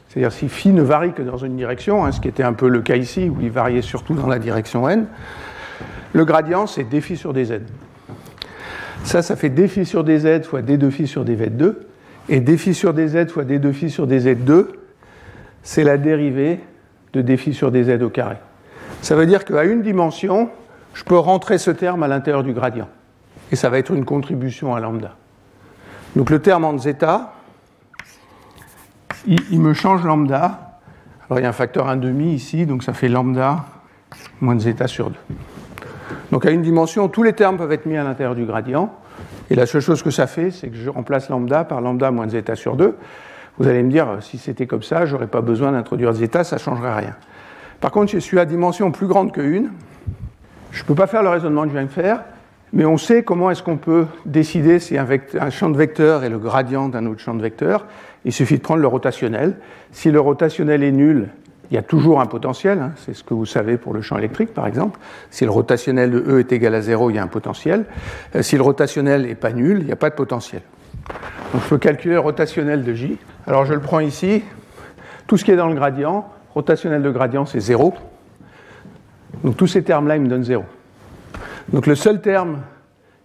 c'est-à-dire 0.08 0.32
si 0.32 0.48
phi 0.48 0.70
ne 0.70 0.82
varie 0.82 1.12
que 1.12 1.22
dans 1.22 1.38
une 1.38 1.56
direction, 1.56 2.04
hein, 2.04 2.12
ce 2.12 2.20
qui 2.20 2.28
était 2.28 2.42
un 2.42 2.52
peu 2.52 2.68
le 2.68 2.82
cas 2.82 2.96
ici, 2.96 3.28
où 3.28 3.40
il 3.40 3.50
variait 3.50 3.82
surtout 3.82 4.14
dans 4.14 4.26
la 4.26 4.38
direction 4.38 4.88
n, 4.88 5.06
le 6.12 6.24
gradient, 6.24 6.66
c'est 6.66 6.84
d 6.84 7.00
phi 7.00 7.16
sur 7.16 7.32
dz. 7.32 7.60
Ça, 9.04 9.22
ça 9.22 9.36
fait 9.36 9.50
d 9.50 9.68
phi 9.68 9.84
sur 9.84 10.04
dz 10.04 10.44
fois 10.44 10.62
d 10.62 10.76
de 10.76 10.90
phi 10.90 11.06
sur 11.06 11.24
dz2, 11.24 11.74
et 12.28 12.40
d 12.40 12.56
phi 12.56 12.74
sur 12.74 12.94
dz 12.94 13.28
fois 13.28 13.44
d 13.44 13.58
de 13.58 13.72
phi 13.72 13.90
sur 13.90 14.06
dz2, 14.06 14.66
c'est 15.62 15.84
la 15.84 15.98
dérivée 15.98 16.60
de 17.12 17.20
d 17.20 17.36
phi 17.36 17.52
sur 17.52 17.70
dz 17.70 18.02
au 18.02 18.10
carré. 18.10 18.36
Ça 19.02 19.16
veut 19.16 19.26
dire 19.26 19.44
qu'à 19.44 19.64
une 19.64 19.82
dimension, 19.82 20.48
je 20.94 21.04
peux 21.04 21.18
rentrer 21.18 21.58
ce 21.58 21.70
terme 21.70 22.02
à 22.02 22.08
l'intérieur 22.08 22.42
du 22.42 22.52
gradient, 22.52 22.88
et 23.52 23.56
ça 23.56 23.68
va 23.68 23.78
être 23.78 23.92
une 23.92 24.04
contribution 24.04 24.74
à 24.74 24.80
lambda. 24.80 25.16
Donc 26.16 26.30
le 26.30 26.38
terme 26.38 26.64
en 26.64 26.78
zeta, 26.78 27.34
il, 29.26 29.61
me 29.61 29.73
change 29.73 30.04
lambda. 30.04 30.78
Alors 31.28 31.40
il 31.40 31.43
y 31.43 31.47
a 31.47 31.49
un 31.49 31.52
facteur 31.52 31.88
1,5 31.88 32.23
ici, 32.25 32.66
donc 32.66 32.83
ça 32.83 32.93
fait 32.93 33.09
lambda 33.09 33.64
moins 34.40 34.59
zeta 34.59 34.87
sur 34.87 35.11
2. 35.11 35.16
Donc 36.31 36.47
à 36.47 36.50
une 36.50 36.62
dimension, 36.62 37.09
tous 37.09 37.23
les 37.23 37.33
termes 37.33 37.57
peuvent 37.57 37.73
être 37.73 37.87
mis 37.87 37.97
à 37.97 38.04
l'intérieur 38.04 38.35
du 38.35 38.45
gradient. 38.45 38.95
Et 39.50 39.54
la 39.54 39.66
seule 39.66 39.81
chose 39.81 40.02
que 40.02 40.11
ça 40.11 40.26
fait, 40.26 40.50
c'est 40.50 40.69
que 40.69 40.76
je 40.76 40.90
remplace 40.90 41.28
lambda 41.28 41.64
par 41.64 41.81
lambda 41.81 42.11
moins 42.11 42.28
zeta 42.28 42.57
sur 42.57 42.76
2. 42.76 42.97
Vous 43.59 43.69
allez 43.69 43.83
me 43.83 43.90
dire, 43.90 44.19
si 44.21 44.38
c'était 44.38 44.66
comme 44.66 44.83
ça, 44.83 45.07
j'aurais 45.07 45.28
pas 45.28 45.40
besoin 45.40 45.73
d'introduire 45.73 46.12
zeta, 46.12 46.43
ça 46.43 46.57
ne 46.57 46.61
changerait 46.61 46.95
rien. 46.95 47.14
Par 47.81 47.93
contre, 47.93 48.12
je 48.12 48.19
suis 48.19 48.38
à 48.38 48.45
dimension 48.45 48.90
plus 48.90 49.07
grande 49.07 49.33
que 49.33 49.40
1, 49.40 49.64
je 50.73 50.83
ne 50.83 50.87
peux 50.87 50.95
pas 50.95 51.07
faire 51.07 51.23
le 51.23 51.28
raisonnement 51.28 51.62
que 51.62 51.69
je 51.69 51.75
viens 51.75 51.85
de 51.85 51.90
faire, 51.90 52.25
Mais 52.75 52.85
on 52.85 52.99
sait 52.99 53.23
comment 53.23 53.52
est-ce 53.52 53.62
qu'on 53.62 53.76
peut 53.76 54.07
décider 54.26 54.81
si 54.81 54.99
un, 54.99 55.50
champ 55.50 55.71
de 55.71 55.76
vecteur 55.76 56.25
est 56.25 56.28
le 56.28 56.38
gradient 56.38 56.88
d'un 56.88 57.07
autre 57.07 57.21
champ 57.21 57.35
de 57.35 57.40
vecteur. 57.40 57.87
Il 58.25 58.33
suffit 58.33 58.57
de 58.57 58.62
prendre 58.62 58.81
le 58.81 58.88
rotationnel. 58.88 59.54
Si 59.93 60.11
le 60.11 60.19
rotationnel 60.19 60.83
est 60.83 60.90
nul, 60.90 61.28
il 61.71 61.75
y 61.75 61.78
a 61.78 61.83
toujours 61.83 62.21
un 62.21 62.26
potentiel, 62.26 62.81
hein. 62.81 62.93
c'est 62.97 63.14
ce 63.14 63.23
que 63.23 63.33
vous 63.33 63.47
savez 63.47 63.76
pour 63.76 63.95
le 63.95 64.02
champ 64.02 64.19
électrique 64.19 64.52
par 64.52 64.66
exemple. 64.66 64.99
Si 65.31 65.45
le 65.45 65.52
rotationnel 65.52 66.11
de 66.11 66.19
E 66.19 66.40
est 66.40 66.50
égal 66.50 66.75
à 66.75 66.81
0, 66.81 67.11
il 67.11 67.16
y 67.16 67.19
a 67.21 67.23
un 67.23 67.28
potentiel. 67.28 67.85
Euh, 68.35 68.43
si 68.43 68.57
le 68.57 68.62
rotationnel 68.62 69.23
n'est 69.23 69.37
pas 69.37 69.52
nul, 69.52 69.78
il 69.78 69.87
n'y 69.87 69.93
a 69.93 69.97
pas 69.97 70.11
de 70.11 70.16
potentiel. 70.16 70.62
Donc 71.52 71.62
je 71.62 71.69
peux 71.69 71.78
calculer 71.78 72.14
le 72.14 72.21
rotationnel 72.21 72.83
de 72.83 72.93
J. 72.93 73.19
Alors 73.47 73.66
je 73.66 73.75
le 73.75 73.81
prends 73.81 74.00
ici. 74.00 74.43
Tout 75.28 75.37
ce 75.37 75.45
qui 75.45 75.52
est 75.52 75.57
dans 75.57 75.69
le 75.69 75.75
gradient, 75.76 76.28
rotationnel 76.54 77.02
de 77.02 77.11
gradient, 77.11 77.47
c'est 77.47 77.61
0. 77.61 77.95
Donc 79.45 79.57
tous 79.57 79.69
ces 79.69 79.85
termes-là, 79.85 80.16
ils 80.16 80.23
me 80.23 80.28
donnent 80.28 80.43
0. 80.43 80.64
Donc 81.73 81.87
le 81.87 81.94
seul 81.94 82.21
terme 82.21 82.62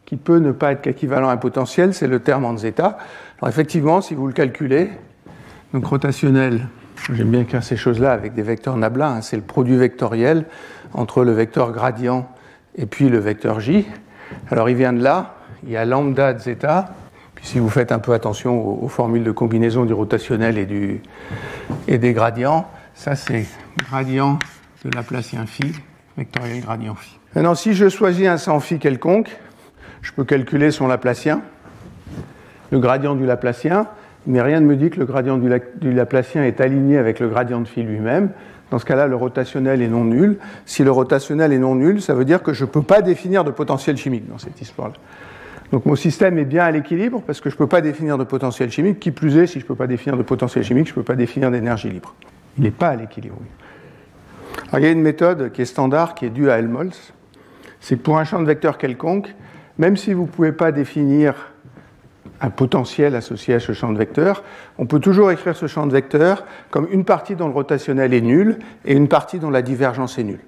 qui 0.05 0.15
peut 0.15 0.39
ne 0.39 0.51
pas 0.51 0.71
être 0.71 0.87
équivalent 0.87 1.29
à 1.29 1.33
un 1.33 1.37
potentiel, 1.37 1.93
c'est 1.93 2.07
le 2.07 2.19
terme 2.19 2.45
en 2.45 2.57
zeta. 2.57 2.97
Alors 3.41 3.49
effectivement, 3.49 4.01
si 4.01 4.15
vous 4.15 4.27
le 4.27 4.33
calculez, 4.33 4.89
donc 5.73 5.85
rotationnel 5.85 6.67
J'aime 7.13 7.31
bien 7.31 7.41
écrire 7.41 7.63
ces 7.63 7.77
choses-là 7.77 8.11
avec 8.11 8.33
des 8.33 8.43
vecteurs 8.43 8.77
nabla. 8.77 9.09
Hein. 9.09 9.21
C'est 9.21 9.35
le 9.35 9.41
produit 9.41 9.75
vectoriel 9.75 10.45
entre 10.93 11.23
le 11.23 11.31
vecteur 11.31 11.71
gradient 11.71 12.29
et 12.75 12.85
puis 12.85 13.09
le 13.09 13.17
vecteur 13.17 13.59
j. 13.59 13.87
Alors 14.51 14.69
il 14.69 14.75
vient 14.75 14.93
de 14.93 15.01
là, 15.01 15.35
il 15.63 15.71
y 15.71 15.77
a 15.77 15.85
lambda 15.85 16.33
de 16.33 16.39
zeta. 16.39 16.93
Puis 17.35 17.47
si 17.47 17.59
vous 17.59 17.69
faites 17.69 17.91
un 17.91 17.99
peu 17.99 18.13
attention 18.13 18.83
aux, 18.83 18.87
formules 18.89 19.23
de 19.23 19.31
combinaison 19.31 19.85
du 19.85 19.93
rotationnel 19.93 20.57
et 21.87 21.97
des 21.97 22.13
gradients, 22.13 22.67
ça 22.93 23.15
c'est 23.15 23.45
gradient 23.77 24.37
de 24.83 24.91
Laplacien 24.93 25.45
phi, 25.45 25.73
vectoriel 26.17 26.61
gradient 26.61 26.95
phi. 26.95 27.18
Maintenant, 27.35 27.55
si 27.55 27.73
je 27.73 27.89
choisis 27.89 28.27
un 28.27 28.37
sans 28.37 28.59
phi 28.59 28.79
quelconque, 28.79 29.29
je 30.01 30.11
peux 30.11 30.23
calculer 30.23 30.71
son 30.71 30.87
Laplacien, 30.87 31.41
le 32.71 32.79
gradient 32.79 33.15
du 33.15 33.25
Laplacien 33.25 33.87
mais 34.27 34.41
rien 34.41 34.59
ne 34.59 34.65
me 34.65 34.75
dit 34.75 34.89
que 34.89 34.99
le 34.99 35.05
gradient 35.05 35.37
du, 35.37 35.93
Laplacien 35.93 36.43
est 36.43 36.61
aligné 36.61 36.97
avec 36.97 37.19
le 37.19 37.29
gradient 37.29 37.61
de 37.61 37.67
phi 37.67 37.83
lui-même. 37.83 38.29
Dans 38.69 38.77
ce 38.77 38.85
cas-là, 38.85 39.07
le 39.07 39.15
rotationnel 39.15 39.81
est 39.81 39.87
non 39.87 40.03
nul. 40.03 40.37
Si 40.65 40.83
le 40.83 40.91
rotationnel 40.91 41.53
est 41.53 41.57
non 41.57 41.75
nul, 41.75 42.01
ça 42.01 42.13
veut 42.13 42.25
dire 42.25 42.43
que 42.43 42.53
je 42.53 42.65
ne 42.65 42.69
peux 42.69 42.83
pas 42.83 43.01
définir 43.01 43.43
de 43.43 43.51
potentiel 43.51 43.97
chimique 43.97 44.29
dans 44.29 44.37
cette 44.37 44.61
histoire-là. 44.61 44.95
Donc 45.71 45.85
mon 45.85 45.95
système 45.95 46.37
est 46.37 46.45
bien 46.45 46.63
à 46.63 46.71
l'équilibre 46.71 47.23
parce 47.25 47.41
que 47.41 47.49
je 47.49 47.55
ne 47.55 47.57
peux 47.57 47.67
pas 47.67 47.81
définir 47.81 48.17
de 48.17 48.23
potentiel 48.23 48.71
chimique. 48.71 48.99
Qui 48.99 49.11
plus 49.11 49.37
est, 49.37 49.47
si 49.47 49.59
je 49.59 49.65
ne 49.65 49.67
peux 49.67 49.75
pas 49.75 49.87
définir 49.87 50.17
de 50.17 50.23
potentiel 50.23 50.63
chimique, 50.63 50.87
je 50.87 50.91
ne 50.91 50.95
peux 50.95 51.03
pas 51.03 51.15
définir 51.15 51.49
d'énergie 51.49 51.89
libre. 51.89 52.13
Il 52.57 52.63
n'est 52.63 52.71
pas 52.71 52.89
à 52.89 52.95
l'équilibre. 52.95 53.37
il 54.73 54.79
y 54.79 54.85
a 54.85 54.91
une 54.91 55.01
méthode 55.01 55.51
qui 55.51 55.61
est 55.61 55.65
standard, 55.65 56.13
qui 56.13 56.25
est 56.25 56.29
due 56.29 56.51
à 56.51 56.59
Helmholtz. 56.59 57.13
C'est 57.79 57.97
que 57.97 58.01
pour 58.01 58.17
un 58.17 58.23
champ 58.23 58.39
de 58.39 58.45
vecteur 58.45 58.77
quelconque, 58.77 59.33
même 59.77 59.97
si 59.97 60.13
vous 60.13 60.23
ne 60.23 60.27
pouvez 60.27 60.51
pas 60.51 60.71
définir 60.71 61.51
un 62.41 62.49
potentiel 62.49 63.15
associé 63.15 63.55
à 63.55 63.59
ce 63.59 63.73
champ 63.73 63.91
de 63.91 63.97
vecteur, 63.97 64.43
on 64.77 64.85
peut 64.85 64.99
toujours 64.99 65.31
écrire 65.31 65.55
ce 65.55 65.67
champ 65.67 65.87
de 65.87 65.91
vecteur 65.91 66.45
comme 66.69 66.87
une 66.91 67.05
partie 67.05 67.35
dont 67.35 67.47
le 67.47 67.53
rotationnel 67.53 68.13
est 68.13 68.21
nul 68.21 68.59
et 68.85 68.93
une 68.93 69.07
partie 69.07 69.39
dont 69.39 69.49
la 69.49 69.61
divergence 69.61 70.17
est 70.17 70.23
nulle. 70.23 70.43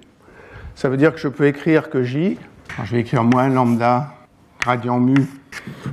Ça 0.74 0.88
veut 0.88 0.96
dire 0.96 1.12
que 1.12 1.20
je 1.20 1.28
peux 1.28 1.46
écrire 1.46 1.90
que 1.90 2.02
J, 2.02 2.38
je 2.84 2.92
vais 2.92 3.00
écrire 3.00 3.24
moins 3.24 3.48
lambda 3.48 4.14
gradient 4.60 5.00
mu 5.00 5.16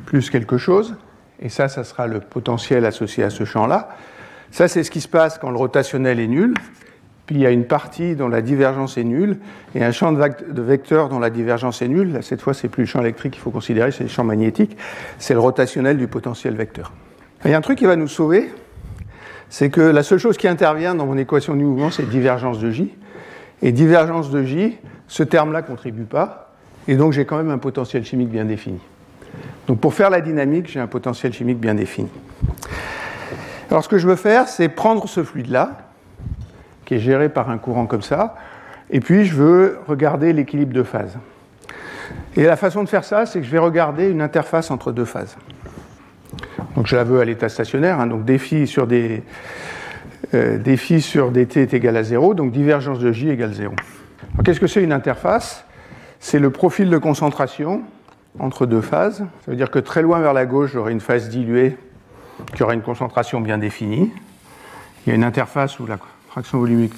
plus 0.06 0.30
quelque 0.30 0.58
chose, 0.58 0.96
et 1.40 1.50
ça, 1.50 1.68
ça 1.68 1.84
sera 1.84 2.08
le 2.08 2.20
potentiel 2.20 2.86
associé 2.86 3.24
à 3.24 3.30
ce 3.30 3.46
champ-là. 3.46 3.90
Ça, 4.52 4.68
c'est 4.68 4.84
ce 4.84 4.92
qui 4.92 5.02
se 5.02 5.08
passe 5.08 5.38
quand 5.38 5.50
le 5.50 5.58
rotationnel 5.58 6.20
est 6.20 6.28
nul. 6.28 6.54
Puis 7.30 7.36
il 7.36 7.42
y 7.42 7.46
a 7.46 7.52
une 7.52 7.66
partie 7.66 8.16
dont 8.16 8.28
la 8.28 8.42
divergence 8.42 8.98
est 8.98 9.04
nulle 9.04 9.38
et 9.76 9.84
un 9.84 9.92
champ 9.92 10.12
de 10.12 10.62
vecteurs 10.64 11.10
dont 11.10 11.20
la 11.20 11.30
divergence 11.30 11.84
est 11.84 11.88
nulle. 11.88 12.18
cette 12.24 12.42
fois, 12.42 12.56
c'est 12.56 12.70
plus 12.70 12.82
le 12.82 12.88
champ 12.88 13.02
électrique 13.02 13.34
qu'il 13.34 13.42
faut 13.44 13.52
considérer, 13.52 13.92
c'est 13.92 14.02
le 14.02 14.10
champ 14.10 14.24
magnétique. 14.24 14.76
C'est 15.20 15.36
le 15.36 15.40
rotationnel 15.40 16.00
du 16.00 16.08
potentiel 16.08 16.56
vecteur. 16.56 16.92
Il 17.46 17.52
y 17.52 17.54
a 17.54 17.58
un 17.60 17.62
truc 17.62 17.78
qui 17.78 17.86
va 17.86 17.96
nous 17.96 18.08
sauver, 18.08 18.52
c'est 19.48 19.70
que 19.70 19.80
la 19.80 20.02
seule 20.02 20.18
chose 20.18 20.38
qui 20.38 20.48
intervient 20.48 20.96
dans 20.96 21.06
mon 21.06 21.20
équation 21.20 21.56
du 21.56 21.66
mouvement, 21.66 21.92
c'est 21.92 22.10
divergence 22.10 22.58
de 22.58 22.72
J. 22.72 22.96
Et 23.62 23.72
divergence 23.72 24.32
de 24.32 24.42
J, 24.42 24.80
ce 25.08 25.22
terme-là 25.22 25.62
ne 25.62 25.68
contribue 25.68 26.06
pas, 26.06 26.56
et 26.88 26.96
donc 26.96 27.14
j'ai 27.14 27.26
quand 27.26 27.38
même 27.38 27.52
un 27.52 27.60
potentiel 27.60 28.04
chimique 28.06 28.30
bien 28.30 28.46
défini. 28.46 28.80
Donc 29.68 29.80
pour 29.80 29.94
faire 29.94 30.10
la 30.10 30.22
dynamique, 30.22 30.68
j'ai 30.68 30.80
un 30.80 30.88
potentiel 30.88 31.32
chimique 31.32 31.60
bien 31.60 31.76
défini. 31.76 32.10
Alors 33.70 33.84
ce 33.84 33.90
que 33.90 34.00
je 34.00 34.08
veux 34.08 34.16
faire, 34.16 34.48
c'est 34.48 34.68
prendre 34.68 35.08
ce 35.08 35.24
fluide-là, 35.24 35.89
qui 36.90 36.96
est 36.96 37.00
géré 37.00 37.30
par 37.30 37.52
un 37.52 37.60
courant 37.60 37.86
comme 37.86 38.02
ça. 38.02 38.34
Et 38.90 39.00
puis, 39.00 39.24
je 39.24 39.36
veux 39.36 39.78
regarder 39.86 40.34
l'équilibre 40.34 40.74
de 40.74 40.82
phase. 40.82 41.20
Et 42.36 42.46
la 42.46 42.56
façon 42.56 42.84
de 42.84 42.90
faire 42.90 43.04
ça, 43.04 43.28
c'est 43.28 43.42
que 43.42 43.46
je 43.46 43.52
vais 43.52 43.60
regarder 43.60 44.10
une 44.10 44.24
interface 44.24 44.72
entre 44.72 44.92
deux 44.92 45.06
phases. 45.06 45.38
Donc, 46.76 46.88
je 46.88 46.96
la 46.96 47.04
veux 47.04 47.20
à 47.20 47.26
l'état 47.26 47.48
stationnaire, 47.48 48.00
hein, 48.00 48.08
donc 48.08 48.26
défi 48.26 48.66
sur 48.66 48.88
des, 48.88 49.22
euh, 50.34 50.58
défi 50.58 51.00
sur 51.00 51.30
dt 51.30 51.58
est 51.58 51.76
égal 51.76 51.96
à 51.96 52.02
0, 52.02 52.34
donc 52.34 52.52
divergence 52.52 52.98
de 52.98 53.12
J 53.12 53.30
égale 53.30 53.54
0. 53.54 53.76
Qu'est-ce 54.44 54.60
que 54.60 54.66
c'est 54.66 54.82
une 54.82 54.92
interface? 54.92 55.66
C'est 56.20 56.40
le 56.40 56.50
profil 56.50 56.90
de 56.90 56.98
concentration 56.98 57.84
entre 58.40 58.66
deux 58.66 58.82
phases. 58.82 59.20
Ça 59.20 59.52
veut 59.52 59.58
dire 59.58 59.70
que 59.70 59.78
très 59.78 60.02
loin 60.02 60.22
vers 60.22 60.34
la 60.34 60.48
gauche, 60.48 60.72
j'aurai 60.74 60.92
une 60.92 61.02
phase 61.02 61.30
diluée 61.30 61.78
qui 62.56 62.64
aura 62.64 62.74
une 62.74 62.82
concentration 62.82 63.42
bien 63.42 63.60
définie. 63.60 64.12
Il 65.06 65.10
y 65.10 65.12
a 65.12 65.16
une 65.16 65.24
interface 65.24 65.80
où 65.80 65.86
la 65.86 65.98
fraction 66.30 66.60
volumique 66.60 66.94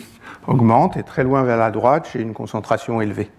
augmente, 0.48 0.98
et 0.98 1.04
très 1.04 1.24
loin 1.24 1.44
vers 1.44 1.58
la 1.58 1.72
droite, 1.72 2.10
j'ai 2.12 2.22
une 2.22 2.34
concentration 2.34 3.02
élevée. 3.02 3.30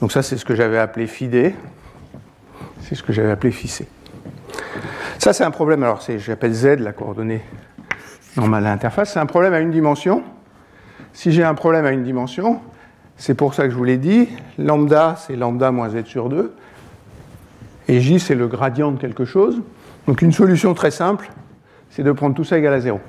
Donc 0.00 0.12
ça, 0.12 0.22
c'est 0.22 0.36
ce 0.36 0.44
que 0.44 0.54
j'avais 0.54 0.78
appelé 0.78 1.06
FID, 1.06 1.54
c'est 2.82 2.94
ce 2.94 3.02
que 3.02 3.12
j'avais 3.12 3.30
appelé 3.30 3.50
FIC. 3.50 3.86
Ça, 5.18 5.32
c'est 5.32 5.44
un 5.44 5.50
problème, 5.50 5.82
alors 5.82 6.02
j'appelle 6.18 6.52
Z 6.52 6.80
la 6.80 6.92
coordonnée 6.92 7.40
normale 8.36 8.66
à 8.66 8.70
l'interface, 8.70 9.12
c'est 9.14 9.20
un 9.20 9.26
problème 9.26 9.54
à 9.54 9.60
une 9.60 9.70
dimension. 9.70 10.22
Si 11.14 11.32
j'ai 11.32 11.44
un 11.44 11.54
problème 11.54 11.86
à 11.86 11.92
une 11.92 12.02
dimension, 12.02 12.60
c'est 13.16 13.34
pour 13.34 13.54
ça 13.54 13.64
que 13.64 13.70
je 13.70 13.76
vous 13.76 13.84
l'ai 13.84 13.96
dit, 13.96 14.28
lambda, 14.58 15.16
c'est 15.16 15.36
lambda 15.36 15.70
moins 15.70 15.88
Z 15.88 16.04
sur 16.04 16.28
2, 16.28 16.54
et 17.88 18.00
J, 18.00 18.20
c'est 18.20 18.34
le 18.34 18.48
gradient 18.48 18.90
de 18.90 18.98
quelque 18.98 19.24
chose. 19.24 19.62
Donc 20.06 20.20
une 20.20 20.32
solution 20.32 20.74
très 20.74 20.90
simple, 20.90 21.30
c'est 21.88 22.02
de 22.02 22.12
prendre 22.12 22.34
tout 22.34 22.44
ça 22.44 22.58
égal 22.58 22.74
à 22.74 22.80
0. 22.80 23.00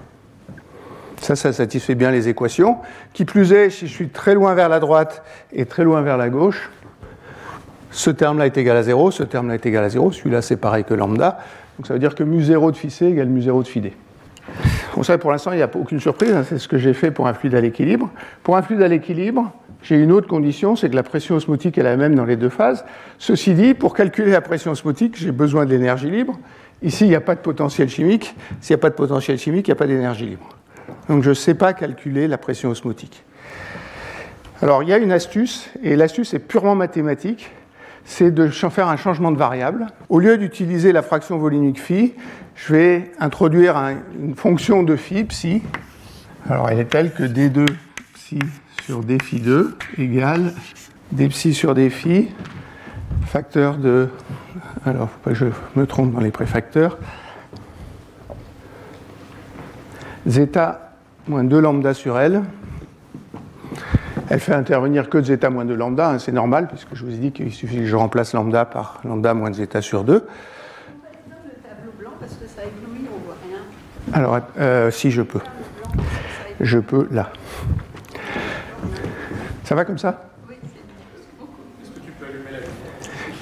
Ça, 1.22 1.36
ça 1.36 1.54
satisfait 1.54 1.96
bien 1.96 2.12
les 2.12 2.28
équations. 2.30 2.78
Qui 3.14 3.26
plus 3.26 3.52
est, 3.54 3.70
si 3.70 3.88
je 3.88 3.94
suis 3.94 4.10
très 4.10 4.34
loin 4.34 4.54
vers 4.54 4.70
la 4.70 4.80
droite 4.80 5.24
et 5.54 5.66
très 5.66 5.84
loin 5.84 6.02
vers 6.02 6.18
la 6.18 6.30
gauche, 6.30 6.70
ce 7.92 8.10
terme-là 8.10 8.46
est 8.46 8.58
égal 8.58 8.76
à 8.78 8.84
0, 8.84 9.12
ce 9.12 9.24
terme-là 9.24 9.56
est 9.56 9.66
égal 9.66 9.84
à 9.84 9.90
0, 9.90 10.12
celui-là 10.12 10.42
c'est 10.42 10.58
pareil 10.58 10.84
que 10.84 10.94
lambda. 10.94 11.40
Donc 11.78 11.88
ça 11.88 11.94
veut 11.94 12.00
dire 12.00 12.14
que 12.14 12.24
mu0 12.24 12.72
de 12.72 12.78
phi 12.78 12.90
c 12.90 13.06
égale 13.06 13.30
mu0 13.30 13.64
de 13.64 13.68
phi 13.68 13.82
d. 13.82 13.94
Bon, 14.96 15.04
ça 15.04 15.18
pour 15.18 15.32
l'instant, 15.32 15.52
il 15.52 15.58
n'y 15.58 15.64
a 15.64 15.70
aucune 15.74 16.00
surprise, 16.00 16.32
hein, 16.32 16.44
c'est 16.48 16.60
ce 16.60 16.68
que 16.68 16.78
j'ai 16.78 16.94
fait 16.94 17.12
pour 17.12 17.28
un 17.28 17.34
fluide 17.34 17.56
à 17.56 17.62
l'équilibre. 17.62 18.10
Pour 18.44 18.58
un 18.58 18.62
fluide 18.62 18.82
à 18.82 18.88
l'équilibre, 18.88 19.52
j'ai 19.82 19.98
une 19.98 20.12
autre 20.12 20.28
condition, 20.28 20.76
c'est 20.76 20.90
que 20.90 20.96
la 20.96 21.04
pression 21.04 21.36
osmotique 21.36 21.78
est 21.78 21.84
la 21.84 21.96
même 21.96 22.16
dans 22.16 22.26
les 22.26 22.36
deux 22.36 22.50
phases. 22.50 22.86
Ceci 23.18 23.54
dit, 23.54 23.74
pour 23.74 23.94
calculer 23.94 24.32
la 24.32 24.42
pression 24.42 24.72
osmotique, 24.72 25.16
j'ai 25.18 25.32
besoin 25.32 25.66
de 25.66 25.72
l'énergie 25.72 26.10
libre. 26.10 26.40
Ici, 26.82 27.06
il 27.06 27.10
n'y 27.10 27.16
a 27.16 27.22
pas 27.22 27.36
de 27.36 27.40
potentiel 27.40 27.88
chimique. 27.90 28.36
S'il 28.62 28.74
n'y 28.74 28.80
a 28.80 28.82
pas 28.82 28.90
de 28.90 28.96
potentiel 28.96 29.38
chimique, 29.38 29.68
il 29.68 29.72
n'y 29.72 29.74
a 29.74 29.78
pas 29.78 29.88
d'énergie 29.88 30.26
libre. 30.26 30.50
Donc 31.10 31.24
je 31.24 31.30
ne 31.30 31.36
sais 31.36 31.54
pas 31.54 31.74
calculer 31.74 32.28
la 32.28 32.38
pression 32.38 32.70
osmotique. 32.70 33.24
Alors 34.62 34.84
il 34.84 34.90
y 34.90 34.94
a 34.94 34.98
une 34.98 35.12
astuce, 35.12 35.70
et 35.84 35.96
l'astuce 35.96 36.34
est 36.34 36.40
purement 36.40 36.76
mathématique, 36.76 37.52
c'est 38.06 38.32
de 38.32 38.50
faire 38.50 38.88
un 38.88 38.98
changement 38.98 39.32
de 39.32 39.38
variable. 39.38 39.88
Au 40.10 40.20
lieu 40.20 40.38
d'utiliser 40.38 40.92
la 40.92 41.02
fraction 41.02 41.38
volumique 41.38 41.82
phi, 41.82 42.14
je 42.56 42.74
vais 42.74 43.12
introduire 43.20 43.78
une 44.20 44.36
fonction 44.36 44.84
de 44.84 44.96
phi, 44.96 45.24
psi. 45.24 45.62
Alors 46.50 46.70
elle 46.70 46.80
est 46.80 46.86
telle 46.86 47.12
que 47.12 47.24
d2 47.24 47.66
psi 48.14 48.40
sur 48.84 49.02
d 49.02 49.18
phi 49.22 49.40
2 49.40 49.78
égale 49.98 50.54
d 51.12 51.28
psi 51.28 51.54
sur 51.54 51.74
d 51.74 51.90
phi, 51.90 52.30
facteur 53.26 53.78
de... 53.78 54.10
Alors, 54.86 55.10
faut 55.10 55.20
pas 55.24 55.32
que 55.32 55.36
je 55.36 55.46
me 55.76 55.86
trompe 55.86 56.14
dans 56.14 56.20
les 56.20 56.32
préfacteurs. 56.32 56.98
Zeta 60.28 60.85
moins 61.28 61.44
2 61.44 61.60
lambda 61.60 61.94
sur 61.94 62.20
L. 62.20 62.44
Elle 64.30 64.40
fait 64.40 64.54
intervenir 64.54 65.10
que 65.10 65.22
zeta 65.22 65.50
moins 65.50 65.66
2 65.66 65.76
lambda, 65.76 66.10
hein, 66.10 66.20
c'est 66.20 66.32
normal, 66.32 66.68
puisque 66.68 66.96
je 66.96 67.04
vous 67.04 67.14
ai 67.14 67.18
dit 67.18 67.32
qu'il 67.32 67.52
suffit 67.52 67.78
que 67.78 67.86
je 67.86 67.96
remplace 67.96 68.34
lambda 68.34 68.66
par 68.66 69.02
lambda 69.04 69.34
moins 69.34 69.54
zeta 69.54 69.82
sur 69.82 70.04
2. 70.04 70.26
Alors, 74.14 74.40
euh, 74.60 74.92
si 74.92 75.12
je 75.12 75.22
peux. 75.22 75.42
Je 76.60 76.80
peux 76.80 77.08
là. 77.12 77.32
Ça 79.64 79.76
va 79.76 79.84
comme 79.84 79.98
ça? 79.98 80.30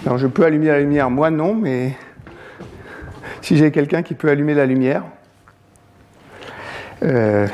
Non, 0.06 0.18
je 0.18 0.28
peux 0.28 0.44
allumer 0.44 0.68
la 0.68 0.80
lumière, 0.80 1.10
moi 1.10 1.30
non, 1.30 1.54
mais 1.54 1.98
si 3.42 3.56
j'ai 3.56 3.72
quelqu'un 3.72 4.04
qui 4.04 4.16
peut 4.16 4.30
allumer 4.30 4.54
la 4.54 4.66
lumière. 4.66 5.04
Euh, 7.04 7.48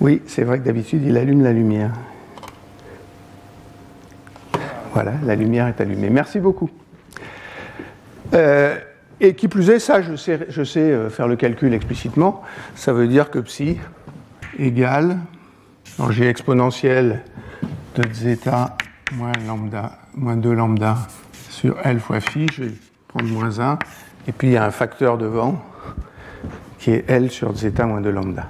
oui, 0.00 0.22
c'est 0.26 0.44
vrai 0.44 0.58
que 0.58 0.64
d'habitude, 0.64 1.02
il 1.04 1.16
allume 1.16 1.42
la 1.42 1.52
lumière. 1.52 1.92
Voilà, 4.94 5.14
la 5.24 5.34
lumière 5.34 5.66
est 5.66 5.80
allumée. 5.80 6.08
Merci 6.10 6.38
beaucoup. 6.38 6.70
Euh, 8.34 8.76
et 9.20 9.34
qui 9.34 9.48
plus 9.48 9.70
est, 9.70 9.80
ça, 9.80 10.00
je 10.00 10.14
sais, 10.16 10.80
euh, 10.80 11.10
faire 11.10 11.26
le 11.26 11.36
calcul 11.36 11.74
explicitement. 11.74 12.42
Ça 12.76 12.92
veut 12.92 13.08
dire 13.08 13.30
que 13.30 13.40
psi 13.40 13.78
égale, 14.58 15.18
alors 15.98 16.12
j'ai 16.12 16.28
exponentielle 16.28 17.22
de 17.96 18.02
zeta 18.12 18.76
moins 19.12 19.32
lambda, 19.46 19.98
moins 20.14 20.36
2 20.36 20.52
lambda 20.52 20.98
sur 21.50 21.76
L 21.84 21.98
fois 21.98 22.20
phi, 22.20 22.46
je 22.52 22.64
vais 22.64 22.72
prendre 23.08 23.28
moins 23.28 23.58
1, 23.58 23.78
et 24.28 24.32
puis 24.32 24.48
il 24.48 24.52
y 24.52 24.56
a 24.56 24.64
un 24.64 24.70
facteur 24.70 25.18
devant 25.18 25.60
qui 26.78 26.92
est 26.92 27.08
L 27.08 27.30
sur 27.30 27.54
zeta 27.54 27.86
moins 27.86 28.00
2 28.00 28.10
lambda. 28.10 28.48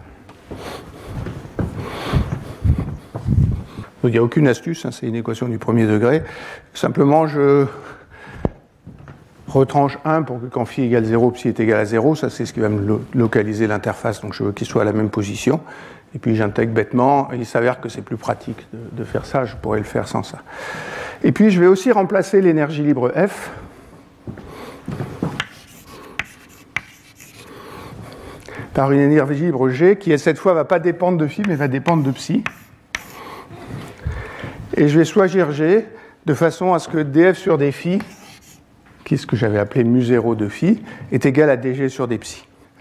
il 4.05 4.12
n'y 4.12 4.19
a 4.19 4.23
aucune 4.23 4.49
astuce, 4.49 4.85
hein, 4.85 4.91
c'est 4.91 5.07
une 5.07 5.17
équation 5.17 5.49
du 5.49 5.59
premier 5.59 5.87
degré. 5.87 6.23
Simplement, 6.73 7.27
je 7.27 7.67
retranche 9.49 9.99
1 10.05 10.23
pour 10.23 10.41
que 10.41 10.47
quand 10.47 10.64
phi 10.64 10.83
égale 10.83 11.05
0, 11.05 11.31
psi 11.33 11.49
est 11.49 11.61
égal 11.61 11.81
à 11.81 11.85
0. 11.85 12.14
Ça, 12.14 12.31
c'est 12.31 12.47
ce 12.47 12.53
qui 12.53 12.61
va 12.61 12.69
me 12.69 13.01
localiser 13.14 13.67
l'interface, 13.67 14.21
donc 14.21 14.35
je 14.35 14.45
veux 14.45 14.53
qu'il 14.53 14.67
soit 14.67 14.83
à 14.83 14.85
la 14.85 14.93
même 14.93 15.11
position. 15.11 15.61
Et 16.14 16.19
puis 16.19 16.37
j'intègre 16.37 16.73
bêtement, 16.73 17.29
il 17.35 17.45
s'avère 17.45 17.81
que 17.81 17.91
c'est 17.91 18.01
plus 18.01 18.17
pratique 18.17 18.67
de, 18.73 19.05
faire 19.05 19.27
ça, 19.27 19.45
je 19.45 19.57
pourrais 19.57 19.79
le 19.79 19.85
faire 19.85 20.09
sans 20.09 20.23
ça. 20.23 20.38
Et 21.23 21.33
puis 21.33 21.51
je 21.51 21.61
vais 21.61 21.67
aussi 21.67 21.93
remplacer 21.93 22.41
l'énergie 22.41 22.83
libre 22.83 23.11
F 23.11 23.51
par 28.79 28.93
une 28.93 29.01
énergie 29.01 29.47
libre 29.47 29.71
G 29.71 29.97
qui, 29.97 30.17
cette 30.21 30.38
fois, 30.38 30.53
ne 30.53 30.59
va 30.59 30.64
pas 30.64 30.79
dépendre 30.79 31.19
de 31.19 31.27
phi, 31.27 31.43
mais 31.49 31.57
va 31.57 31.67
dépendre 31.67 32.05
de 32.05 32.12
psi. 32.12 32.45
Et 34.77 34.87
je 34.87 34.97
vais 34.97 35.05
choisir 35.05 35.51
G 35.51 35.85
de 36.27 36.35
façon 36.35 36.73
à 36.75 36.79
ce 36.79 36.88
que 36.88 36.99
df 36.99 37.37
sur 37.37 37.59
des 37.59 37.73
qui 37.73 37.99
est 39.14 39.17
ce 39.17 39.27
que 39.27 39.35
j'avais 39.35 39.59
appelé 39.59 39.83
mu0 39.83 40.37
de 40.37 40.47
phi, 40.47 40.81
est 41.11 41.27
égal 41.27 41.51
à 41.51 41.57
dg 41.57 41.88
sur 41.88 42.07
des. 42.07 42.21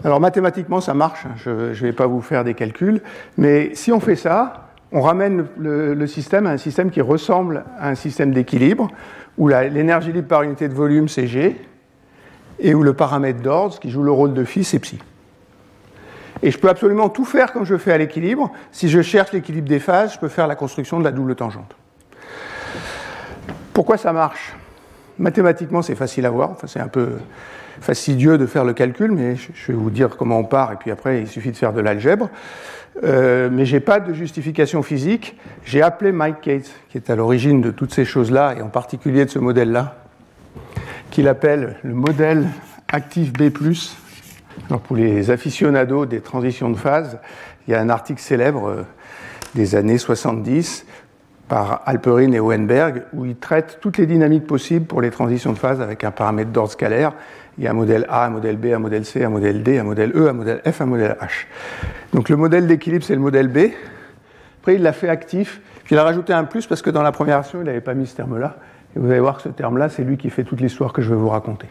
Alors 0.04 0.20
mathématiquement, 0.20 0.80
ça 0.80 0.94
marche, 0.94 1.26
hein. 1.26 1.34
je 1.36 1.50
ne 1.50 1.72
vais 1.72 1.92
pas 1.92 2.06
vous 2.06 2.20
faire 2.20 2.44
des 2.44 2.54
calculs, 2.54 3.00
mais 3.36 3.74
si 3.74 3.90
on 3.90 3.98
fait 3.98 4.14
ça, 4.14 4.68
on 4.92 5.00
ramène 5.00 5.46
le, 5.58 6.06
système 6.06 6.46
à 6.46 6.50
un 6.50 6.58
système 6.58 6.92
qui 6.92 7.00
ressemble 7.00 7.64
à 7.76 7.88
un 7.88 7.96
système 7.96 8.32
d'équilibre, 8.32 8.86
où 9.36 9.48
l'énergie 9.48 10.12
libre 10.12 10.28
par 10.28 10.44
unité 10.44 10.68
de 10.68 10.74
volume, 10.74 11.08
c'est 11.08 11.26
G, 11.26 11.56
et 12.60 12.72
où 12.72 12.84
le 12.84 12.92
paramètre 12.92 13.40
d'ordre, 13.40 13.80
qui 13.80 13.90
joue 13.90 14.04
le 14.04 14.12
rôle 14.12 14.32
de 14.32 14.44
phi, 14.44 14.62
c'est 14.62 14.78
psi. 14.78 15.00
Et 16.42 16.50
je 16.50 16.58
peux 16.58 16.68
absolument 16.68 17.08
tout 17.08 17.24
faire 17.24 17.52
comme 17.52 17.64
je 17.64 17.76
fais 17.76 17.92
à 17.92 17.98
l'équilibre. 17.98 18.52
Si 18.72 18.88
je 18.88 19.02
cherche 19.02 19.32
l'équilibre 19.32 19.68
des 19.68 19.80
phases, 19.80 20.14
je 20.14 20.18
peux 20.18 20.28
faire 20.28 20.46
la 20.46 20.54
construction 20.54 20.98
de 20.98 21.04
la 21.04 21.10
double 21.10 21.34
tangente. 21.34 21.74
Pourquoi 23.72 23.96
ça 23.96 24.12
marche? 24.12 24.54
Mathématiquement, 25.18 25.82
c'est 25.82 25.94
facile 25.94 26.26
à 26.26 26.30
voir. 26.30 26.50
Enfin, 26.50 26.66
c'est 26.66 26.80
un 26.80 26.88
peu 26.88 27.10
fastidieux 27.80 28.38
de 28.38 28.46
faire 28.46 28.64
le 28.64 28.72
calcul, 28.72 29.12
mais 29.12 29.36
je 29.36 29.72
vais 29.72 29.78
vous 29.78 29.90
dire 29.90 30.10
comment 30.16 30.38
on 30.38 30.44
part, 30.44 30.72
et 30.72 30.76
puis 30.76 30.90
après, 30.90 31.20
il 31.22 31.28
suffit 31.28 31.52
de 31.52 31.56
faire 31.56 31.72
de 31.72 31.80
l'algèbre. 31.80 32.28
Euh, 33.04 33.48
mais 33.52 33.64
je 33.64 33.76
n'ai 33.76 33.80
pas 33.80 34.00
de 34.00 34.12
justification 34.12 34.82
physique. 34.82 35.36
J'ai 35.64 35.82
appelé 35.82 36.10
Mike 36.10 36.40
Cates, 36.40 36.70
qui 36.88 36.98
est 36.98 37.10
à 37.10 37.16
l'origine 37.16 37.60
de 37.60 37.70
toutes 37.70 37.94
ces 37.94 38.04
choses-là, 38.04 38.54
et 38.56 38.62
en 38.62 38.68
particulier 38.68 39.24
de 39.24 39.30
ce 39.30 39.38
modèle-là, 39.38 39.96
qu'il 41.10 41.28
appelle 41.28 41.76
le 41.84 41.94
modèle 41.94 42.46
actif 42.92 43.32
B. 43.32 43.50
Alors 44.66 44.80
pour 44.80 44.96
les 44.96 45.30
aficionados 45.30 46.06
des 46.06 46.20
transitions 46.20 46.70
de 46.70 46.76
phase, 46.76 47.18
il 47.66 47.72
y 47.72 47.74
a 47.74 47.80
un 47.80 47.88
article 47.88 48.20
célèbre 48.20 48.68
euh, 48.68 48.82
des 49.54 49.74
années 49.74 49.98
70 49.98 50.86
par 51.48 51.82
Alperin 51.86 52.32
et 52.32 52.40
Hohenberg, 52.40 53.04
où 53.14 53.24
ils 53.24 53.36
traitent 53.36 53.78
toutes 53.80 53.96
les 53.96 54.06
dynamiques 54.06 54.46
possibles 54.46 54.84
pour 54.84 55.00
les 55.00 55.10
transitions 55.10 55.52
de 55.52 55.58
phase 55.58 55.80
avec 55.80 56.04
un 56.04 56.10
paramètre 56.10 56.50
d'ordre 56.50 56.70
scalaire. 56.70 57.12
Il 57.56 57.64
y 57.64 57.66
a 57.66 57.70
un 57.70 57.74
modèle 57.74 58.06
A, 58.08 58.26
un 58.26 58.30
modèle 58.30 58.56
B, 58.56 58.66
un 58.66 58.78
modèle 58.78 59.04
C, 59.04 59.24
un 59.24 59.30
modèle 59.30 59.62
D, 59.62 59.78
un 59.78 59.84
modèle 59.84 60.12
E, 60.14 60.28
un 60.28 60.34
modèle 60.34 60.60
F, 60.70 60.80
un 60.82 60.86
modèle 60.86 61.16
H. 61.20 61.46
Donc 62.12 62.28
le 62.28 62.36
modèle 62.36 62.66
d'équilibre, 62.66 63.04
c'est 63.04 63.14
le 63.14 63.20
modèle 63.20 63.48
B. 63.48 63.70
Après, 64.60 64.74
il 64.74 64.82
l'a 64.82 64.92
fait 64.92 65.08
actif, 65.08 65.60
puis 65.84 65.94
il 65.94 65.98
a 65.98 66.04
rajouté 66.04 66.34
un 66.34 66.44
plus 66.44 66.66
parce 66.66 66.82
que 66.82 66.90
dans 66.90 67.02
la 67.02 67.12
première 67.12 67.38
version, 67.38 67.60
il 67.60 67.64
n'avait 67.64 67.80
pas 67.80 67.94
mis 67.94 68.06
ce 68.06 68.16
terme-là. 68.16 68.56
Et 68.94 68.98
vous 68.98 69.10
allez 69.10 69.20
voir 69.20 69.36
que 69.36 69.42
ce 69.42 69.48
terme-là, 69.48 69.88
c'est 69.88 70.02
lui 70.02 70.18
qui 70.18 70.28
fait 70.30 70.44
toute 70.44 70.60
l'histoire 70.60 70.92
que 70.92 71.00
je 71.00 71.10
vais 71.10 71.16
vous 71.16 71.28
raconter. 71.28 71.68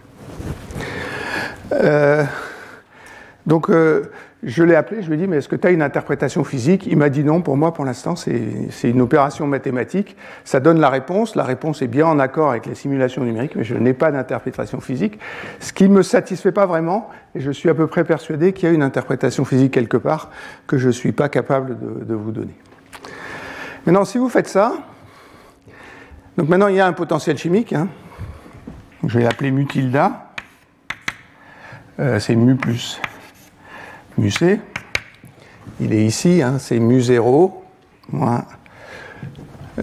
Euh, 1.74 2.24
donc, 3.48 3.70
euh, 3.70 4.04
je 4.44 4.62
l'ai 4.62 4.76
appelé, 4.76 5.02
je 5.02 5.08
lui 5.08 5.16
ai 5.16 5.18
dit, 5.18 5.26
mais 5.26 5.38
est-ce 5.38 5.48
que 5.48 5.56
tu 5.56 5.66
as 5.66 5.72
une 5.72 5.82
interprétation 5.82 6.44
physique? 6.44 6.86
Il 6.86 6.98
m'a 6.98 7.08
dit 7.08 7.24
non, 7.24 7.42
pour 7.42 7.56
moi, 7.56 7.74
pour 7.74 7.86
l'instant, 7.86 8.18
c'est 8.18 8.90
une 8.90 9.02
opération 9.02 9.48
mathématique. 9.48 10.18
Ça 10.44 10.60
donne 10.60 10.82
la 10.82 10.90
réponse. 10.90 11.34
La 11.36 11.46
réponse 11.46 11.82
est 11.82 11.88
bien 11.88 12.06
en 12.06 12.20
accord 12.20 12.52
avec 12.52 12.66
les 12.66 12.76
simulations 12.76 13.24
numériques, 13.24 13.56
mais 13.56 13.64
je 13.64 13.76
n'ai 13.76 13.94
pas 13.94 14.12
d'interprétation 14.12 14.82
physique. 14.82 15.18
Ce 15.62 15.72
qui 15.72 15.88
ne 15.88 15.94
me 15.94 16.04
satisfait 16.04 16.52
pas 16.52 16.66
vraiment, 16.66 17.10
et 17.36 17.40
je 17.40 17.50
suis 17.50 17.70
à 17.70 17.74
peu 17.74 17.88
près 17.88 18.04
persuadé 18.04 18.52
qu'il 18.52 18.68
y 18.68 18.72
a 18.72 18.76
une 18.76 18.84
interprétation 18.84 19.46
physique 19.46 19.74
quelque 19.74 19.98
part 19.98 20.30
que 20.68 20.78
je 20.78 20.88
ne 20.88 20.92
suis 20.92 21.14
pas 21.14 21.30
capable 21.30 21.78
de, 22.06 22.14
vous 22.14 22.32
donner. 22.32 22.54
Maintenant, 23.86 24.04
si 24.04 24.18
vous 24.18 24.28
faites 24.28 24.50
ça, 24.50 24.74
donc 26.38 26.50
maintenant 26.50 26.68
il 26.68 26.76
y 26.76 26.82
a 26.82 26.86
un 26.86 26.94
potentiel 26.94 27.38
chimique. 27.38 27.72
Hein. 27.72 27.88
je 29.08 29.18
vais 29.18 29.24
l'appeler 29.24 29.52
mu 29.52 29.66
tilda. 29.66 30.34
Euh, 32.00 32.20
c'est 32.20 32.36
mu 32.36 32.56
plus 32.56 33.00
mu 34.18 34.32
c. 34.32 34.60
Il 35.80 35.94
est 35.94 36.06
ici, 36.06 36.42
hein, 36.42 36.58
c'est 36.60 36.80
mu 36.80 37.02
0 37.02 37.64
moins 38.12 38.46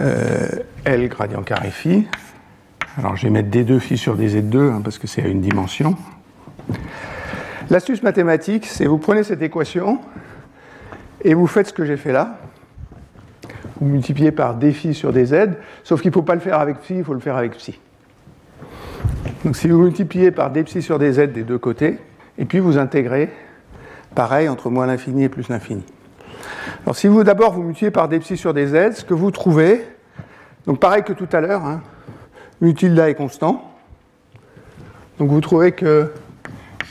euh, 0.01 0.49
L 0.85 1.09
gradient 1.09 1.43
carré 1.43 1.71
phi. 1.71 2.07
Alors 2.99 3.17
je 3.17 3.25
vais 3.25 3.31
mettre 3.31 3.49
D2 3.49 3.79
phi 3.79 3.97
sur 3.97 4.17
dz2 4.17 4.73
hein, 4.73 4.81
parce 4.83 4.99
que 4.99 5.07
c'est 5.07 5.23
à 5.23 5.29
une 5.29 5.41
dimension. 5.41 5.97
L'astuce 7.71 8.03
mathématique, 8.03 8.67
c'est 8.67 8.87
vous 8.87 8.99
prenez 8.99 9.23
cette 9.23 9.43
équation 9.43 9.99
et 11.23 11.35
vous 11.35 11.47
faites 11.47 11.69
ce 11.69 11.73
que 11.73 11.85
j'ai 11.85 11.97
fait 11.97 12.13
là. 12.13 12.39
Vous 13.81 13.87
multipliez 13.87 14.33
par 14.33 14.55
d 14.57 14.73
phi 14.73 14.95
sur 14.95 15.13
dz, 15.13 15.51
sauf 15.83 16.01
qu'il 16.01 16.11
ne 16.11 16.15
faut 16.15 16.23
pas 16.23 16.35
le 16.35 16.41
faire 16.41 16.59
avec 16.59 16.79
phi, 16.81 16.97
il 16.97 17.05
faut 17.05 17.15
le 17.15 17.21
faire 17.21 17.37
avec 17.37 17.53
psi. 17.57 17.79
Donc 19.45 19.57
si 19.57 19.69
vous 19.69 19.79
multipliez 19.79 20.31
par 20.31 20.51
d 20.51 20.63
psi 20.65 20.83
sur 20.83 20.99
dz 20.99 21.19
des 21.33 21.43
deux 21.43 21.59
côtés, 21.59 21.99
et 22.39 22.45
puis 22.45 22.59
vous 22.59 22.79
intégrez 22.79 23.31
Pareil 24.15 24.49
entre 24.49 24.71
moins 24.71 24.87
l'infini 24.87 25.25
et 25.25 25.29
plus 25.29 25.49
l'infini. 25.49 25.83
Alors 26.85 26.97
si 26.97 27.07
vous 27.09 27.25
d'abord 27.25 27.53
vous 27.53 27.63
multipliez 27.63 27.91
par 27.91 28.09
des 28.09 28.19
psi 28.19 28.37
sur 28.37 28.55
des 28.55 28.69
z, 28.69 28.97
ce 28.97 29.05
que 29.05 29.15
vous 29.15 29.31
trouvez, 29.31 29.85
donc 30.67 30.81
pareil 30.81 31.03
que 31.03 31.13
tout 31.13 31.29
à 31.33 31.41
l'heure, 31.41 31.65
hein, 31.65 31.83
mu 32.61 32.75
tilde 32.75 32.99
est 32.99 33.15
constant. 33.15 33.71
Donc 35.19 35.31
vous 35.31 35.41
trouvez 35.41 35.73
que 35.73 36.13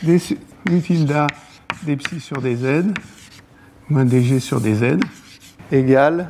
tilde 0.04 1.28
des 1.84 1.96
psi 1.98 2.20
sur 2.20 2.42
des 2.42 2.56
z 2.56 2.86
moins 3.90 4.06
dg 4.06 4.40
sur 4.40 4.62
des 4.62 4.76
z 4.76 4.98
égale 5.72 6.30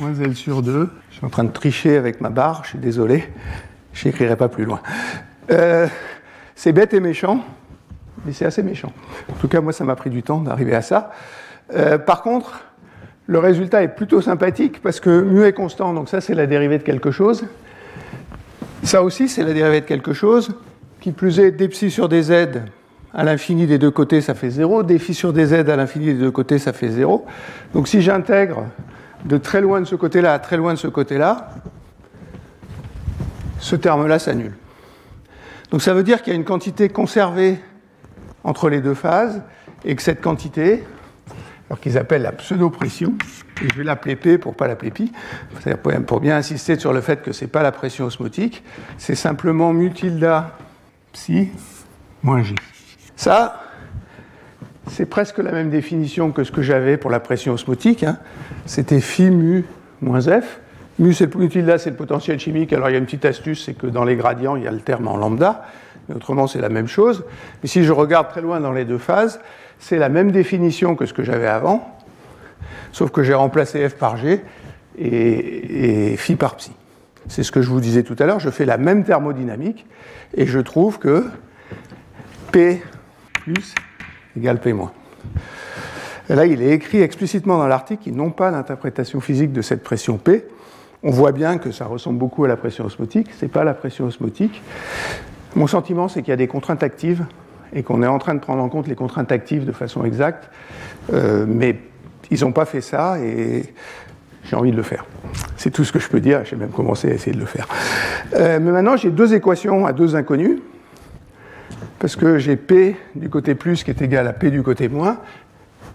moins 0.00 0.14
L 0.14 0.36
sur 0.36 0.62
2. 0.62 0.90
Je 1.10 1.16
suis 1.16 1.24
en 1.24 1.30
train 1.30 1.44
de 1.44 1.50
tricher 1.50 1.96
avec 1.96 2.20
ma 2.20 2.30
barre, 2.30 2.62
je 2.64 2.70
suis 2.70 2.78
désolé, 2.78 3.24
je 3.92 4.06
n'écrirai 4.06 4.36
pas 4.36 4.48
plus 4.48 4.64
loin. 4.64 4.80
Euh, 5.50 5.86
c'est 6.54 6.72
bête 6.72 6.92
et 6.94 7.00
méchant, 7.00 7.44
mais 8.26 8.32
c'est 8.32 8.44
assez 8.44 8.62
méchant. 8.62 8.92
En 9.30 9.34
tout 9.40 9.48
cas, 9.48 9.60
moi, 9.60 9.72
ça 9.72 9.84
m'a 9.84 9.96
pris 9.96 10.10
du 10.10 10.22
temps 10.22 10.40
d'arriver 10.40 10.74
à 10.74 10.82
ça. 10.82 11.12
Euh, 11.74 11.96
par 11.96 12.22
contre, 12.22 12.60
le 13.26 13.38
résultat 13.38 13.82
est 13.82 13.88
plutôt 13.88 14.20
sympathique 14.20 14.82
parce 14.82 15.00
que 15.00 15.20
mu 15.20 15.44
est 15.44 15.52
constant, 15.52 15.94
donc 15.94 16.08
ça, 16.08 16.20
c'est 16.20 16.34
la 16.34 16.46
dérivée 16.46 16.78
de 16.78 16.82
quelque 16.82 17.10
chose. 17.10 17.46
Ça 18.82 19.02
aussi, 19.02 19.28
c'est 19.28 19.42
la 19.42 19.52
dérivée 19.52 19.80
de 19.80 19.86
quelque 19.86 20.12
chose. 20.12 20.54
Qui 21.00 21.12
plus 21.12 21.38
est, 21.38 21.52
d 21.52 21.68
psi 21.68 21.90
sur 21.90 22.08
dz 22.08 22.32
à 23.14 23.24
l'infini 23.24 23.66
des 23.66 23.78
deux 23.78 23.90
côtés, 23.90 24.20
ça 24.20 24.34
fait 24.34 24.50
0. 24.50 24.82
d 24.82 24.98
phi 24.98 25.14
sur 25.14 25.32
dz 25.32 25.52
à 25.52 25.76
l'infini 25.76 26.06
des 26.06 26.14
deux 26.14 26.30
côtés, 26.30 26.58
ça 26.58 26.72
fait 26.72 26.88
0. 26.88 27.24
Donc 27.72 27.88
si 27.88 28.02
j'intègre 28.02 28.64
de 29.24 29.38
très 29.38 29.60
loin 29.60 29.80
de 29.80 29.86
ce 29.86 29.94
côté-là 29.94 30.34
à 30.34 30.38
très 30.38 30.56
loin 30.56 30.74
de 30.74 30.78
ce 30.78 30.88
côté-là, 30.88 31.50
ce 33.58 33.76
terme-là 33.76 34.18
s'annule. 34.18 34.54
Donc 35.70 35.82
ça 35.82 35.94
veut 35.94 36.02
dire 36.02 36.22
qu'il 36.22 36.32
y 36.32 36.36
a 36.36 36.38
une 36.38 36.44
quantité 36.44 36.88
conservée 36.88 37.58
entre 38.46 38.70
les 38.70 38.80
deux 38.80 38.94
phases 38.94 39.42
et 39.84 39.94
que 39.96 40.02
cette 40.02 40.22
quantité, 40.22 40.84
alors 41.68 41.80
qu'ils 41.80 41.98
appellent 41.98 42.22
la 42.22 42.32
pseudo-pression, 42.32 43.14
et 43.62 43.68
je 43.68 43.74
vais 43.74 43.84
l'appeler 43.84 44.14
P 44.14 44.38
pour 44.38 44.54
pas 44.54 44.68
l'appeler 44.68 44.92
pi, 44.92 45.12
pour 46.06 46.20
bien 46.20 46.36
insister 46.36 46.78
sur 46.78 46.92
le 46.92 47.00
fait 47.00 47.22
que 47.22 47.32
ce 47.32 47.44
n'est 47.44 47.50
pas 47.50 47.64
la 47.64 47.72
pression 47.72 48.04
osmotique, 48.04 48.62
c'est 48.98 49.16
simplement 49.16 49.72
mu 49.72 49.90
tilda 49.90 50.56
psi 51.12 51.48
moins 52.22 52.44
G. 52.44 52.54
Ça, 53.16 53.62
c'est 54.88 55.06
presque 55.06 55.38
la 55.38 55.50
même 55.50 55.70
définition 55.70 56.30
que 56.30 56.44
ce 56.44 56.52
que 56.52 56.62
j'avais 56.62 56.96
pour 56.96 57.10
la 57.10 57.18
pression 57.18 57.54
osmotique. 57.54 58.04
Hein. 58.04 58.18
C'était 58.64 59.00
phi 59.00 59.30
mu 59.30 59.64
moins 60.00 60.20
F. 60.20 60.60
Mu, 61.00 61.12
c'est 61.12 61.28
tilda, 61.48 61.78
c'est 61.78 61.90
le 61.90 61.96
potentiel 61.96 62.38
chimique. 62.38 62.72
Alors 62.72 62.90
il 62.90 62.92
y 62.92 62.94
a 62.94 62.98
une 62.98 63.06
petite 63.06 63.24
astuce, 63.24 63.64
c'est 63.64 63.74
que 63.74 63.88
dans 63.88 64.04
les 64.04 64.14
gradients, 64.14 64.54
il 64.54 64.62
y 64.62 64.68
a 64.68 64.70
le 64.70 64.80
terme 64.80 65.08
en 65.08 65.16
lambda 65.16 65.66
mais 66.08 66.14
autrement 66.14 66.46
c'est 66.46 66.60
la 66.60 66.68
même 66.68 66.88
chose. 66.88 67.24
Mais 67.62 67.68
si 67.68 67.84
je 67.84 67.92
regarde 67.92 68.28
très 68.28 68.40
loin 68.40 68.60
dans 68.60 68.72
les 68.72 68.84
deux 68.84 68.98
phases, 68.98 69.40
c'est 69.78 69.98
la 69.98 70.08
même 70.08 70.30
définition 70.32 70.96
que 70.96 71.06
ce 71.06 71.12
que 71.12 71.22
j'avais 71.22 71.46
avant, 71.46 71.96
sauf 72.92 73.10
que 73.10 73.22
j'ai 73.22 73.34
remplacé 73.34 73.88
f 73.88 73.94
par 73.94 74.16
g 74.16 74.42
et, 74.98 76.16
phi 76.16 76.36
par 76.36 76.56
psi. 76.56 76.72
C'est 77.28 77.42
ce 77.42 77.52
que 77.52 77.60
je 77.60 77.68
vous 77.68 77.80
disais 77.80 78.02
tout 78.02 78.16
à 78.18 78.26
l'heure, 78.26 78.40
je 78.40 78.50
fais 78.50 78.64
la 78.64 78.78
même 78.78 79.04
thermodynamique 79.04 79.86
et 80.34 80.46
je 80.46 80.60
trouve 80.60 80.98
que 80.98 81.24
P 82.52 82.82
plus 83.34 83.74
égale 84.36 84.60
P 84.60 84.72
moins. 84.72 84.92
là, 86.28 86.46
il 86.46 86.62
est 86.62 86.70
écrit 86.70 87.02
explicitement 87.02 87.58
dans 87.58 87.66
l'article 87.66 88.04
qu'ils 88.04 88.16
n'ont 88.16 88.30
pas 88.30 88.50
d'interprétation 88.50 89.20
physique 89.20 89.52
de 89.52 89.62
cette 89.62 89.82
pression 89.82 90.18
P. 90.18 90.46
On 91.02 91.10
voit 91.10 91.32
bien 91.32 91.58
que 91.58 91.72
ça 91.72 91.86
ressemble 91.86 92.18
beaucoup 92.18 92.44
à 92.44 92.48
la 92.48 92.56
pression 92.56 92.84
osmotique, 92.84 93.28
ce 93.38 93.44
n'est 93.44 93.50
pas 93.50 93.64
la 93.64 93.74
pression 93.74 94.06
osmotique. 94.06 94.62
Mon 95.56 95.66
sentiment, 95.66 96.06
c'est 96.06 96.20
qu'il 96.20 96.30
y 96.30 96.34
a 96.34 96.36
des 96.36 96.48
contraintes 96.48 96.82
actives 96.82 97.24
et 97.74 97.82
qu'on 97.82 98.02
est 98.02 98.06
en 98.06 98.18
train 98.18 98.34
de 98.34 98.40
prendre 98.40 98.62
en 98.62 98.68
compte 98.68 98.88
les 98.88 98.94
contraintes 98.94 99.32
actives 99.32 99.64
de 99.64 99.72
façon 99.72 100.04
exacte, 100.04 100.50
euh, 101.14 101.46
mais 101.48 101.78
ils 102.30 102.42
n'ont 102.42 102.52
pas 102.52 102.66
fait 102.66 102.82
ça 102.82 103.18
et 103.18 103.72
j'ai 104.44 104.54
envie 104.54 104.70
de 104.70 104.76
le 104.76 104.82
faire. 104.82 105.06
C'est 105.56 105.70
tout 105.70 105.82
ce 105.82 105.92
que 105.92 105.98
je 105.98 106.08
peux 106.08 106.20
dire, 106.20 106.44
j'ai 106.44 106.56
même 106.56 106.68
commencé 106.68 107.10
à 107.10 107.14
essayer 107.14 107.32
de 107.32 107.40
le 107.40 107.46
faire. 107.46 107.66
Euh, 108.34 108.58
mais 108.60 108.70
maintenant, 108.70 108.98
j'ai 108.98 109.10
deux 109.10 109.32
équations 109.32 109.86
à 109.86 109.94
deux 109.94 110.14
inconnus, 110.14 110.58
parce 112.00 112.16
que 112.16 112.36
j'ai 112.36 112.56
P 112.56 112.94
du 113.14 113.30
côté 113.30 113.54
plus 113.54 113.82
qui 113.82 113.90
est 113.90 114.02
égal 114.02 114.28
à 114.28 114.34
P 114.34 114.50
du 114.50 114.62
côté 114.62 114.90
moins, 114.90 115.16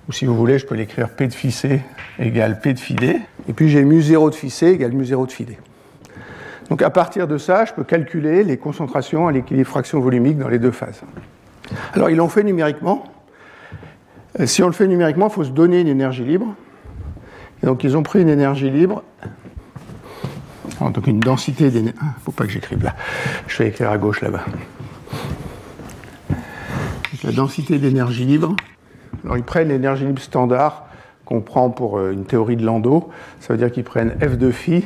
ou 0.10 0.12
si 0.12 0.26
vous 0.26 0.36
voulez, 0.36 0.58
je 0.58 0.66
peux 0.66 0.76
l'écrire 0.76 1.10
P 1.10 1.28
de 1.28 1.34
phi 1.34 1.52
C 1.52 1.82
égale 2.18 2.60
P 2.62 2.74
de 2.74 2.80
phi 2.80 2.96
D, 2.96 3.20
et 3.48 3.54
puis 3.54 3.70
j'ai 3.70 3.84
mu 3.84 4.02
0 4.02 4.32
de 4.32 4.36
phi 4.36 4.50
C 4.50 4.70
égale 4.70 4.94
mu 4.94 5.06
0 5.06 5.28
de 5.28 5.32
phi 5.32 5.46
D. 5.46 5.58
Donc 6.72 6.82
à 6.84 6.90
partir 6.90 7.28
de 7.28 7.38
ça, 7.38 7.66
je 7.66 7.74
peux 7.74 7.84
calculer 7.84 8.46
les 8.46 8.56
concentrations 8.56 9.28
à 9.28 9.34
l'équilibre 9.34 9.68
fraction 9.68 10.00
volumique 10.00 10.38
dans 10.38 10.48
les 10.48 10.58
deux 10.58 10.72
phases. 10.72 11.02
Alors 11.94 12.10
ils 12.10 12.16
l'ont 12.16 12.30
fait 12.30 12.46
numériquement. 12.46 13.04
Euh, 14.40 14.46
si 14.46 14.64
on 14.64 14.68
le 14.68 14.72
fait 14.72 14.88
numériquement, 14.88 15.28
il 15.28 15.34
faut 15.34 15.44
se 15.44 15.50
donner 15.50 15.82
une 15.82 15.90
énergie 15.90 16.24
libre. 16.24 16.56
Donc 17.62 17.84
ils 17.84 17.98
ont 17.98 18.04
pris 18.04 18.22
une 18.22 18.30
énergie 18.30 18.70
libre, 18.70 19.04
donc 20.80 21.08
une 21.08 21.20
densité 21.20 21.72
d'énergie. 21.72 22.00
Il 22.02 22.08
ah, 22.08 22.16
ne 22.18 22.24
faut 22.24 22.32
pas 22.32 22.46
que 22.46 22.52
j'écrive 22.52 22.86
là. 22.86 22.96
Je 23.48 23.58
vais 23.58 23.68
écrire 23.68 23.92
à 23.92 23.98
gauche 23.98 24.22
là-bas. 24.22 24.46
La 27.26 27.34
densité 27.34 27.80
d'énergie 27.80 28.24
libre. 28.24 28.56
Alors 29.26 29.36
ils 29.36 29.44
prennent 29.44 29.68
l'énergie 29.68 30.06
libre 30.06 30.22
standard 30.22 30.88
qu'on 31.26 31.42
prend 31.42 31.70
pour 31.70 31.98
euh, 31.98 32.14
une 32.14 32.24
théorie 32.24 32.56
de 32.56 32.64
Landau. 32.64 33.10
Ça 33.42 33.54
veut 33.54 33.60
dire 33.60 33.74
qu'ils 33.74 33.84
prennent 33.84 34.12
f 34.22 34.38
de 34.38 34.52
phi 34.52 34.86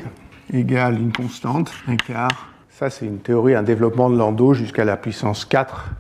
égale 0.53 0.99
une 0.99 1.12
constante, 1.12 1.71
un 1.88 1.95
quart. 1.95 2.49
Ça, 2.69 2.89
c'est 2.89 3.05
une 3.05 3.19
théorie, 3.19 3.55
un 3.55 3.63
développement 3.63 4.10
de 4.10 4.17
Landau 4.17 4.53
jusqu'à 4.53 4.86
la 4.86 4.97
puissance 4.97 5.45
4 5.45 5.91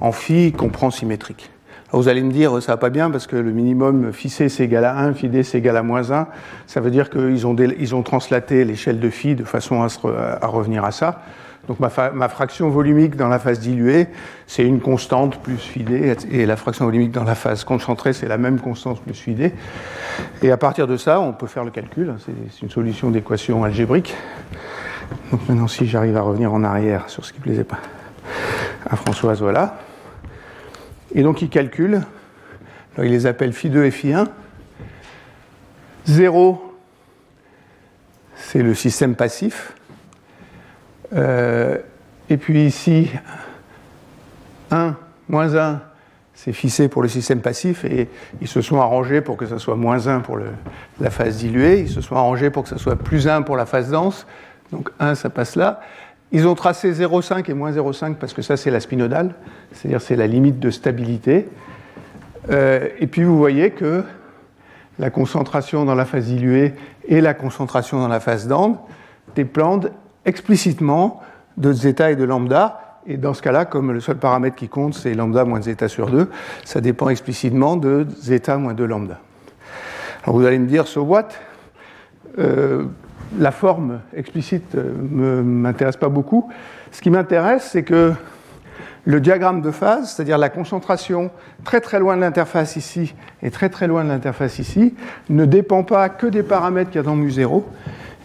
en 0.00 0.12
phi 0.12 0.52
qu'on 0.52 0.68
prend 0.68 0.90
symétrique. 0.90 1.50
vous 1.92 2.08
allez 2.08 2.22
me 2.22 2.32
dire, 2.32 2.62
ça 2.62 2.72
va 2.72 2.76
pas 2.76 2.90
bien 2.90 3.10
parce 3.10 3.26
que 3.26 3.36
le 3.36 3.52
minimum 3.52 4.12
phi 4.12 4.28
c'est 4.28 4.48
égal 4.60 4.84
à 4.84 4.98
1, 4.98 5.14
phi 5.14 5.28
d 5.28 5.42
c'est 5.42 5.58
égal 5.58 5.76
à 5.76 5.82
moins 5.82 6.10
1. 6.10 6.26
Ça 6.66 6.80
veut 6.80 6.90
dire 6.90 7.10
qu'ils 7.10 7.46
ont, 7.46 7.54
ils 7.56 7.94
ont 7.94 8.02
translaté 8.02 8.64
l'échelle 8.64 9.00
de 9.00 9.10
phi 9.10 9.34
de 9.34 9.44
façon 9.44 9.82
à 9.82 10.46
revenir 10.46 10.84
à 10.84 10.90
ça. 10.90 11.22
Donc 11.68 11.78
ma, 11.78 11.88
fraction 12.28 12.70
volumique 12.70 13.14
dans 13.14 13.28
la 13.28 13.38
phase 13.38 13.60
diluée, 13.60 14.08
c'est 14.48 14.64
une 14.64 14.80
constante 14.80 15.40
plus 15.40 15.72
d, 15.76 16.16
et 16.30 16.44
la 16.44 16.56
fraction 16.56 16.86
volumique 16.86 17.12
dans 17.12 17.22
la 17.22 17.36
phase 17.36 17.62
concentrée, 17.62 18.12
c'est 18.12 18.26
la 18.26 18.36
même 18.36 18.58
constante 18.58 19.00
plus 19.00 19.34
d. 19.34 19.52
Et 20.42 20.50
à 20.50 20.56
partir 20.56 20.88
de 20.88 20.96
ça, 20.96 21.20
on 21.20 21.32
peut 21.32 21.46
faire 21.46 21.64
le 21.64 21.70
calcul. 21.70 22.14
C'est 22.18 22.62
une 22.62 22.70
solution 22.70 23.10
d'équation 23.10 23.62
algébrique. 23.62 24.14
Donc 25.30 25.48
maintenant, 25.48 25.68
si 25.68 25.86
j'arrive 25.86 26.16
à 26.16 26.22
revenir 26.22 26.52
en 26.52 26.64
arrière 26.64 27.08
sur 27.08 27.24
ce 27.24 27.32
qui 27.32 27.38
ne 27.38 27.44
plaisait 27.44 27.64
pas 27.64 27.78
à 28.90 28.96
Françoise, 28.96 29.40
voilà. 29.40 29.78
Et 31.14 31.22
donc 31.22 31.42
il 31.42 31.48
calcule, 31.48 32.02
il 32.98 33.04
les 33.04 33.26
appelle 33.26 33.52
phi 33.52 33.70
2 33.70 33.84
et 33.84 33.90
phi 33.92 34.12
1. 34.12 34.26
0, 36.06 36.76
c'est 38.34 38.62
le 38.62 38.74
système 38.74 39.14
passif. 39.14 39.74
Euh, 41.14 41.78
et 42.30 42.36
puis 42.36 42.64
ici, 42.64 43.10
1, 44.70 44.96
moins 45.28 45.56
1, 45.56 45.80
c'est 46.34 46.52
fixé 46.52 46.88
pour 46.88 47.02
le 47.02 47.08
système 47.08 47.40
passif 47.40 47.84
et 47.84 48.08
ils 48.40 48.48
se 48.48 48.62
sont 48.62 48.80
arrangés 48.80 49.20
pour 49.20 49.36
que 49.36 49.46
ça 49.46 49.58
soit 49.58 49.76
moins 49.76 50.06
1 50.06 50.20
pour 50.20 50.38
la 51.00 51.10
phase 51.10 51.38
diluée, 51.38 51.80
ils 51.80 51.90
se 51.90 52.00
sont 52.00 52.16
arrangés 52.16 52.50
pour 52.50 52.62
que 52.62 52.68
ça 52.68 52.78
soit 52.78 52.96
plus 52.96 53.28
1 53.28 53.42
pour 53.42 53.56
la 53.56 53.66
phase 53.66 53.90
dense, 53.90 54.26
donc 54.72 54.90
1 54.98 55.14
ça 55.14 55.30
passe 55.30 55.56
là. 55.56 55.80
Ils 56.34 56.48
ont 56.48 56.54
tracé 56.54 56.92
0,5 56.92 57.50
et 57.50 57.54
moins 57.54 57.70
0,5 57.72 58.14
parce 58.14 58.32
que 58.32 58.40
ça 58.40 58.56
c'est 58.56 58.70
la 58.70 58.80
spinodale, 58.80 59.34
c'est-à-dire 59.72 60.00
c'est 60.00 60.16
la 60.16 60.26
limite 60.26 60.58
de 60.58 60.70
stabilité. 60.70 61.48
Euh, 62.50 62.88
et 62.98 63.06
puis 63.06 63.22
vous 63.22 63.36
voyez 63.36 63.70
que 63.70 64.02
la 64.98 65.10
concentration 65.10 65.84
dans 65.84 65.94
la 65.94 66.06
phase 66.06 66.24
diluée 66.24 66.74
et 67.06 67.20
la 67.20 67.34
concentration 67.34 67.98
dans 68.00 68.08
la 68.08 68.20
phase 68.20 68.48
dense 68.48 68.78
dépendent 69.34 69.90
explicitement 70.24 71.20
de 71.56 71.72
zeta 71.72 72.10
et 72.10 72.16
de 72.16 72.24
lambda. 72.24 73.00
Et 73.06 73.16
dans 73.16 73.34
ce 73.34 73.42
cas-là, 73.42 73.64
comme 73.64 73.92
le 73.92 74.00
seul 74.00 74.16
paramètre 74.16 74.56
qui 74.56 74.68
compte, 74.68 74.94
c'est 74.94 75.14
lambda 75.14 75.44
moins 75.44 75.60
zeta 75.60 75.88
sur 75.88 76.10
2, 76.10 76.30
ça 76.64 76.80
dépend 76.80 77.08
explicitement 77.08 77.76
de 77.76 78.06
zeta 78.20 78.56
moins 78.56 78.74
2 78.74 78.86
lambda. 78.86 79.18
Alors 80.22 80.36
vous 80.36 80.46
allez 80.46 80.58
me 80.58 80.66
dire, 80.66 80.86
so 80.86 81.02
what? 81.02 81.28
Euh, 82.38 82.84
La 83.38 83.50
forme 83.50 84.00
explicite 84.14 84.74
ne 84.74 84.80
euh, 85.24 85.42
m'intéresse 85.42 85.96
pas 85.96 86.08
beaucoup. 86.08 86.50
Ce 86.90 87.00
qui 87.00 87.10
m'intéresse, 87.10 87.70
c'est 87.72 87.82
que 87.82 88.12
le 89.04 89.20
diagramme 89.20 89.62
de 89.62 89.70
phase, 89.70 90.12
c'est-à-dire 90.12 90.38
la 90.38 90.48
concentration 90.48 91.30
très 91.64 91.80
très 91.80 91.98
loin 91.98 92.14
de 92.16 92.20
l'interface 92.20 92.76
ici 92.76 93.14
et 93.42 93.50
très 93.50 93.68
très 93.68 93.86
loin 93.88 94.04
de 94.04 94.10
l'interface 94.10 94.58
ici, 94.58 94.94
ne 95.28 95.44
dépend 95.44 95.82
pas 95.82 96.08
que 96.08 96.26
des 96.26 96.42
paramètres 96.42 96.90
qu'il 96.90 97.00
y 97.00 97.04
a 97.04 97.06
dans 97.06 97.16
mu0, 97.16 97.64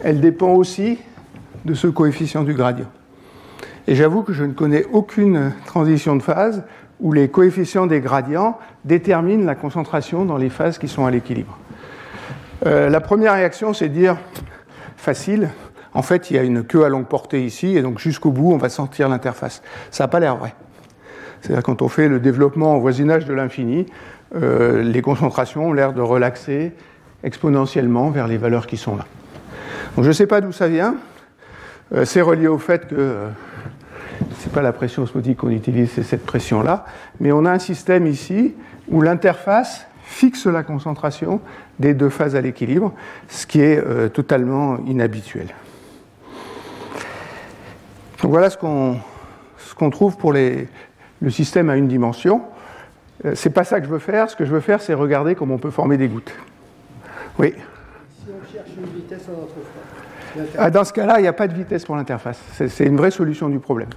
elle 0.04 0.20
dépend 0.20 0.54
aussi 0.54 1.00
de 1.68 1.76
ce 1.76 1.88
coefficient 1.88 2.44
du 2.44 2.54
gradient. 2.54 2.90
Et 3.88 3.94
j'avoue 3.94 4.24
que 4.24 4.34
je 4.34 4.44
ne 4.44 4.54
connais 4.54 4.86
aucune 4.92 5.54
transition 5.66 6.16
de 6.16 6.24
phase 6.24 6.64
où 7.00 7.14
les 7.14 7.30
coefficients 7.30 7.86
des 7.86 8.02
gradients 8.02 8.58
déterminent 8.86 9.46
la 9.46 9.54
concentration 9.54 10.26
dans 10.26 10.38
les 10.38 10.50
phases 10.50 10.80
qui 10.80 10.88
sont 10.88 11.06
à 11.06 11.12
l'équilibre. 11.12 11.58
Euh, 12.66 12.90
la 12.90 13.02
première 13.02 13.34
réaction, 13.34 13.74
c'est 13.74 13.90
de 13.90 13.94
dire 13.94 14.18
facile. 14.96 15.50
En 15.94 16.02
fait, 16.02 16.32
il 16.32 16.38
y 16.38 16.40
a 16.40 16.44
une 16.44 16.64
queue 16.64 16.84
à 16.84 16.90
longue 16.90 17.06
portée 17.06 17.46
ici, 17.46 17.78
et 17.78 17.82
donc 17.82 18.00
jusqu'au 18.00 18.32
bout, 18.32 18.52
on 18.52 18.58
va 18.58 18.70
sortir 18.70 19.10
l'interface. 19.10 19.62
Ça 19.92 20.06
n'a 20.06 20.08
pas 20.08 20.20
l'air 20.20 20.38
vrai. 20.38 20.56
C'est-à-dire 21.42 21.64
quand 21.64 21.82
on 21.82 21.88
fait 21.88 22.08
le 22.08 22.20
développement 22.20 22.76
au 22.76 22.80
voisinage 22.80 23.26
de 23.26 23.34
l'infini, 23.34 23.86
euh, 24.36 24.82
les 24.82 25.02
concentrations 25.02 25.68
ont 25.68 25.74
l'air 25.74 25.94
de 25.94 26.02
relaxer 26.02 26.74
exponentiellement 27.24 28.10
vers 28.10 28.28
les 28.28 28.38
valeurs 28.38 28.68
qui 28.68 28.78
sont 28.78 28.96
là. 28.96 29.06
Donc 29.96 30.04
je 30.04 30.10
ne 30.10 30.14
sais 30.14 30.28
pas 30.28 30.42
d'où 30.42 30.52
ça 30.52 30.68
vient. 30.68 30.96
Euh, 31.94 32.06
c'est 32.06 32.22
relié 32.22 32.48
au 32.48 32.58
fait 32.58 32.88
que 32.88 32.96
euh, 32.96 33.30
ce 34.40 34.46
n'est 34.46 34.54
pas 34.54 34.62
la 34.62 34.74
pression 34.74 35.04
osmotique 35.04 35.38
qu'on 35.38 35.50
utilise, 35.50 35.92
c'est 35.92 36.04
cette 36.04 36.26
pression-là. 36.26 36.86
Mais 37.20 37.32
on 37.32 37.46
a 37.46 37.52
un 37.52 37.60
système 37.60 38.08
ici 38.08 38.54
où 38.90 39.02
l'interface 39.02 39.88
fixe 40.04 40.46
la 40.46 40.64
concentration 40.64 41.42
des 41.80 41.94
deux 41.94 42.10
phases 42.10 42.36
à 42.36 42.42
l'équilibre, 42.42 42.94
ce 43.28 43.46
qui 43.46 43.62
est 43.62 43.78
euh, 43.78 44.10
totalement 44.10 44.78
inhabituel. 44.86 45.48
Donc 48.22 48.32
voilà 48.32 48.50
ce 48.50 48.58
qu'on 48.58 49.90
trouve 49.92 50.18
pour 50.18 50.34
le 50.34 50.68
système 51.30 51.70
à 51.70 51.78
une 51.78 51.88
dimension. 51.88 52.42
c'est 53.36 53.52
pas 53.52 53.64
ça 53.64 53.80
que 53.80 53.86
je 53.86 53.92
veux 53.92 54.00
faire. 54.00 54.28
Ce 54.28 54.36
que 54.36 54.44
je 54.44 54.52
veux 54.52 54.60
faire, 54.60 54.82
c'est 54.82 54.96
regarder 54.96 55.36
comment 55.36 55.56
on 55.56 55.60
peut 55.60 55.70
former 55.70 55.98
des 55.98 56.08
gouttes. 56.08 56.34
Oui. 57.38 57.54
Si 58.18 58.26
on 58.32 58.52
cherche 58.52 58.70
une 58.76 59.00
vitesse 59.00 59.28
en 59.30 59.44
ah, 60.58 60.70
dans 60.70 60.84
ce 60.84 60.94
cas-là, 60.94 61.20
il 61.20 61.24
n'y 61.24 61.28
a 61.28 61.34
pas 61.34 61.48
de 61.48 61.54
vitesse 61.54 61.86
pour 61.86 61.96
l'interface. 61.96 62.40
C'est 62.54 62.86
une 62.86 62.98
vraie 62.98 63.12
solution 63.12 63.50
du 63.50 63.60
problème. 63.60 63.90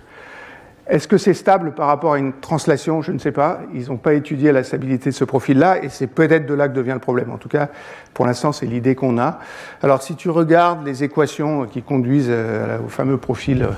Est-ce 0.90 1.06
que 1.06 1.18
c'est 1.18 1.34
stable 1.34 1.72
par 1.72 1.86
rapport 1.86 2.14
à 2.14 2.18
une 2.18 2.32
translation? 2.32 3.00
Je 3.00 3.12
ne 3.12 3.18
sais 3.18 3.30
pas. 3.30 3.60
Ils 3.72 3.86
n'ont 3.86 3.96
pas 3.96 4.14
étudié 4.14 4.50
la 4.50 4.64
stabilité 4.64 5.10
de 5.10 5.14
ce 5.14 5.22
profil-là, 5.22 5.84
et 5.84 5.88
c'est 5.88 6.08
peut-être 6.08 6.46
de 6.46 6.54
là 6.54 6.68
que 6.68 6.74
devient 6.74 6.94
le 6.94 6.98
problème. 6.98 7.30
En 7.30 7.38
tout 7.38 7.48
cas, 7.48 7.68
pour 8.12 8.26
l'instant, 8.26 8.50
c'est 8.50 8.66
l'idée 8.66 8.96
qu'on 8.96 9.16
a. 9.16 9.38
Alors, 9.82 10.02
si 10.02 10.16
tu 10.16 10.30
regardes 10.30 10.84
les 10.84 11.04
équations 11.04 11.66
qui 11.66 11.82
conduisent 11.82 12.26
euh, 12.28 12.78
au 12.84 12.88
fameux 12.88 13.18
profil 13.18 13.62
euh, 13.62 13.68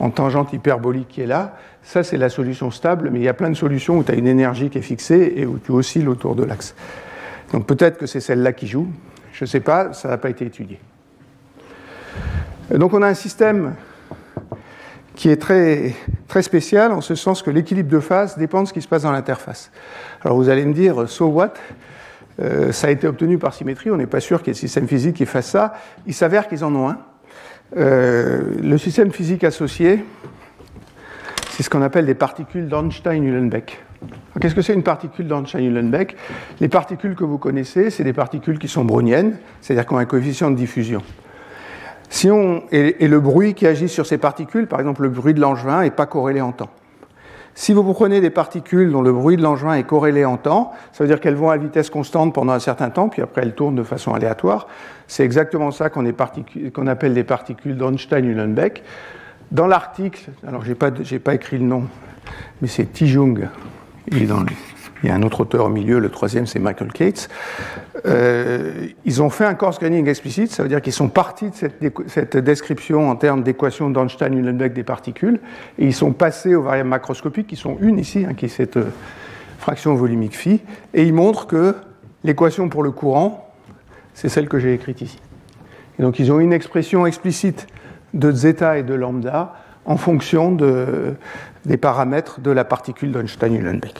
en 0.00 0.08
tangente 0.08 0.54
hyperbolique 0.54 1.08
qui 1.08 1.20
est 1.20 1.26
là, 1.26 1.56
ça, 1.82 2.02
c'est 2.02 2.16
la 2.16 2.30
solution 2.30 2.70
stable, 2.70 3.10
mais 3.12 3.18
il 3.18 3.24
y 3.24 3.28
a 3.28 3.34
plein 3.34 3.50
de 3.50 3.56
solutions 3.56 3.98
où 3.98 4.02
tu 4.02 4.12
as 4.12 4.14
une 4.14 4.26
énergie 4.26 4.70
qui 4.70 4.78
est 4.78 4.82
fixée 4.82 5.34
et 5.36 5.44
où 5.44 5.58
tu 5.58 5.72
oscilles 5.72 6.08
autour 6.08 6.36
de 6.36 6.44
l'axe. 6.44 6.74
Donc, 7.52 7.66
peut-être 7.66 7.98
que 7.98 8.06
c'est 8.06 8.20
celle-là 8.20 8.54
qui 8.54 8.66
joue. 8.66 8.88
Je 9.34 9.44
ne 9.44 9.48
sais 9.48 9.60
pas, 9.60 9.92
ça 9.92 10.08
n'a 10.08 10.16
pas 10.16 10.30
été 10.30 10.46
étudié. 10.46 10.78
Donc 12.70 12.94
on 12.94 13.02
a 13.02 13.08
un 13.08 13.14
système 13.14 13.74
qui 15.14 15.28
est 15.28 15.36
très, 15.36 15.94
très 16.28 16.42
spécial 16.42 16.92
en 16.92 17.00
ce 17.00 17.14
sens 17.14 17.42
que 17.42 17.50
l'équilibre 17.50 17.90
de 17.90 18.00
phase 18.00 18.38
dépend 18.38 18.62
de 18.62 18.68
ce 18.68 18.72
qui 18.72 18.82
se 18.82 18.88
passe 18.88 19.02
dans 19.02 19.12
l'interface. 19.12 19.70
Alors 20.24 20.36
vous 20.36 20.48
allez 20.48 20.64
me 20.64 20.72
dire, 20.72 21.08
so 21.08 21.26
what? 21.26 21.54
Euh, 22.40 22.72
Ça 22.72 22.86
a 22.86 22.90
été 22.90 23.06
obtenu 23.06 23.38
par 23.38 23.52
symétrie, 23.52 23.90
on 23.90 23.96
n'est 23.96 24.06
pas 24.06 24.20
sûr 24.20 24.42
qu'il 24.42 24.54
y 24.54 24.56
ait 24.56 24.58
un 24.58 24.60
système 24.60 24.88
physique 24.88 25.16
qui 25.16 25.26
fasse 25.26 25.48
ça. 25.48 25.74
Il 26.06 26.14
s'avère 26.14 26.48
qu'ils 26.48 26.64
en 26.64 26.74
ont 26.74 26.88
un. 26.88 26.98
Euh, 27.76 28.42
le 28.62 28.78
système 28.78 29.12
physique 29.12 29.44
associé, 29.44 30.04
c'est 31.50 31.62
ce 31.62 31.70
qu'on 31.70 31.82
appelle 31.82 32.06
des 32.06 32.14
particules 32.14 32.68
d'Ornstein-Uhlenbeck. 32.68 33.84
Qu'est-ce 34.40 34.54
que 34.54 34.62
c'est 34.62 34.74
une 34.74 34.82
particule 34.82 35.28
d'Ornstein-Uhlenbeck 35.28 36.16
Les 36.60 36.68
particules 36.68 37.14
que 37.14 37.24
vous 37.24 37.38
connaissez, 37.38 37.90
c'est 37.90 38.04
des 38.04 38.12
particules 38.12 38.58
qui 38.58 38.68
sont 38.68 38.84
browniennes, 38.84 39.36
c'est-à-dire 39.60 39.86
qui 39.86 39.94
ont 39.94 39.98
un 39.98 40.06
coefficient 40.06 40.50
de 40.50 40.56
diffusion. 40.56 41.02
Si 42.12 42.30
on, 42.30 42.62
et, 42.72 43.08
le 43.08 43.20
bruit 43.20 43.54
qui 43.54 43.66
agit 43.66 43.88
sur 43.88 44.04
ces 44.04 44.18
particules, 44.18 44.66
par 44.66 44.80
exemple 44.80 45.00
le 45.00 45.08
bruit 45.08 45.32
de 45.32 45.40
l'angevin, 45.40 45.80
n'est 45.80 45.90
pas 45.90 46.04
corrélé 46.04 46.42
en 46.42 46.52
temps. 46.52 46.68
Si 47.54 47.72
vous 47.72 47.82
prenez 47.94 48.20
des 48.20 48.28
particules 48.28 48.92
dont 48.92 49.00
le 49.00 49.14
bruit 49.14 49.38
de 49.38 49.42
l'engin 49.42 49.72
est 49.72 49.84
corrélé 49.84 50.26
en 50.26 50.36
temps, 50.36 50.72
ça 50.92 51.04
veut 51.04 51.08
dire 51.08 51.20
qu'elles 51.20 51.36
vont 51.36 51.48
à 51.48 51.56
vitesse 51.56 51.88
constante 51.88 52.34
pendant 52.34 52.52
un 52.52 52.58
certain 52.58 52.90
temps, 52.90 53.08
puis 53.08 53.22
après 53.22 53.40
elles 53.40 53.54
tournent 53.54 53.76
de 53.76 53.82
façon 53.82 54.12
aléatoire. 54.12 54.68
C'est 55.06 55.24
exactement 55.24 55.70
ça 55.70 55.88
qu'on 55.88 56.04
appelle 56.86 57.14
des 57.14 57.24
particules 57.24 57.78
d'Ornstein-Uhlenbeck. 57.78 58.82
Dans 59.50 59.66
l'article, 59.66 60.32
alors 60.46 60.62
je 60.64 60.68
n'ai 60.68 60.74
pas, 60.74 60.90
pas, 60.90 61.34
écrit 61.34 61.56
le 61.56 61.64
nom, 61.64 61.84
mais 62.60 62.68
c'est 62.68 62.92
Tijung, 62.92 63.48
il 64.08 64.24
est 64.24 64.26
dans 64.26 64.44
il 65.02 65.08
y 65.08 65.12
a 65.12 65.14
un 65.14 65.22
autre 65.22 65.40
auteur 65.40 65.66
au 65.66 65.68
milieu, 65.68 65.98
le 65.98 66.08
troisième 66.10 66.46
c'est 66.46 66.58
Michael 66.58 66.92
Cates. 66.92 67.28
Euh, 68.06 68.88
ils 69.04 69.22
ont 69.22 69.30
fait 69.30 69.44
un 69.44 69.54
coarse 69.54 69.78
graining 69.78 70.08
explicite, 70.08 70.50
ça 70.50 70.62
veut 70.62 70.68
dire 70.68 70.80
qu'ils 70.80 70.92
sont 70.92 71.08
partis 71.08 71.50
de 71.50 71.92
cette, 72.06 72.36
description 72.36 73.10
en 73.10 73.16
termes 73.16 73.42
d'équation 73.42 73.90
d'Einstein-Uhlenbeck 73.90 74.72
des 74.72 74.84
particules, 74.84 75.40
et 75.78 75.86
ils 75.86 75.94
sont 75.94 76.12
passés 76.12 76.54
aux 76.54 76.62
variables 76.62 76.88
macroscopiques, 76.88 77.46
qui 77.48 77.56
sont 77.56 77.76
une 77.80 77.98
ici, 77.98 78.24
hein, 78.28 78.34
qui 78.34 78.46
est 78.46 78.48
cette 78.48 78.76
euh, 78.76 78.90
fraction 79.58 79.94
volumique 79.94 80.36
phi, 80.36 80.60
et 80.94 81.04
ils 81.04 81.14
montrent 81.14 81.46
que 81.46 81.74
l'équation 82.24 82.68
pour 82.68 82.82
le 82.82 82.90
courant, 82.90 83.52
c'est 84.14 84.28
celle 84.28 84.48
que 84.48 84.58
j'ai 84.58 84.74
écrite 84.74 85.00
ici. 85.00 85.18
Et 85.98 86.02
donc 86.02 86.18
ils 86.18 86.32
ont 86.32 86.40
une 86.40 86.52
expression 86.52 87.06
explicite 87.06 87.66
de 88.14 88.30
zeta 88.30 88.78
et 88.78 88.82
de 88.82 88.94
lambda 88.94 89.54
en 89.84 89.96
fonction 89.96 90.52
de, 90.52 91.14
des 91.64 91.76
paramètres 91.76 92.40
de 92.40 92.50
la 92.50 92.64
particule 92.64 93.12
d'Einstein-Uhlenbeck. 93.12 93.94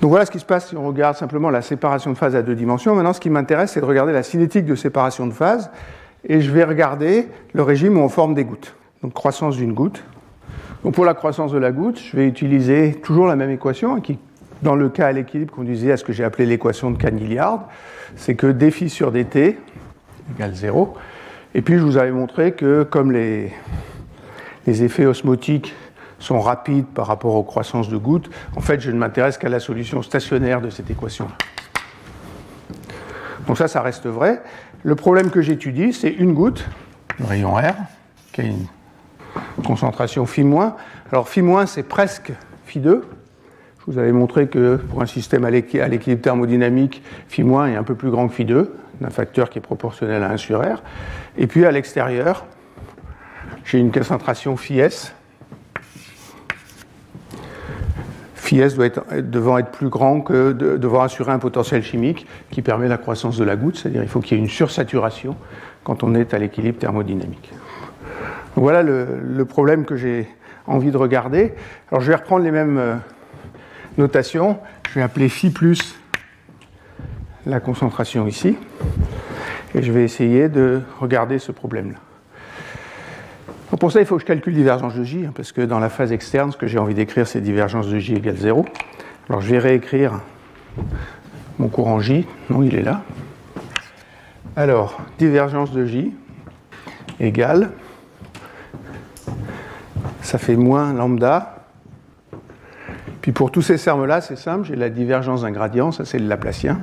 Donc 0.00 0.10
voilà 0.10 0.24
ce 0.24 0.30
qui 0.30 0.38
se 0.38 0.46
passe 0.46 0.68
si 0.68 0.76
on 0.76 0.86
regarde 0.86 1.16
simplement 1.16 1.50
la 1.50 1.60
séparation 1.60 2.10
de 2.10 2.16
phase 2.16 2.34
à 2.34 2.42
deux 2.42 2.54
dimensions. 2.54 2.94
Maintenant, 2.94 3.12
ce 3.12 3.20
qui 3.20 3.28
m'intéresse, 3.28 3.72
c'est 3.72 3.80
de 3.80 3.84
regarder 3.84 4.12
la 4.12 4.22
cinétique 4.22 4.64
de 4.64 4.74
séparation 4.74 5.26
de 5.26 5.32
phase. 5.32 5.70
Et 6.26 6.40
je 6.40 6.50
vais 6.50 6.64
regarder 6.64 7.28
le 7.52 7.62
régime 7.62 7.98
où 7.98 8.00
on 8.00 8.08
forme 8.08 8.34
des 8.34 8.44
gouttes. 8.44 8.74
Donc 9.02 9.12
croissance 9.12 9.56
d'une 9.56 9.74
goutte. 9.74 10.02
Donc 10.84 10.94
pour 10.94 11.04
la 11.04 11.14
croissance 11.14 11.52
de 11.52 11.58
la 11.58 11.70
goutte, 11.70 12.00
je 12.00 12.16
vais 12.16 12.26
utiliser 12.26 12.94
toujours 13.02 13.26
la 13.26 13.36
même 13.36 13.50
équation 13.50 14.00
qui, 14.00 14.18
dans 14.62 14.74
le 14.74 14.88
cas 14.88 15.08
à 15.08 15.12
l'équilibre, 15.12 15.54
conduisait 15.54 15.92
à 15.92 15.96
ce 15.98 16.04
que 16.04 16.12
j'ai 16.12 16.24
appelé 16.24 16.46
l'équation 16.46 16.90
de 16.90 16.96
Canillard. 16.96 17.68
C'est 18.16 18.34
que 18.34 18.46
dφ 18.46 18.88
sur 18.88 19.12
dt 19.12 19.58
égale 20.36 20.54
0. 20.54 20.94
Et 21.54 21.62
puis 21.62 21.74
je 21.74 21.82
vous 21.82 21.98
avais 21.98 22.10
montré 22.10 22.52
que 22.52 22.84
comme 22.84 23.12
les, 23.12 23.52
les 24.66 24.82
effets 24.82 25.06
osmotiques 25.06 25.74
sont 26.20 26.40
rapides 26.40 26.86
par 26.86 27.06
rapport 27.08 27.34
aux 27.34 27.42
croissances 27.42 27.88
de 27.88 27.96
gouttes, 27.96 28.30
en 28.56 28.60
fait, 28.60 28.80
je 28.80 28.90
ne 28.90 28.96
m'intéresse 28.98 29.36
qu'à 29.38 29.48
la 29.48 29.58
solution 29.58 30.02
stationnaire 30.02 30.60
de 30.60 30.70
cette 30.70 30.88
équation. 30.90 31.26
Donc 33.46 33.58
ça, 33.58 33.66
ça 33.68 33.82
reste 33.82 34.06
vrai. 34.06 34.42
Le 34.84 34.94
problème 34.94 35.30
que 35.30 35.40
j'étudie, 35.42 35.92
c'est 35.92 36.10
une 36.10 36.34
goutte, 36.34 36.64
le 37.18 37.24
rayon 37.26 37.54
R, 37.54 37.74
qui 38.32 38.42
a 38.42 38.44
une 38.44 38.66
concentration 39.64 40.24
phi-. 40.26 40.46
Alors 41.10 41.28
phi-, 41.28 41.42
c'est 41.66 41.82
presque 41.82 42.32
phi2. 42.68 43.00
Je 43.80 43.84
vous 43.86 43.98
avais 43.98 44.12
montré 44.12 44.46
que 44.46 44.76
pour 44.76 45.02
un 45.02 45.06
système 45.06 45.44
à 45.44 45.50
l'équilibre 45.50 46.20
thermodynamique, 46.22 47.02
phi- 47.28 47.42
est 47.42 47.76
un 47.76 47.82
peu 47.82 47.94
plus 47.94 48.10
grand 48.10 48.28
que 48.28 48.34
phi2, 48.34 48.68
d'un 49.00 49.10
facteur 49.10 49.48
qui 49.48 49.58
est 49.58 49.62
proportionnel 49.62 50.22
à 50.22 50.30
1 50.30 50.36
sur 50.36 50.60
R. 50.60 50.82
Et 51.38 51.46
puis 51.46 51.64
à 51.64 51.72
l'extérieur, 51.72 52.44
j'ai 53.64 53.78
une 53.78 53.90
concentration 53.90 54.56
phi-S 54.56 55.14
φs 58.56 58.60
S 58.60 58.74
doit 58.74 58.86
être, 58.86 59.04
devant 59.20 59.58
être 59.58 59.70
plus 59.70 59.88
grand 59.88 60.20
que 60.20 60.52
assurer 61.00 61.32
un 61.32 61.38
potentiel 61.38 61.82
chimique 61.82 62.26
qui 62.50 62.62
permet 62.62 62.88
la 62.88 62.98
croissance 62.98 63.36
de 63.36 63.44
la 63.44 63.56
goutte, 63.56 63.76
c'est-à-dire 63.76 64.02
il 64.02 64.08
faut 64.08 64.20
qu'il 64.20 64.36
y 64.36 64.40
ait 64.40 64.42
une 64.42 64.50
sursaturation 64.50 65.36
quand 65.84 66.02
on 66.02 66.14
est 66.14 66.34
à 66.34 66.38
l'équilibre 66.38 66.78
thermodynamique. 66.78 67.52
voilà 68.56 68.82
le, 68.82 69.44
problème 69.44 69.84
que 69.84 69.96
j'ai 69.96 70.28
envie 70.66 70.90
de 70.90 70.96
regarder. 70.96 71.54
Alors 71.90 72.02
je 72.02 72.08
vais 72.08 72.16
reprendre 72.16 72.44
les 72.44 72.50
mêmes 72.50 72.78
euh, 72.78 72.96
notations. 73.98 74.58
Je 74.88 74.94
vais 74.94 75.02
appeler 75.02 75.28
phi 75.28 75.50
plus 75.50 75.96
la 77.46 77.60
concentration 77.60 78.26
ici. 78.26 78.56
Et 79.74 79.82
je 79.82 79.92
vais 79.92 80.04
essayer 80.04 80.48
de 80.48 80.80
regarder 81.00 81.38
ce 81.38 81.52
problème-là 81.52 81.98
pour 83.78 83.92
ça, 83.92 84.00
il 84.00 84.06
faut 84.06 84.16
que 84.16 84.22
je 84.22 84.26
calcule 84.26 84.54
divergence 84.54 84.94
de 84.94 85.04
J, 85.04 85.26
hein, 85.26 85.32
parce 85.34 85.52
que 85.52 85.60
dans 85.60 85.78
la 85.78 85.88
phase 85.88 86.12
externe, 86.12 86.50
ce 86.50 86.56
que 86.56 86.66
j'ai 86.66 86.78
envie 86.78 86.94
d'écrire, 86.94 87.26
c'est 87.26 87.40
divergence 87.40 87.88
de 87.88 87.98
J 87.98 88.14
égale 88.14 88.36
0. 88.36 88.64
Alors 89.28 89.40
je 89.40 89.50
vais 89.50 89.58
réécrire 89.58 90.20
mon 91.58 91.68
courant 91.68 92.00
J. 92.00 92.26
Non, 92.48 92.62
il 92.62 92.74
est 92.74 92.82
là. 92.82 93.02
Alors, 94.56 95.00
divergence 95.18 95.72
de 95.72 95.84
J 95.84 96.12
égale, 97.20 97.70
ça 100.22 100.38
fait 100.38 100.56
moins 100.56 100.92
lambda. 100.92 101.66
Puis 103.22 103.32
pour 103.32 103.52
tous 103.52 103.62
ces 103.62 103.78
termes-là, 103.78 104.20
c'est 104.20 104.36
simple, 104.36 104.66
j'ai 104.66 104.76
la 104.76 104.88
divergence 104.88 105.42
d'un 105.42 105.50
gradient, 105.50 105.92
ça 105.92 106.04
c'est 106.04 106.18
le 106.18 106.26
Laplacien. 106.26 106.80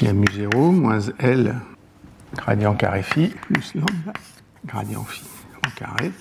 Il 0.00 0.06
y 0.06 0.10
a 0.10 0.12
mu0 0.12 0.72
moins 0.72 1.00
L 1.18 1.54
gradient 2.36 2.74
carré 2.74 3.02
phi 3.02 3.28
plus 3.28 3.74
lambda 3.74 4.12
gradient 4.66 5.02
phi 5.02 5.37
carré. 5.76 6.12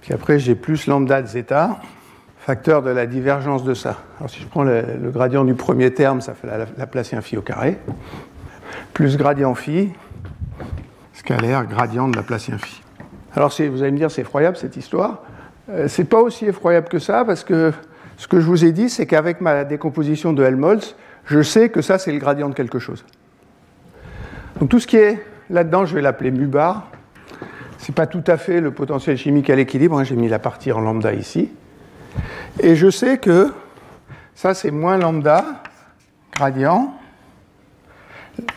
Puis 0.00 0.12
après, 0.12 0.38
j'ai 0.38 0.54
plus 0.54 0.86
lambda 0.86 1.22
de 1.22 1.26
zeta, 1.26 1.80
facteur 2.38 2.82
de 2.82 2.90
la 2.90 3.06
divergence 3.06 3.64
de 3.64 3.72
ça. 3.72 3.98
Alors 4.18 4.28
si 4.28 4.40
je 4.40 4.46
prends 4.46 4.64
le, 4.64 4.84
gradient 5.10 5.44
du 5.44 5.54
premier 5.54 5.92
terme, 5.94 6.20
ça 6.20 6.34
fait 6.34 6.46
la, 6.46 6.66
Laplacien 6.76 7.22
phi 7.22 7.38
au 7.38 7.42
carré, 7.42 7.78
plus 8.92 9.16
gradient 9.16 9.54
phi, 9.54 9.90
scalaire 11.14 11.64
gradient 11.66 12.08
de 12.08 12.16
Laplacien 12.16 12.58
phi. 12.58 12.82
Alors 13.34 13.48
vous 13.48 13.82
allez 13.82 13.92
me 13.92 13.96
dire, 13.96 14.10
c'est 14.10 14.20
effroyable 14.20 14.56
cette 14.56 14.76
histoire. 14.76 15.22
Euh, 15.70 15.88
c'est 15.88 16.04
pas 16.04 16.20
aussi 16.20 16.44
effroyable 16.44 16.88
que 16.88 16.98
ça, 16.98 17.24
parce 17.24 17.42
que 17.42 17.72
ce 18.18 18.28
que 18.28 18.40
je 18.40 18.46
vous 18.46 18.64
ai 18.64 18.72
dit, 18.72 18.90
c'est 18.90 19.06
qu'avec 19.06 19.40
ma 19.40 19.64
décomposition 19.64 20.32
de 20.32 20.44
Helmholtz, 20.44 20.94
je 21.24 21.42
sais 21.42 21.70
que 21.70 21.80
ça, 21.80 21.98
c'est 21.98 22.12
le 22.12 22.18
gradient 22.18 22.50
de 22.50 22.54
quelque 22.54 22.78
chose. 22.78 23.04
Donc 24.60 24.68
tout 24.68 24.78
ce 24.78 24.86
qui 24.86 24.96
est 24.96 25.24
là-dedans, 25.50 25.86
je 25.86 25.94
vais 25.94 26.02
l'appeler 26.02 26.30
mu 26.30 26.46
bar 26.46 26.90
n'est 27.88 27.94
pas 27.94 28.06
tout 28.06 28.24
à 28.26 28.36
fait 28.36 28.60
le 28.60 28.70
potentiel 28.70 29.16
chimique 29.16 29.50
à 29.50 29.56
l'équilibre. 29.56 29.98
Hein, 29.98 30.04
j'ai 30.04 30.16
mis 30.16 30.28
la 30.28 30.38
partie 30.38 30.72
en 30.72 30.80
lambda 30.80 31.12
ici. 31.12 31.50
Et 32.60 32.76
je 32.76 32.90
sais 32.90 33.18
que 33.18 33.52
ça, 34.34 34.54
c'est 34.54 34.70
moins 34.70 34.96
lambda, 34.96 35.62
gradient, 36.32 36.94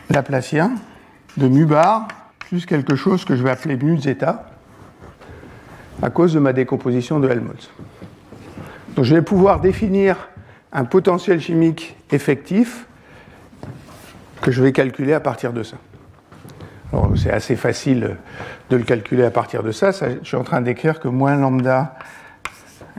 laplacien, 0.10 0.76
de 1.38 1.48
mu 1.48 1.66
bar, 1.66 2.08
plus 2.40 2.66
quelque 2.66 2.96
chose 2.96 3.26
que 3.26 3.36
je 3.36 3.44
vais 3.44 3.50
appeler 3.50 3.76
mu 3.76 4.00
zeta, 4.00 4.50
à 6.02 6.10
cause 6.10 6.34
de 6.34 6.40
ma 6.40 6.54
décomposition 6.54 7.20
de 7.20 7.28
Helmholtz. 7.28 7.70
Donc 8.96 9.06
je 9.06 9.16
vais 9.16 9.22
pouvoir 9.22 9.60
définir 9.60 10.30
un 10.72 10.86
potentiel 10.86 11.40
chimique 11.40 11.96
effectif 12.12 12.88
que 14.42 14.52
je 14.52 14.62
vais 14.62 14.72
calculer 14.72 15.14
à 15.14 15.20
partir 15.20 15.54
de 15.54 15.64
ça 15.64 15.78
c'est 17.16 17.32
assez 17.32 17.56
facile 17.56 18.18
de 18.70 18.78
le 18.78 18.84
calculer 18.84 19.24
à 19.24 19.32
partir 19.32 19.64
de 19.64 19.72
ça. 19.72 19.92
je 19.92 20.28
suis 20.28 20.38
en 20.38 20.44
train 20.44 20.62
d'écrire 20.62 21.00
que 21.00 21.08
moins 21.08 21.36
lambda 21.36 21.96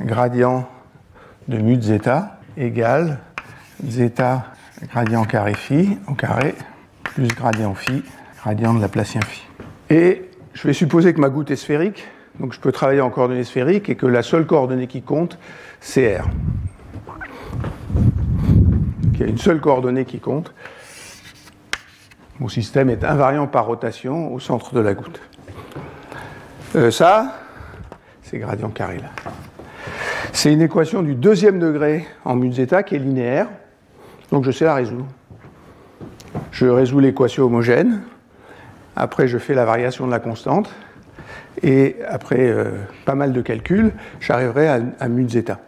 gradient 0.01 0.68
de 1.48 1.59
mu 1.59 1.77
de 1.77 1.83
zeta 1.83 2.38
égale 2.57 3.18
zeta 3.87 4.46
gradient 4.90 5.24
carré 5.24 5.55
phi 5.55 5.98
au 6.09 6.14
carré 6.14 6.55
plus 7.03 7.29
gradient 7.29 7.74
phi, 7.74 8.05
gradient 8.42 8.74
de 8.74 8.81
Laplacien 8.81 9.20
phi. 9.22 9.42
Et 9.90 10.29
je 10.55 10.66
vais 10.66 10.72
supposer 10.72 11.14
que 11.14 11.20
ma 11.20 11.31
goutte 11.31 11.51
est 11.51 11.57
sphérique, 11.57 12.07
donc 12.38 12.53
je 12.53 12.61
peux 12.61 12.72
travailler 12.72 13.01
en 13.01 13.11
coordonnées 13.11 13.44
sphériques 13.44 13.88
et 13.88 13.96
que 13.96 14.07
la 14.07 14.22
seule 14.22 14.46
coordonnée 14.46 14.87
qui 14.87 15.03
compte, 15.03 15.38
c'est 15.81 16.18
R. 16.18 16.29
il 19.14 19.20
y 19.20 19.22
a 19.24 19.27
une 19.27 19.38
seule 19.38 19.61
coordonnée 19.61 20.05
qui 20.05 20.20
compte, 20.20 20.55
mon 22.40 22.48
système 22.48 22.88
est 22.90 23.05
invariant 23.05 23.46
par 23.46 23.66
rotation 23.66 24.33
au 24.33 24.38
centre 24.38 24.74
de 24.74 24.81
la 24.81 24.94
goutte. 24.94 25.20
Euh, 26.77 26.90
ça, 26.90 27.35
c'est 28.22 28.38
gradient 28.38 28.68
carré 28.68 28.98
là. 28.98 29.11
C'est 30.33 30.53
une 30.53 30.62
équation 30.62 31.03
du 31.03 31.14
deuxième 31.14 31.59
degré 31.59 32.07
en 32.24 32.37
mu 32.37 32.53
zeta 32.53 32.83
qui 32.83 32.94
est 32.94 32.98
linéaire, 32.98 33.48
donc 34.31 34.44
je 34.44 34.51
sais 34.51 34.66
la 34.66 34.74
résoudre. 34.74 35.07
Je 36.53 36.66
résous 36.66 37.01
l'équation 37.01 37.44
homogène, 37.44 38.03
après 38.95 39.26
je 39.26 39.39
fais 39.39 39.55
la 39.55 39.64
variation 39.64 40.07
de 40.07 40.11
la 40.11 40.20
constante, 40.20 40.72
et 41.62 41.97
après 42.07 42.49
euh, 42.51 42.72
pas 43.05 43.14
mal 43.14 43.32
de 43.32 43.41
calculs, 43.41 43.93
j'arriverai 44.20 44.68
à, 44.68 44.80
à 45.01 45.09
mu 45.09 45.28
zeta. 45.28 45.59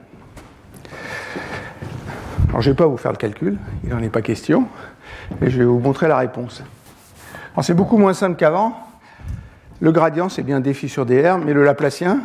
Alors 2.51 2.61
je 2.61 2.69
ne 2.69 2.75
vais 2.75 2.77
pas 2.77 2.87
vous 2.87 2.97
faire 2.97 3.13
le 3.13 3.17
calcul, 3.17 3.57
il 3.83 3.91
n'en 3.91 4.01
est 4.01 4.11
pas 4.11 4.23
question 4.23 4.67
et 5.43 5.51
je 5.51 5.59
vais 5.59 5.65
vous 5.65 5.79
montrer 5.79 6.09
la 6.09 6.19
réponse. 6.19 6.63
c'est 7.63 7.75
beaucoup 7.75 7.99
moins 7.99 8.15
simple 8.15 8.37
qu'avant. 8.37 8.75
Le 9.81 9.93
gradient, 9.93 10.29
c'est 10.29 10.43
bien 10.43 10.61
dφ 10.61 10.87
sur 10.87 11.07
dr, 11.07 11.39
mais 11.39 11.53
le 11.55 11.65
Laplacien, 11.65 12.21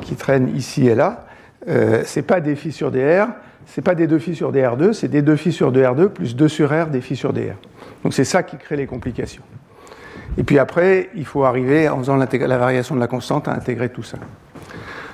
qui 0.00 0.16
traîne 0.16 0.54
ici 0.56 0.88
et 0.88 0.94
là, 0.94 1.26
euh, 1.68 2.02
c'est 2.04 2.22
pas 2.22 2.40
dφ 2.40 2.70
sur 2.70 2.90
dr, 2.90 3.28
c'est 3.66 3.82
pas 3.82 3.94
d 3.94 4.06
2 4.06 4.18
phi 4.18 4.34
sur 4.34 4.52
dr2, 4.52 4.92
c'est 4.92 5.08
d 5.08 5.22
2 5.22 5.36
phi 5.36 5.52
sur 5.52 5.72
2r2 5.72 6.08
plus 6.08 6.36
2 6.36 6.48
sur 6.48 6.70
r 6.70 6.88
d 6.88 7.00
phi 7.00 7.16
sur 7.16 7.32
dr. 7.32 7.54
Donc 8.02 8.12
c'est 8.12 8.24
ça 8.24 8.42
qui 8.42 8.56
crée 8.56 8.76
les 8.76 8.86
complications. 8.86 9.42
Et 10.36 10.42
puis 10.42 10.58
après, 10.58 11.10
il 11.14 11.24
faut 11.24 11.44
arriver, 11.44 11.88
en 11.88 11.98
faisant 11.98 12.16
la 12.16 12.58
variation 12.58 12.94
de 12.94 13.00
la 13.00 13.06
constante, 13.06 13.48
à 13.48 13.52
intégrer 13.52 13.88
tout 13.88 14.02
ça. 14.02 14.18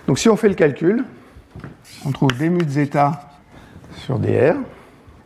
Donc 0.07 0.19
si 0.19 0.29
on 0.29 0.37
fait 0.37 0.49
le 0.49 0.55
calcul, 0.55 1.05
on 2.05 2.11
trouve 2.11 2.31
d 2.37 2.51
zeta 2.69 3.21
sur 3.95 4.19
dr 4.19 4.57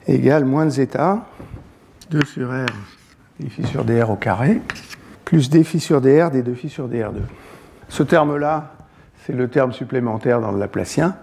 égale 0.06 0.44
moins 0.44 0.66
de 0.66 0.70
zeta, 0.70 1.26
2 2.10 2.24
sur 2.24 2.48
r 2.50 2.66
d 3.40 3.48
phi 3.48 3.66
sur 3.66 3.84
dr 3.84 4.10
au 4.10 4.16
carré, 4.16 4.60
plus 5.24 5.50
d 5.50 5.64
phi 5.64 5.80
sur 5.80 6.00
dr 6.00 6.30
d 6.30 6.42
2 6.42 6.54
phi 6.54 6.68
sur 6.68 6.88
dr2. 6.88 7.16
Ce 7.88 8.02
terme-là, 8.02 8.74
c'est 9.24 9.32
le 9.32 9.48
terme 9.48 9.72
supplémentaire 9.72 10.40
dans 10.40 10.52
le 10.52 10.58
Laplacien. 10.58 11.16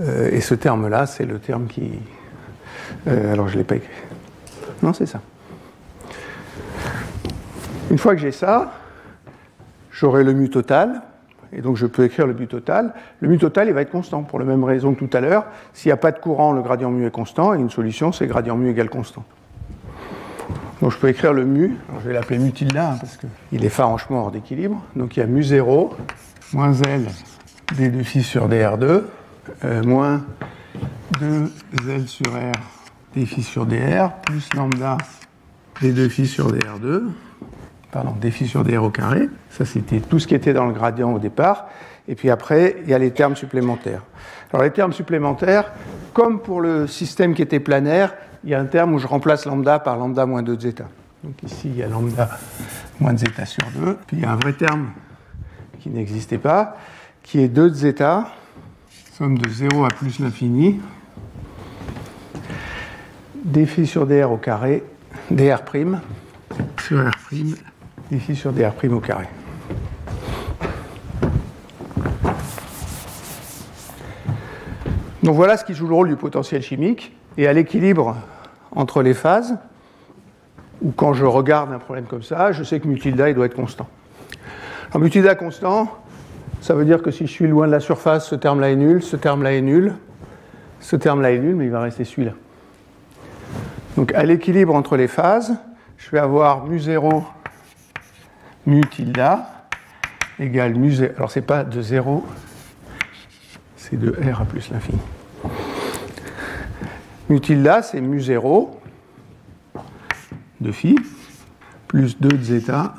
Euh, 0.00 0.30
et 0.30 0.40
ce 0.40 0.54
terme-là, 0.54 1.06
c'est 1.06 1.26
le 1.26 1.38
terme 1.38 1.66
qui. 1.66 1.90
Euh, 3.08 3.32
alors, 3.32 3.48
je 3.48 3.54
ne 3.54 3.58
l'ai 3.58 3.64
pas 3.64 3.76
écrit. 3.76 3.90
Non, 4.82 4.92
c'est 4.92 5.06
ça. 5.06 5.20
Une 7.90 7.98
fois 7.98 8.14
que 8.14 8.20
j'ai 8.20 8.32
ça, 8.32 8.72
j'aurai 9.90 10.24
le 10.24 10.32
mu 10.32 10.50
total. 10.50 11.02
Et 11.52 11.60
donc, 11.60 11.76
je 11.76 11.86
peux 11.86 12.04
écrire 12.04 12.26
le 12.26 12.32
mu 12.32 12.46
total. 12.46 12.94
Le 13.20 13.28
mu 13.28 13.38
total, 13.38 13.68
il 13.68 13.74
va 13.74 13.82
être 13.82 13.90
constant, 13.90 14.22
pour 14.22 14.38
la 14.38 14.46
même 14.46 14.64
raison 14.64 14.94
que 14.94 15.04
tout 15.04 15.16
à 15.16 15.20
l'heure. 15.20 15.44
S'il 15.74 15.90
n'y 15.90 15.92
a 15.92 15.98
pas 15.98 16.12
de 16.12 16.18
courant, 16.18 16.52
le 16.52 16.62
gradient 16.62 16.90
mu 16.90 17.06
est 17.06 17.10
constant. 17.10 17.54
Et 17.54 17.58
une 17.58 17.70
solution, 17.70 18.12
c'est 18.12 18.26
gradient 18.26 18.56
mu 18.56 18.70
égale 18.70 18.88
constant. 18.88 19.24
Donc, 20.82 20.90
je 20.90 20.96
peux 20.96 21.08
écrire 21.08 21.32
le 21.32 21.44
mu. 21.44 21.76
Je 22.02 22.08
vais 22.08 22.12
l'appeler 22.12 22.40
mu 22.40 22.50
tilde, 22.50 22.76
hein, 22.76 22.96
parce 23.00 23.16
qu'il 23.16 23.64
est 23.64 23.68
farouchement 23.68 24.24
hors 24.24 24.30
d'équilibre. 24.32 24.82
Donc, 24.96 25.16
il 25.16 25.20
y 25.20 25.22
a 25.22 25.26
mu 25.26 25.44
0 25.44 25.96
moins 26.52 26.72
L 26.72 27.06
d 27.76 27.88
2 27.88 28.02
phi 28.02 28.22
sur 28.22 28.48
dr2 28.48 29.02
euh, 29.64 29.82
moins 29.84 30.22
2L 31.20 32.06
sur 32.06 32.32
R 32.32 32.52
d 33.14 33.24
phi 33.24 33.42
sur 33.42 33.64
dr 33.64 34.10
plus 34.26 34.48
lambda 34.54 34.98
d 35.80 35.92
2 35.92 36.08
phi 36.08 36.26
sur 36.26 36.52
dr2, 36.52 37.02
pardon, 37.92 38.14
d 38.20 38.30
phi 38.32 38.48
sur 38.48 38.64
dr 38.64 38.82
au 38.82 38.90
carré. 38.90 39.28
Ça, 39.50 39.64
c'était 39.64 40.00
tout 40.00 40.18
ce 40.18 40.26
qui 40.26 40.34
était 40.34 40.52
dans 40.52 40.66
le 40.66 40.72
gradient 40.72 41.12
au 41.12 41.20
départ. 41.20 41.68
Et 42.08 42.16
puis 42.16 42.28
après, 42.28 42.78
il 42.82 42.90
y 42.90 42.94
a 42.94 42.98
les 42.98 43.12
termes 43.12 43.36
supplémentaires. 43.36 44.02
Alors 44.52 44.64
les 44.64 44.72
termes 44.72 44.92
supplémentaires, 44.92 45.70
comme 46.12 46.40
pour 46.40 46.60
le 46.60 46.88
système 46.88 47.34
qui 47.34 47.42
était 47.42 47.60
planaire, 47.60 48.14
il 48.44 48.50
y 48.50 48.54
a 48.54 48.60
un 48.60 48.66
terme 48.66 48.94
où 48.94 48.98
je 48.98 49.06
remplace 49.06 49.46
lambda 49.46 49.78
par 49.78 49.96
lambda 49.96 50.26
moins 50.26 50.42
2 50.42 50.56
de 50.56 50.60
zeta. 50.60 50.84
Donc 51.22 51.40
ici, 51.44 51.68
il 51.68 51.76
y 51.76 51.82
a 51.82 51.88
lambda 51.88 52.28
moins 53.00 53.16
zeta 53.16 53.46
sur 53.46 53.64
2. 53.76 53.96
Puis 54.06 54.16
il 54.16 54.22
y 54.22 54.26
a 54.26 54.32
un 54.32 54.36
vrai 54.36 54.52
terme 54.52 54.90
qui 55.78 55.90
n'existait 55.90 56.38
pas, 56.38 56.76
qui 57.22 57.40
est 57.40 57.48
2 57.48 57.70
de 57.70 57.74
zeta, 57.74 58.28
somme 59.12 59.38
de 59.38 59.48
0 59.48 59.84
à 59.84 59.88
plus 59.88 60.18
l'infini, 60.18 60.80
dφ 63.44 63.84
sur 63.84 64.06
dr 64.06 64.30
au 64.30 64.36
carré, 64.36 64.84
dr' 65.30 65.62
sur 66.80 66.98
r', 66.98 67.10
dφ 68.10 68.34
sur 68.34 68.52
dr' 68.52 68.92
au 68.92 69.00
carré. 69.00 69.28
Donc 75.22 75.36
voilà 75.36 75.56
ce 75.56 75.64
qui 75.64 75.74
joue 75.74 75.86
le 75.86 75.94
rôle 75.94 76.08
du 76.08 76.16
potentiel 76.16 76.62
chimique. 76.62 77.16
Et 77.38 77.46
à 77.46 77.52
l'équilibre 77.52 78.16
entre 78.74 79.02
les 79.02 79.14
phases, 79.14 79.56
ou 80.82 80.92
quand 80.92 81.12
je 81.12 81.24
regarde 81.24 81.72
un 81.72 81.78
problème 81.78 82.06
comme 82.06 82.22
ça, 82.22 82.52
je 82.52 82.64
sais 82.64 82.80
que 82.80 82.88
mu 82.88 83.00
il 83.04 83.14
doit 83.14 83.46
être 83.46 83.54
constant. 83.54 83.86
Alors 84.90 85.00
mu 85.00 85.10
constant, 85.36 85.88
ça 86.60 86.74
veut 86.74 86.84
dire 86.84 87.02
que 87.02 87.10
si 87.10 87.26
je 87.26 87.32
suis 87.32 87.46
loin 87.46 87.66
de 87.66 87.72
la 87.72 87.80
surface, 87.80 88.28
ce 88.28 88.34
terme-là 88.34 88.70
est 88.70 88.76
nul, 88.76 89.02
ce 89.02 89.16
terme-là 89.16 89.52
est 89.52 89.60
nul, 89.60 89.94
ce 90.80 90.96
terme-là 90.96 91.32
est 91.32 91.38
nul, 91.38 91.54
mais 91.56 91.66
il 91.66 91.70
va 91.70 91.80
rester 91.80 92.04
celui-là. 92.04 92.32
Donc 93.96 94.12
à 94.14 94.24
l'équilibre 94.24 94.74
entre 94.74 94.96
les 94.96 95.08
phases, 95.08 95.54
je 95.98 96.10
vais 96.10 96.18
avoir 96.18 96.64
mu 96.64 96.78
0 96.78 97.24
mu 98.66 98.80
tilde 98.86 99.22
égale 100.38 100.74
mu 100.74 100.90
0. 100.90 101.12
Alors 101.16 101.30
c'est 101.30 101.42
pas 101.42 101.64
de 101.64 101.80
0, 101.80 102.24
c'est 103.76 103.98
de 103.98 104.10
r 104.10 104.40
à 104.40 104.44
plus 104.44 104.70
l'infini. 104.70 104.98
Mu 107.32 107.40
tilde 107.40 107.80
c'est 107.80 108.02
mu 108.02 108.20
0 108.20 108.78
de 110.60 110.70
phi 110.70 110.94
plus 111.88 112.20
2 112.20 112.28
de 112.28 112.42
zeta 112.42 112.92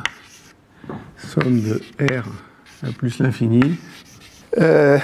somme 1.18 1.62
de 1.62 1.80
r 2.02 2.24
plus 2.98 3.20
l'infini. 3.20 3.78
Euh, 4.58 4.98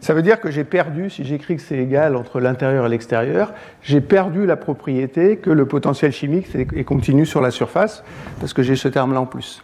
ça 0.00 0.14
veut 0.14 0.22
dire 0.22 0.40
que 0.40 0.50
j'ai 0.50 0.64
perdu, 0.64 1.10
si 1.10 1.22
j'écris 1.22 1.56
que 1.56 1.62
c'est 1.62 1.76
égal 1.76 2.16
entre 2.16 2.40
l'intérieur 2.40 2.86
et 2.86 2.88
l'extérieur, 2.88 3.52
j'ai 3.82 4.00
perdu 4.00 4.46
la 4.46 4.56
propriété 4.56 5.36
que 5.36 5.50
le 5.50 5.66
potentiel 5.66 6.10
chimique 6.10 6.46
est 6.54 6.84
continu 6.84 7.26
sur 7.26 7.42
la 7.42 7.50
surface, 7.50 8.02
parce 8.40 8.54
que 8.54 8.62
j'ai 8.62 8.74
ce 8.74 8.88
terme-là 8.88 9.20
en 9.20 9.26
plus. 9.26 9.62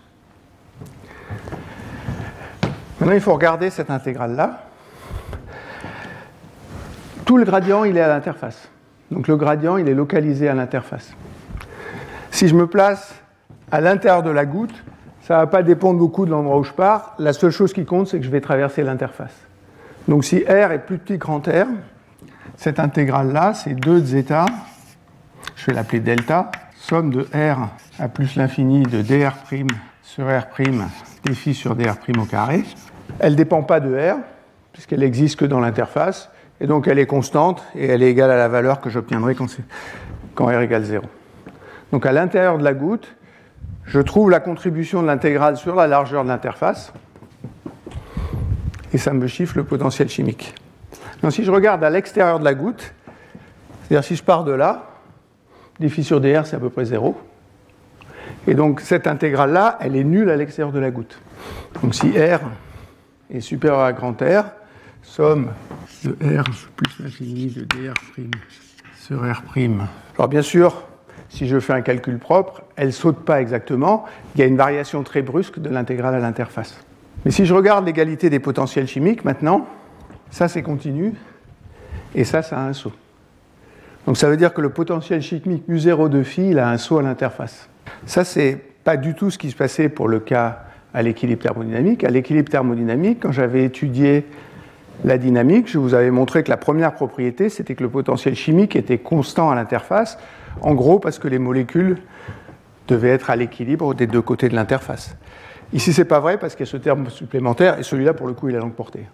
Maintenant, 3.01 3.15
il 3.15 3.23
faut 3.23 3.33
regarder 3.33 3.71
cette 3.71 3.91
intégrale-là. 3.91 4.67
Tout 7.27 7.37
le 7.37 7.45
gradient, 7.45 7.83
il 7.83 7.97
est 7.97 8.01
à 8.01 8.09
l'interface. 8.09 8.69
Donc 9.11 9.27
le 9.27 9.37
gradient, 9.37 9.77
il 9.77 9.89
est 9.89 9.95
localisé 9.95 10.49
à 10.49 10.55
l'interface. 10.55 11.13
Si 12.31 12.47
je 12.47 12.55
me 12.55 12.69
place 12.69 13.17
à 13.73 13.81
l'intérieur 13.81 14.23
de 14.23 14.31
la 14.31 14.47
goutte, 14.47 14.85
ça 15.23 15.35
ne 15.35 15.41
va 15.41 15.47
pas 15.49 15.65
dépendre 15.65 15.99
beaucoup 15.99 16.25
de 16.25 16.31
l'endroit 16.31 16.57
où 16.57 16.63
je 16.63 16.73
pars. 16.73 17.17
La 17.19 17.33
seule 17.33 17.51
chose 17.51 17.73
qui 17.73 17.85
compte, 17.85 18.07
c'est 18.07 18.21
que 18.21 18.25
je 18.25 18.31
vais 18.31 18.41
traverser 18.41 18.85
l'interface. 18.85 19.35
Donc 20.07 20.25
si 20.25 20.45
R 20.45 20.71
est 20.71 20.87
plus 20.87 20.99
petit 20.99 21.19
que 21.19 21.27
R, 21.27 21.67
cette 22.57 22.79
intégrale-là, 22.79 23.55
c'est 23.55 23.75
2 23.75 24.01
de 24.01 24.07
zeta, 24.07 24.47
je 25.57 25.67
vais 25.67 25.73
l'appeler 25.73 25.99
delta, 25.99 26.53
somme 26.77 27.11
de 27.11 27.23
R 27.35 27.71
à 27.99 28.09
plus 28.09 28.37
l'infini 28.37 28.85
de 28.85 29.03
dr' 29.03 29.35
sur 30.03 30.27
R' 30.27 30.47
dφ 31.25 31.53
sur 31.53 31.75
dr' 31.75 31.97
au 32.21 32.25
carré. 32.25 32.63
Elle 33.19 33.33
ne 33.33 33.37
dépend 33.37 33.65
pas 33.65 33.81
de 33.81 33.97
R, 33.97 34.19
puisqu'elle 34.73 35.01
n'existe 35.01 35.41
que 35.41 35.45
dans 35.45 35.59
l'interface, 35.59 36.31
et 36.61 36.67
donc 36.67 36.89
elle 36.89 36.99
est 36.99 37.07
constante, 37.07 37.63
et 37.75 37.87
elle 37.87 38.03
est 38.03 38.11
égale 38.11 38.31
à 38.31 38.37
la 38.37 38.49
valeur 38.49 38.81
que 38.81 38.91
j'obtiendrai 38.91 39.35
quand, 39.35 40.47
R 40.47 40.61
égale 40.61 40.85
0. 40.85 41.05
Donc 41.93 42.07
à 42.07 42.13
l'intérieur 42.13 42.59
de 42.59 42.65
la 42.65 42.75
goutte, 42.75 43.15
je 43.85 44.01
trouve 44.01 44.31
la 44.31 44.41
contribution 44.41 45.03
de 45.03 45.07
l'intégrale 45.07 45.57
sur 45.57 45.75
la 45.75 45.87
largeur 45.87 46.25
de 46.25 46.29
l'interface, 46.29 46.93
et 48.93 48.99
ça 48.99 49.13
me 49.13 49.27
chiffre 49.27 49.57
le 49.57 49.65
potentiel 49.65 50.09
chimique. 50.09 50.55
Donc 51.23 51.33
si 51.33 51.45
je 51.45 51.51
regarde 51.51 51.85
à 51.85 51.91
l'extérieur 51.91 52.39
de 52.39 52.45
la 52.45 52.55
goutte, 52.55 52.93
c'est-à-dire 53.83 54.05
si 54.05 54.17
je 54.17 54.23
pars 54.23 54.45
de 54.45 54.53
là, 54.53 54.87
dφ 55.81 56.01
sur 56.01 56.21
dr 56.21 56.47
c'est 56.47 56.57
à 56.57 56.59
peu 56.59 56.71
près 56.71 56.85
0. 56.85 57.17
Et 58.49 58.55
donc 58.55 58.81
cette 58.81 59.07
intégrale-là, 59.07 59.79
elle 59.81 59.97
est 59.97 60.05
nulle 60.05 60.31
à 60.31 60.37
l'extérieur 60.37 60.73
de 60.73 60.79
la 60.79 60.91
goutte. 60.91 61.21
Donc 61.83 61.95
si 61.95 62.11
R 62.11 62.41
est 63.31 63.41
supérieur 63.41 63.81
à 63.81 63.93
grand 63.93 64.21
R, 64.21 64.45
somme 65.07 65.49
de 66.05 66.11
R 66.13 66.45
plus 66.77 67.03
l'infini 67.03 67.47
de 67.47 67.63
dr' 67.63 67.95
sur 68.97 69.23
R'. 69.23 69.43
Alors 70.19 70.29
bien 70.29 70.43
sûr, 70.43 70.83
si 71.29 71.47
je 71.47 71.59
fais 71.59 71.73
un 71.73 71.81
calcul 71.81 72.19
propre, 72.19 72.63
elle 72.77 72.89
ne 72.89 72.93
saute 72.93 73.25
pas 73.25 73.41
exactement. 73.41 74.05
Il 74.35 74.41
y 74.41 74.45
a 74.45 74.47
une 74.47 74.57
variation 74.57 75.03
très 75.03 75.23
brusque 75.23 75.59
de 75.59 75.71
l'intégrale 75.71 76.15
à 76.15 76.19
l'interface. 76.19 76.85
Mais 77.25 77.31
si 77.31 77.47
je 77.47 77.55
regarde 77.55 77.87
l'égalité 77.87 78.31
des 78.31 78.41
potentiels 78.41 78.87
chimiques 78.87 79.25
maintenant, 79.25 79.67
ça 80.31 80.49
c'est 80.49 80.63
continu, 80.63 81.15
et 82.15 82.25
ça, 82.25 82.43
ça 82.43 82.59
a 82.59 82.63
un 82.63 82.73
saut. 82.73 82.93
Donc 84.07 84.17
ça 84.17 84.29
veut 84.29 84.37
dire 84.37 84.53
que 84.53 84.61
le 84.61 84.71
potentiel 84.71 85.23
chimique 85.23 85.69
mu0 85.69 86.09
de 86.09 86.23
phi, 86.23 86.51
il 86.51 86.59
a 86.59 86.69
un 86.69 86.79
saut 86.79 86.99
à 86.99 87.03
l'interface. 87.03 87.69
Ça, 88.05 88.25
c'est 88.25 88.61
pas 88.85 88.97
du 88.97 89.15
tout 89.15 89.31
ce 89.31 89.39
qui 89.39 89.51
se 89.51 89.57
passait 89.57 89.89
pour 89.89 90.09
le 90.09 90.21
cas 90.21 90.65
à 90.95 91.03
l'équilibre 91.03 91.43
thermodynamique. 91.43 92.05
À 92.05 92.11
l'équilibre 92.11 92.51
thermodynamique, 92.51 93.21
quand 93.21 93.33
j'avais 93.33 93.65
étudié 93.65 94.27
la 95.05 95.19
dynamique, 95.19 95.69
je 95.69 95.79
vous 95.79 95.95
avais 95.95 96.11
montré 96.11 96.43
que 96.43 96.51
la 96.51 96.57
première 96.57 96.95
propriété, 96.95 97.49
c'était 97.49 97.75
que 97.75 97.83
le 97.83 97.89
potentiel 97.89 98.35
chimique 98.35 98.77
était 98.77 98.99
constant 98.99 99.51
à 99.51 99.55
l'interface, 99.55 100.19
en 100.63 100.75
gros 100.75 100.99
parce 100.99 101.19
que 101.19 101.29
les 101.29 101.39
molécules 101.39 101.99
devaient 102.89 103.11
être 103.11 103.31
à 103.31 103.37
l'équilibre 103.37 103.95
des 103.95 104.07
deux 104.07 104.23
côtés 104.23 104.49
de 104.49 104.55
l'interface. 104.55 105.17
Ici, 105.73 105.93
ce 105.93 106.01
n'est 106.01 106.07
pas 106.07 106.21
vrai 106.21 106.39
parce 106.39 106.55
qu'il 106.55 106.65
y 106.65 106.69
a 106.69 106.73
ce 106.73 106.77
terme 106.77 107.11
supplémentaire, 107.11 107.79
et 107.79 107.83
celui-là, 107.83 108.15
pour 108.15 108.27
le 108.27 108.33
coup, 108.33 108.49
il 108.49 108.57
a 108.57 108.61
longue 108.61 108.75
portée. 108.75 109.07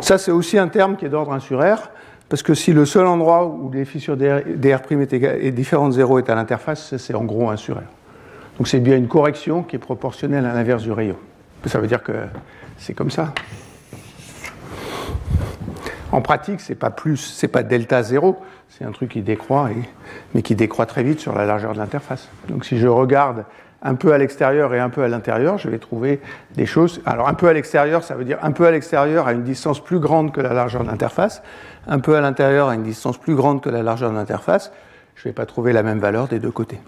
Ça, 0.00 0.18
c'est 0.18 0.30
aussi 0.30 0.58
un 0.58 0.68
terme 0.68 0.96
qui 0.96 1.04
est 1.04 1.08
d'ordre 1.08 1.32
1 1.32 1.40
sur 1.40 1.60
R, 1.60 1.90
parce 2.28 2.42
que 2.42 2.54
si 2.54 2.72
le 2.72 2.84
seul 2.84 3.06
endroit 3.06 3.46
où 3.46 3.70
les 3.70 3.84
sur 3.84 4.16
dr', 4.16 4.42
est, 4.60 5.12
est 5.12 5.50
différent 5.50 5.88
de 5.88 5.94
0 5.94 6.18
est 6.18 6.28
à 6.28 6.34
l'interface, 6.34 6.96
c'est 6.96 7.14
en 7.14 7.24
gros 7.24 7.48
1 7.48 7.56
sur 7.56 7.76
R. 7.76 7.82
Donc 8.58 8.68
c'est 8.68 8.80
bien 8.80 8.96
une 8.96 9.08
correction 9.08 9.62
qui 9.62 9.76
est 9.76 9.78
proportionnelle 9.78 10.44
à 10.44 10.52
l'inverse 10.52 10.82
du 10.82 10.92
rayon. 10.92 11.16
Ça 11.64 11.78
veut 11.78 11.86
dire 11.86 12.02
que 12.02 12.12
c'est 12.76 12.92
comme 12.92 13.10
ça. 13.10 13.32
En 16.10 16.22
pratique, 16.22 16.60
c'est 16.60 16.74
pas 16.74 16.90
plus, 16.90 17.16
c'est 17.18 17.48
pas 17.48 17.62
delta 17.62 18.02
0, 18.02 18.38
c'est 18.68 18.84
un 18.84 18.92
truc 18.92 19.10
qui 19.10 19.20
décroît, 19.20 19.68
mais 20.34 20.42
qui 20.42 20.54
décroît 20.54 20.86
très 20.86 21.02
vite 21.02 21.20
sur 21.20 21.34
la 21.34 21.44
largeur 21.44 21.74
de 21.74 21.78
l'interface. 21.78 22.28
Donc 22.48 22.64
si 22.64 22.78
je 22.78 22.86
regarde 22.86 23.44
un 23.82 23.94
peu 23.94 24.12
à 24.12 24.18
l'extérieur 24.18 24.74
et 24.74 24.80
un 24.80 24.88
peu 24.88 25.02
à 25.02 25.08
l'intérieur, 25.08 25.58
je 25.58 25.68
vais 25.68 25.78
trouver 25.78 26.20
des 26.54 26.66
choses. 26.66 27.02
Alors 27.04 27.28
un 27.28 27.34
peu 27.34 27.46
à 27.46 27.52
l'extérieur, 27.52 28.02
ça 28.02 28.14
veut 28.14 28.24
dire 28.24 28.38
un 28.42 28.52
peu 28.52 28.66
à 28.66 28.70
l'extérieur 28.70 29.28
à 29.28 29.32
une 29.32 29.44
distance 29.44 29.82
plus 29.84 30.00
grande 30.00 30.32
que 30.32 30.40
la 30.40 30.54
largeur 30.54 30.82
de 30.82 30.88
l'interface, 30.88 31.42
un 31.86 31.98
peu 32.00 32.16
à 32.16 32.20
l'intérieur 32.20 32.68
à 32.68 32.74
une 32.74 32.82
distance 32.82 33.18
plus 33.18 33.34
grande 33.34 33.60
que 33.60 33.68
la 33.68 33.82
largeur 33.82 34.10
de 34.10 34.16
l'interface. 34.16 34.72
Je 35.14 35.22
ne 35.22 35.30
vais 35.30 35.34
pas 35.34 35.46
trouver 35.46 35.72
la 35.72 35.82
même 35.82 35.98
valeur 35.98 36.28
des 36.28 36.38
deux 36.38 36.50
côtés. 36.50 36.78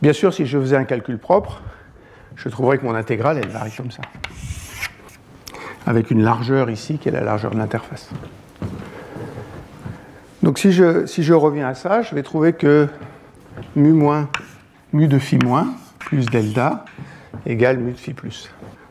Bien 0.00 0.12
sûr, 0.12 0.32
si 0.32 0.46
je 0.46 0.58
faisais 0.58 0.76
un 0.76 0.84
calcul 0.84 1.18
propre, 1.18 1.60
je 2.36 2.48
trouverais 2.48 2.78
que 2.78 2.84
mon 2.84 2.94
intégrale, 2.94 3.38
elle 3.42 3.48
varie 3.48 3.72
comme 3.72 3.90
ça. 3.90 4.02
Avec 5.86 6.10
une 6.10 6.22
largeur 6.22 6.70
ici 6.70 6.98
qui 6.98 7.08
est 7.08 7.12
la 7.12 7.20
largeur 7.20 7.50
de 7.50 7.58
l'interface. 7.58 8.10
Donc 10.44 10.58
si 10.58 10.72
je, 10.72 11.06
si 11.06 11.22
je 11.22 11.32
reviens 11.32 11.68
à 11.68 11.74
ça, 11.74 12.02
je 12.02 12.14
vais 12.14 12.22
trouver 12.22 12.52
que 12.52 12.86
mu 13.76 13.94
moins 13.94 14.28
mu 14.92 15.08
de 15.08 15.18
phi 15.18 15.38
moins 15.38 15.68
plus 15.98 16.26
delta 16.26 16.84
égale 17.46 17.78
mu 17.78 17.92
de 17.92 17.96
phi 17.96 18.12
plus. 18.12 18.50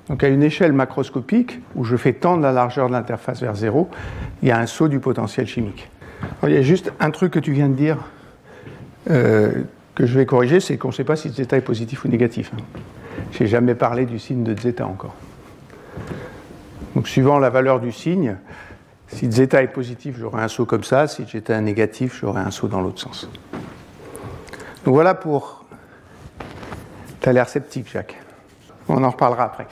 Donc 0.10 0.24
à 0.24 0.30
une 0.30 0.42
échelle 0.42 0.74
macroscopique, 0.74 1.60
où 1.76 1.84
je 1.84 1.96
fais 1.96 2.14
tendre 2.14 2.42
la 2.42 2.52
largeur 2.52 2.88
de 2.88 2.94
l'interface 2.94 3.40
vers 3.40 3.54
zéro, 3.54 3.88
il 4.42 4.48
y 4.48 4.52
a 4.52 4.58
un 4.58 4.66
saut 4.66 4.88
du 4.88 5.00
potentiel 5.00 5.46
chimique. 5.46 5.92
il 6.42 6.50
y 6.50 6.58
a 6.58 6.64
juste 6.64 6.92
un 7.00 7.12
truc 7.12 7.32
que 7.32 7.40
tu 7.40 7.52
viens 7.52 7.70
de 7.70 7.76
dire 7.76 7.98
euh, 9.12 9.52
que 9.94 10.08
je 10.08 10.18
vais 10.18 10.26
corriger, 10.26 10.60
c'est 10.60 10.78
qu'on 10.78 10.88
ne 10.88 10.94
sait 10.94 11.04
pas 11.04 11.16
si 11.16 11.30
zeta 11.30 11.56
est 11.56 11.62
positif 11.62 12.04
ou 12.04 12.08
négatif. 12.08 12.52
Je 13.32 13.44
n'ai 13.44 13.48
jamais 13.48 13.76
parlé 13.76 14.08
du 14.08 14.18
signe 14.18 14.44
de 14.44 14.60
zeta 14.60 14.88
encore. 14.88 15.14
Donc 16.96 17.08
suivant 17.08 17.38
la 17.38 17.52
valeur 17.52 17.80
du 17.80 17.92
signe, 17.92 18.38
si 19.08 19.32
zeta 19.32 19.62
est 19.62 19.68
positif, 19.68 20.16
j'aurai 20.20 20.42
un 20.42 20.48
saut 20.48 20.66
comme 20.66 20.84
ça. 20.84 21.08
Si 21.08 21.26
zeta 21.26 21.56
est 21.56 21.62
négatif, 21.62 22.20
j'aurai 22.20 22.42
un 22.42 22.52
saut 22.52 22.68
dans 22.68 22.82
l'autre 22.82 23.00
sens. 23.00 23.30
Donc 24.86 24.94
voilà 24.94 25.14
pour. 25.14 25.66
Tu 27.22 27.30
as 27.30 27.34
l'air 27.34 27.48
sceptique, 27.48 27.90
Jacques. 27.92 28.18
On 28.88 29.04
en 29.04 29.10
reparlera 29.10 29.44
après. 29.44 29.68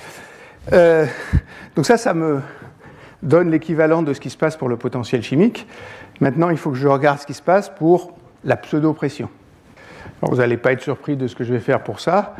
Euh, 0.71 1.05
donc 1.75 1.85
ça, 1.85 1.97
ça 1.97 2.13
me 2.13 2.41
donne 3.23 3.51
l'équivalent 3.51 4.03
de 4.03 4.13
ce 4.13 4.19
qui 4.19 4.29
se 4.29 4.37
passe 4.37 4.55
pour 4.55 4.69
le 4.69 4.77
potentiel 4.77 5.21
chimique. 5.21 5.67
Maintenant, 6.21 6.49
il 6.49 6.57
faut 6.57 6.71
que 6.71 6.77
je 6.77 6.87
regarde 6.87 7.19
ce 7.19 7.25
qui 7.25 7.33
se 7.33 7.41
passe 7.41 7.69
pour 7.69 8.17
la 8.43 8.55
pseudo-pression. 8.57 9.29
Vous 10.21 10.37
n'allez 10.37 10.57
pas 10.57 10.71
être 10.71 10.81
surpris 10.81 11.17
de 11.17 11.27
ce 11.27 11.35
que 11.35 11.43
je 11.43 11.51
vais 11.51 11.59
faire 11.59 11.83
pour 11.83 11.99
ça. 11.99 12.35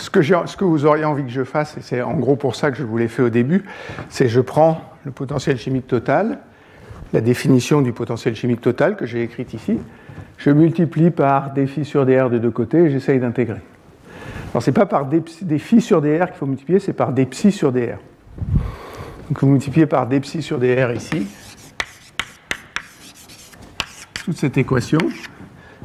Ce 0.00 0.08
que, 0.08 0.64
vous 0.64 0.86
auriez 0.86 1.04
envie 1.04 1.24
que 1.24 1.30
je 1.30 1.44
fasse, 1.44 1.76
et 1.76 1.82
c'est 1.82 2.00
en 2.00 2.14
gros 2.14 2.34
pour 2.34 2.56
ça 2.56 2.70
que 2.70 2.78
je 2.78 2.84
vous 2.84 2.96
l'ai 2.96 3.08
fait 3.08 3.22
au 3.22 3.28
début, 3.28 3.64
c'est 4.08 4.28
je 4.28 4.40
prends 4.40 4.80
le 5.04 5.10
potentiel 5.10 5.58
chimique 5.58 5.86
total, 5.86 6.38
la 7.12 7.20
définition 7.20 7.82
du 7.82 7.92
potentiel 7.92 8.34
chimique 8.34 8.62
total 8.62 8.96
que 8.96 9.04
j'ai 9.04 9.22
écrite 9.22 9.52
ici, 9.52 9.78
je 10.38 10.50
multiplie 10.50 11.10
par 11.10 11.52
des 11.52 11.66
phi 11.66 11.84
sur 11.84 12.06
dr 12.06 12.30
de 12.30 12.38
deux 12.38 12.50
côtés 12.50 12.78
et 12.78 12.90
j'essaye 12.90 13.20
d'intégrer. 13.20 13.60
Alors 14.52 14.62
ce 14.62 14.70
n'est 14.70 14.74
pas 14.74 14.86
par 14.86 15.04
des, 15.04 15.22
des 15.42 15.58
phi 15.58 15.82
sur 15.82 16.00
dr 16.00 16.26
qu'il 16.26 16.36
faut 16.36 16.46
multiplier, 16.46 16.80
c'est 16.80 16.94
par 16.94 17.12
des 17.12 17.26
psi 17.26 17.52
sur 17.52 17.70
dr. 17.70 17.98
Donc 19.28 19.38
vous 19.38 19.48
multipliez 19.48 19.84
par 19.84 20.06
des 20.06 20.20
psi 20.20 20.40
sur 20.40 20.58
dr 20.58 20.92
ici, 20.92 21.26
toute 24.24 24.38
cette 24.38 24.56
équation, 24.56 24.98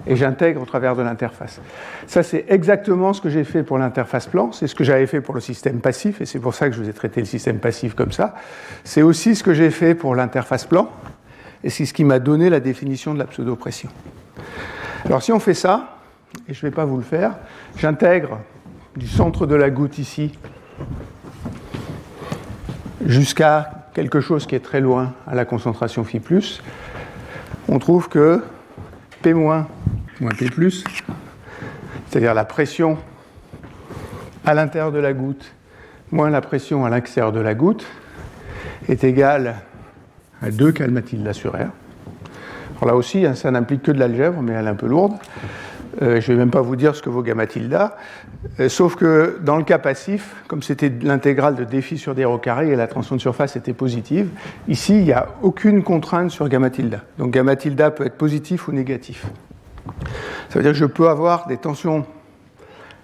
et 0.08 0.16
j'intègre 0.16 0.62
au 0.62 0.66
travers 0.66 0.96
de 0.96 1.02
l'interface. 1.02 1.60
Ça, 2.08 2.24
c'est 2.24 2.46
exactement 2.50 3.14
ce 3.14 3.22
que 3.22 3.30
j'ai 3.30 3.44
fait 3.44 3.64
pour 3.64 3.78
l'interface 3.78 4.28
plan, 4.28 4.52
c'est 4.52 4.68
ce 4.68 4.76
que 4.76 4.84
j'avais 4.84 5.08
fait 5.08 5.22
pour 5.22 5.34
le 5.34 5.42
système 5.42 5.80
passif, 5.80 6.22
et 6.22 6.26
c'est 6.26 6.40
pour 6.40 6.54
ça 6.54 6.70
que 6.70 6.76
je 6.76 6.82
vous 6.82 6.90
ai 6.90 6.94
traité 6.94 7.20
le 7.20 7.26
système 7.26 7.60
passif 7.60 7.96
comme 7.96 8.12
ça. 8.12 8.36
C'est 8.84 9.02
aussi 9.02 9.36
ce 9.36 9.44
que 9.44 9.54
j'ai 9.54 9.72
fait 9.72 9.96
pour 9.96 10.16
l'interface 10.16 10.66
plan, 10.66 10.90
et 11.64 11.70
c'est 11.70 11.86
ce 11.86 11.94
qui 11.94 12.04
m'a 12.04 12.20
donné 12.20 12.50
la 12.50 12.60
définition 12.60 13.14
de 13.14 13.20
la 13.20 13.26
pseudo-pression. 13.26 13.90
Alors 15.06 15.24
si 15.24 15.32
on 15.32 15.40
fait 15.40 15.54
ça, 15.54 15.98
et 16.48 16.54
je 16.54 16.66
ne 16.66 16.70
vais 16.70 16.76
pas 16.76 16.86
vous 16.86 16.98
le 16.98 17.04
faire, 17.04 17.36
j'intègre 17.78 18.40
du 18.96 19.08
centre 19.08 19.46
de 19.46 19.56
la 19.56 19.70
goutte 19.70 19.98
ici 19.98 20.38
jusqu'à 23.06 23.90
quelque 23.94 24.20
chose 24.20 24.46
qui 24.46 24.56
est 24.56 24.60
très 24.60 24.82
loin 24.82 25.14
à 25.28 25.36
la 25.36 25.46
concentration 25.46 26.04
phi+, 26.04 26.22
on 27.68 27.80
trouve 27.80 28.10
que 28.10 28.44
P- 29.26 29.34
moins 29.34 29.66
P+, 30.38 30.48
c'est-à-dire 32.08 32.36
la 32.36 32.46
pression 32.46 33.00
à 34.46 34.54
l'intérieur 34.54 34.92
de 34.92 35.00
la 35.00 35.14
goutte 35.14 35.52
moins 36.12 36.30
la 36.30 36.42
pression 36.42 36.86
à 36.86 36.92
l'extérieur 36.92 37.32
de 37.32 37.40
la 37.40 37.56
goutte, 37.56 37.88
est 38.88 39.04
égale 39.04 39.56
à 40.44 40.52
2 40.52 40.72
calmatilda 40.72 41.34
sur 41.34 41.54
R. 41.54 41.72
Alors 42.78 42.86
là 42.86 42.96
aussi, 42.96 43.26
hein, 43.26 43.34
ça 43.34 43.50
n'implique 43.50 43.82
que 43.82 43.92
de 43.92 43.98
l'algèbre, 43.98 44.44
mais 44.44 44.54
elle 44.54 44.68
est 44.68 44.70
un 44.70 44.76
peu 44.76 44.86
lourde. 44.86 45.14
Euh, 46.02 46.20
je 46.20 46.32
ne 46.32 46.38
vais 46.38 46.44
même 46.44 46.52
pas 46.52 46.62
vous 46.62 46.76
dire 46.76 46.96
ce 46.96 47.02
que 47.02 47.10
vaut 47.10 47.22
gamma 47.22 47.48
tilda. 47.48 47.98
Euh, 48.60 48.70
sauf 48.70 48.96
que 48.96 49.40
dans 49.42 49.56
le 49.58 49.64
cas 49.64 49.78
passif, 49.78 50.36
comme 50.48 50.62
c'était 50.62 50.92
l'intégrale 51.02 51.56
de 51.56 51.64
défi 51.64 51.98
sur 51.98 52.16
d 52.16 52.26
au 52.26 52.38
carré 52.38 52.70
et 52.70 52.76
la 52.76 52.88
tension 52.88 53.16
de 53.16 53.22
surface 53.22 53.56
était 53.56 53.74
positive, 53.74 54.30
ici, 54.68 54.98
il 54.98 55.06
n'y 55.06 55.14
a 55.14 55.28
aucune 55.42 55.84
contrainte 55.84 56.32
sur 56.32 56.48
gamma 56.50 56.70
tilda. 56.70 57.02
Donc 57.18 57.32
gamma 57.32 57.56
tilda 57.56 57.92
peut 57.92 58.06
être 58.06 58.18
positif 58.18 58.68
ou 58.68 58.72
négatif. 58.72 59.26
Ça 60.50 60.60
veut 60.60 60.64
dire 60.64 60.72
que 60.72 60.78
je 60.78 60.86
peux 60.86 61.10
avoir 61.10 61.48
des 61.48 61.58
tensions. 61.58 62.06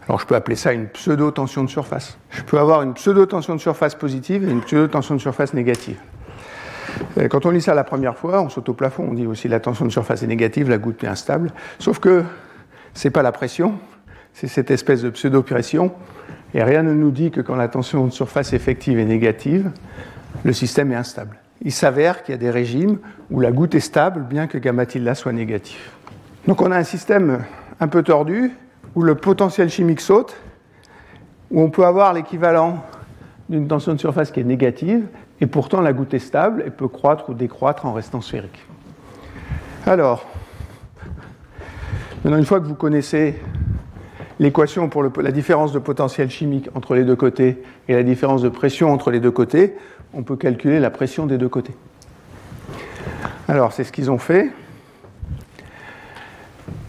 Alors 0.07 0.19
je 0.19 0.25
peux 0.25 0.35
appeler 0.35 0.55
ça 0.55 0.73
une 0.73 0.87
pseudo-tension 0.87 1.63
de 1.63 1.69
surface. 1.69 2.17
Je 2.31 2.41
peux 2.41 2.59
avoir 2.59 2.81
une 2.81 2.93
pseudo-tension 2.93 3.55
de 3.55 3.61
surface 3.61 3.95
positive 3.95 4.47
et 4.47 4.51
une 4.51 4.61
pseudo-tension 4.61 5.15
de 5.15 5.21
surface 5.21 5.53
négative. 5.53 5.97
Euh, 7.17 7.27
quand 7.27 7.45
on 7.45 7.51
lit 7.51 7.61
ça 7.61 7.73
la 7.73 7.83
première 7.83 8.17
fois, 8.17 8.41
on 8.41 8.49
saute 8.49 8.67
au 8.69 8.73
plafond, 8.73 9.07
on 9.09 9.13
dit 9.13 9.27
aussi 9.27 9.47
la 9.47 9.59
tension 9.59 9.85
de 9.85 9.91
surface 9.91 10.23
est 10.23 10.27
négative, 10.27 10.69
la 10.69 10.77
goutte 10.77 11.03
est 11.03 11.07
instable. 11.07 11.51
Sauf 11.79 11.99
que 11.99 12.23
ce 12.93 13.07
n'est 13.07 13.11
pas 13.11 13.23
la 13.23 13.31
pression, 13.31 13.75
c'est 14.33 14.47
cette 14.47 14.71
espèce 14.71 15.01
de 15.01 15.09
pseudo-pression. 15.09 15.91
Et 16.53 16.63
rien 16.63 16.83
ne 16.83 16.93
nous 16.93 17.11
dit 17.11 17.31
que 17.31 17.41
quand 17.41 17.55
la 17.55 17.67
tension 17.67 18.05
de 18.05 18.11
surface 18.11 18.53
effective 18.53 18.99
est 18.99 19.05
négative, 19.05 19.71
le 20.43 20.53
système 20.53 20.91
est 20.91 20.95
instable. 20.95 21.37
Il 21.61 21.71
s'avère 21.71 22.23
qu'il 22.23 22.33
y 22.33 22.35
a 22.35 22.39
des 22.39 22.49
régimes 22.49 22.97
où 23.29 23.39
la 23.39 23.51
goutte 23.51 23.75
est 23.75 23.79
stable, 23.79 24.21
bien 24.21 24.47
que 24.47 24.57
gamma 24.57 24.85
tilde 24.85 25.13
soit 25.13 25.31
négatif. 25.31 25.91
Donc 26.47 26.61
on 26.61 26.71
a 26.71 26.77
un 26.77 26.83
système 26.83 27.43
un 27.79 27.87
peu 27.87 28.03
tordu, 28.03 28.51
où 28.95 29.03
le 29.03 29.15
potentiel 29.15 29.69
chimique 29.69 30.01
saute, 30.01 30.35
où 31.51 31.61
on 31.61 31.69
peut 31.69 31.85
avoir 31.85 32.13
l'équivalent 32.13 32.83
d'une 33.49 33.67
tension 33.67 33.93
de 33.93 33.99
surface 33.99 34.31
qui 34.31 34.39
est 34.39 34.45
négative, 34.45 35.05
et 35.39 35.47
pourtant 35.47 35.81
la 35.81 35.93
goutte 35.93 36.13
est 36.13 36.19
stable 36.19 36.63
et 36.65 36.71
peut 36.71 36.87
croître 36.87 37.29
ou 37.29 37.33
décroître 37.33 37.85
en 37.85 37.93
restant 37.93 38.21
sphérique. 38.21 38.65
Alors, 39.85 40.25
maintenant 42.23 42.37
une 42.37 42.45
fois 42.45 42.59
que 42.59 42.65
vous 42.65 42.75
connaissez 42.75 43.41
l'équation 44.39 44.89
pour 44.89 45.03
la 45.03 45.31
différence 45.31 45.71
de 45.71 45.79
potentiel 45.79 46.29
chimique 46.29 46.69
entre 46.73 46.95
les 46.95 47.03
deux 47.03 47.15
côtés 47.15 47.61
et 47.87 47.93
la 47.93 48.03
différence 48.03 48.41
de 48.41 48.49
pression 48.49 48.91
entre 48.91 49.11
les 49.11 49.19
deux 49.19 49.31
côtés, 49.31 49.75
on 50.13 50.23
peut 50.23 50.35
calculer 50.35 50.79
la 50.79 50.89
pression 50.89 51.25
des 51.25 51.37
deux 51.37 51.49
côtés. 51.49 51.75
Alors, 53.47 53.71
c'est 53.73 53.83
ce 53.83 53.91
qu'ils 53.91 54.09
ont 54.09 54.17
fait. 54.17 54.49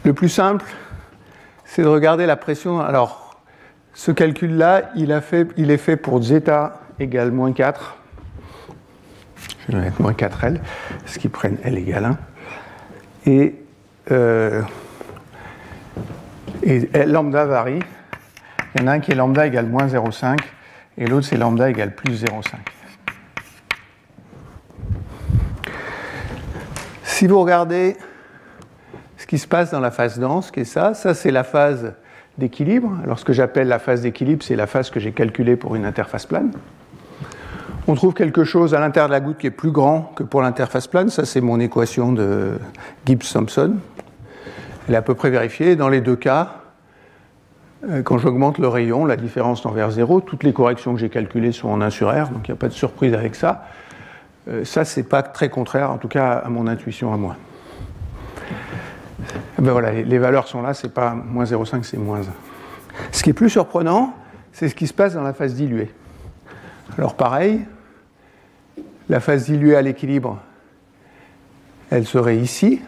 Le 0.04 0.12
plus 0.12 0.28
simple, 0.28 0.64
c'est 1.64 1.82
de 1.82 1.88
regarder 1.88 2.26
la 2.26 2.36
pression. 2.36 2.80
Alors, 2.80 3.40
ce 3.94 4.10
calcul-là, 4.10 4.90
il, 4.96 5.10
est 5.10 5.76
fait 5.76 5.96
pour 5.96 6.22
zeta 6.22 6.80
égale 6.98 7.30
moins 7.30 7.52
4. 7.52 7.96
Je 9.68 9.76
vais 9.76 9.82
mettre 9.82 10.00
moins 10.00 10.12
4L, 10.12 10.60
ce 11.06 11.18
qui 11.18 11.28
prennent 11.28 11.58
L 11.62 11.76
égale 11.78 12.04
1. 13.26 13.30
Et, 13.30 13.54
euh, 14.10 14.62
et 16.62 16.88
lambda 17.06 17.44
varie. 17.44 17.80
Il 18.74 18.80
y 18.80 18.84
en 18.84 18.86
a 18.88 18.92
un 18.92 19.00
qui 19.00 19.12
est 19.12 19.14
lambda 19.14 19.46
égale 19.46 19.66
moins 19.66 19.86
0,5 19.86 20.38
et 20.98 21.06
l'autre 21.06 21.26
c'est 21.26 21.36
lambda 21.36 21.68
égale 21.68 21.94
plus 21.94 22.24
0,5. 22.24 22.54
Si 27.04 27.26
vous 27.26 27.40
regardez 27.40 27.96
ce 29.16 29.26
qui 29.26 29.38
se 29.38 29.46
passe 29.46 29.70
dans 29.70 29.80
la 29.80 29.90
phase 29.90 30.18
dense, 30.18 30.50
qui 30.50 30.60
est 30.60 30.64
ça, 30.64 30.94
ça 30.94 31.14
c'est 31.14 31.30
la 31.30 31.44
phase 31.44 31.94
d'équilibre. 32.38 32.90
Alors 33.04 33.18
ce 33.18 33.24
que 33.24 33.32
j'appelle 33.32 33.68
la 33.68 33.78
phase 33.78 34.02
d'équilibre, 34.02 34.42
c'est 34.42 34.56
la 34.56 34.66
phase 34.66 34.90
que 34.90 34.98
j'ai 34.98 35.12
calculée 35.12 35.56
pour 35.56 35.76
une 35.76 35.84
interface 35.84 36.26
plane. 36.26 36.52
On 37.88 37.94
trouve 37.94 38.14
quelque 38.14 38.44
chose 38.44 38.74
à 38.74 38.80
l'intérieur 38.80 39.08
de 39.08 39.12
la 39.12 39.20
goutte 39.20 39.38
qui 39.38 39.48
est 39.48 39.50
plus 39.50 39.72
grand 39.72 40.12
que 40.14 40.22
pour 40.22 40.40
l'interface 40.40 40.86
plane. 40.86 41.10
Ça, 41.10 41.24
c'est 41.24 41.40
mon 41.40 41.58
équation 41.58 42.12
de 42.12 42.52
Gibbs-Thompson. 43.04 43.74
Elle 44.88 44.94
est 44.94 44.98
à 44.98 45.02
peu 45.02 45.14
près 45.14 45.30
vérifiée. 45.30 45.76
Dans 45.76 45.88
les 45.88 46.00
deux 46.00 46.16
cas, 46.16 46.56
euh, 47.88 48.02
quand 48.02 48.18
j'augmente 48.18 48.58
le 48.58 48.68
rayon, 48.68 49.04
la 49.04 49.16
différence 49.16 49.62
tend 49.62 49.70
vers 49.70 49.90
zéro. 49.90 50.20
Toutes 50.20 50.44
les 50.44 50.52
corrections 50.52 50.94
que 50.94 51.00
j'ai 51.00 51.08
calculées 51.08 51.52
sont 51.52 51.68
en 51.68 51.80
1 51.80 51.90
sur 51.90 52.08
R, 52.08 52.28
donc 52.28 52.48
il 52.48 52.50
n'y 52.50 52.56
a 52.56 52.60
pas 52.60 52.68
de 52.68 52.72
surprise 52.72 53.14
avec 53.14 53.34
ça. 53.34 53.64
Euh, 54.48 54.64
ça, 54.64 54.84
c'est 54.84 55.04
pas 55.04 55.22
très 55.22 55.48
contraire, 55.48 55.90
en 55.90 55.98
tout 55.98 56.08
cas 56.08 56.32
à 56.32 56.48
mon 56.48 56.66
intuition 56.66 57.12
à 57.12 57.16
moi. 57.16 57.36
Eh 59.58 59.62
ben 59.62 59.70
voilà, 59.72 59.92
les 59.92 60.18
valeurs 60.18 60.48
sont 60.48 60.62
là, 60.62 60.74
c'est 60.74 60.92
pas 60.92 61.14
moins 61.14 61.44
0,5, 61.44 61.84
c'est 61.84 61.96
moins 61.96 62.20
1. 62.20 62.22
Ce 63.12 63.22
qui 63.22 63.30
est 63.30 63.34
plus 63.34 63.50
surprenant, 63.50 64.14
c'est 64.52 64.68
ce 64.68 64.74
qui 64.74 64.86
se 64.86 64.94
passe 64.94 65.14
dans 65.14 65.22
la 65.22 65.32
phase 65.32 65.54
diluée. 65.54 65.90
Alors 66.98 67.14
pareil, 67.14 67.60
la 69.08 69.20
phase 69.20 69.44
diluée 69.44 69.76
à 69.76 69.82
l'équilibre, 69.82 70.38
elle 71.90 72.06
serait 72.06 72.36
ici. 72.36 72.82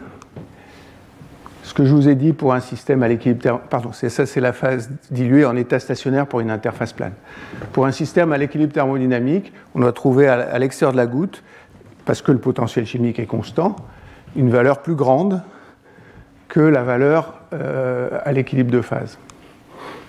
Ce 1.65 1.73
que 1.73 1.83
je 1.83 1.95
vous 1.95 2.07
ai 2.07 2.13
dit 2.13 2.31
pour 2.31 2.53
un 2.53 2.59
système 2.59 3.01
à 3.01 3.07
l'équilibre 3.07 3.59
pardon, 3.71 3.89
c'est 3.91 4.35
la 4.37 4.53
phase 4.53 4.91
diluée 5.09 5.45
en 5.45 5.55
état 5.55 5.79
stationnaire 5.79 6.27
pour 6.27 6.39
une 6.39 6.51
interface 6.51 6.93
plane. 6.93 7.13
Pour 7.73 7.87
un 7.87 7.91
système 7.91 8.31
à 8.31 8.37
l'équilibre 8.37 8.71
thermodynamique, 8.71 9.51
on 9.73 9.79
doit 9.79 9.91
trouver 9.91 10.27
à 10.27 10.59
l'extérieur 10.59 10.91
de 10.91 10.97
la 10.97 11.07
goutte, 11.07 11.41
parce 12.05 12.21
que 12.21 12.31
le 12.31 12.37
potentiel 12.37 12.85
chimique 12.85 13.17
est 13.17 13.25
constant, 13.25 13.75
une 14.35 14.51
valeur 14.51 14.83
plus 14.83 14.93
grande 14.93 15.41
que 16.49 16.59
la 16.59 16.83
valeur 16.83 17.33
euh, 17.53 18.19
à 18.23 18.31
l'équilibre 18.31 18.69
de 18.69 18.81
phase. 18.81 19.17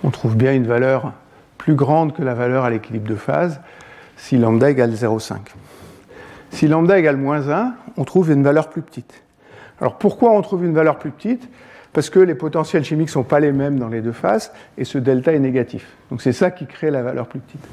On 0.04 0.10
trouve 0.10 0.36
bien 0.36 0.52
une 0.52 0.66
valeur 0.66 1.14
plus 1.56 1.74
grande 1.74 2.14
que 2.14 2.22
la 2.22 2.34
valeur 2.34 2.64
à 2.64 2.70
l'équilibre 2.70 3.08
de 3.08 3.16
phase 3.16 3.62
si 4.18 4.36
lambda 4.36 4.68
égale 4.68 4.90
0,5. 4.90 5.36
Si 6.50 6.68
lambda 6.68 6.98
égale 6.98 7.16
moins 7.16 7.48
1, 7.48 7.74
on 7.96 8.04
trouve 8.04 8.30
une 8.30 8.42
valeur 8.42 8.68
plus 8.68 8.82
petite. 8.82 9.22
Alors 9.80 9.98
pourquoi 9.98 10.32
on 10.32 10.42
trouve 10.42 10.64
une 10.64 10.74
valeur 10.74 10.98
plus 10.98 11.10
petite? 11.10 11.48
Parce 11.92 12.10
que 12.10 12.18
les 12.18 12.34
potentiels 12.34 12.84
chimiques 12.84 13.08
ne 13.08 13.12
sont 13.12 13.22
pas 13.22 13.40
les 13.40 13.52
mêmes 13.52 13.78
dans 13.78 13.88
les 13.88 14.02
deux 14.02 14.12
faces 14.12 14.52
et 14.76 14.84
ce 14.84 14.98
delta 14.98 15.32
est 15.32 15.38
négatif. 15.38 15.86
Donc 16.10 16.20
c'est 16.20 16.32
ça 16.32 16.50
qui 16.50 16.66
crée 16.66 16.90
la 16.90 17.02
valeur 17.02 17.26
plus 17.26 17.40
petite. 17.40 17.66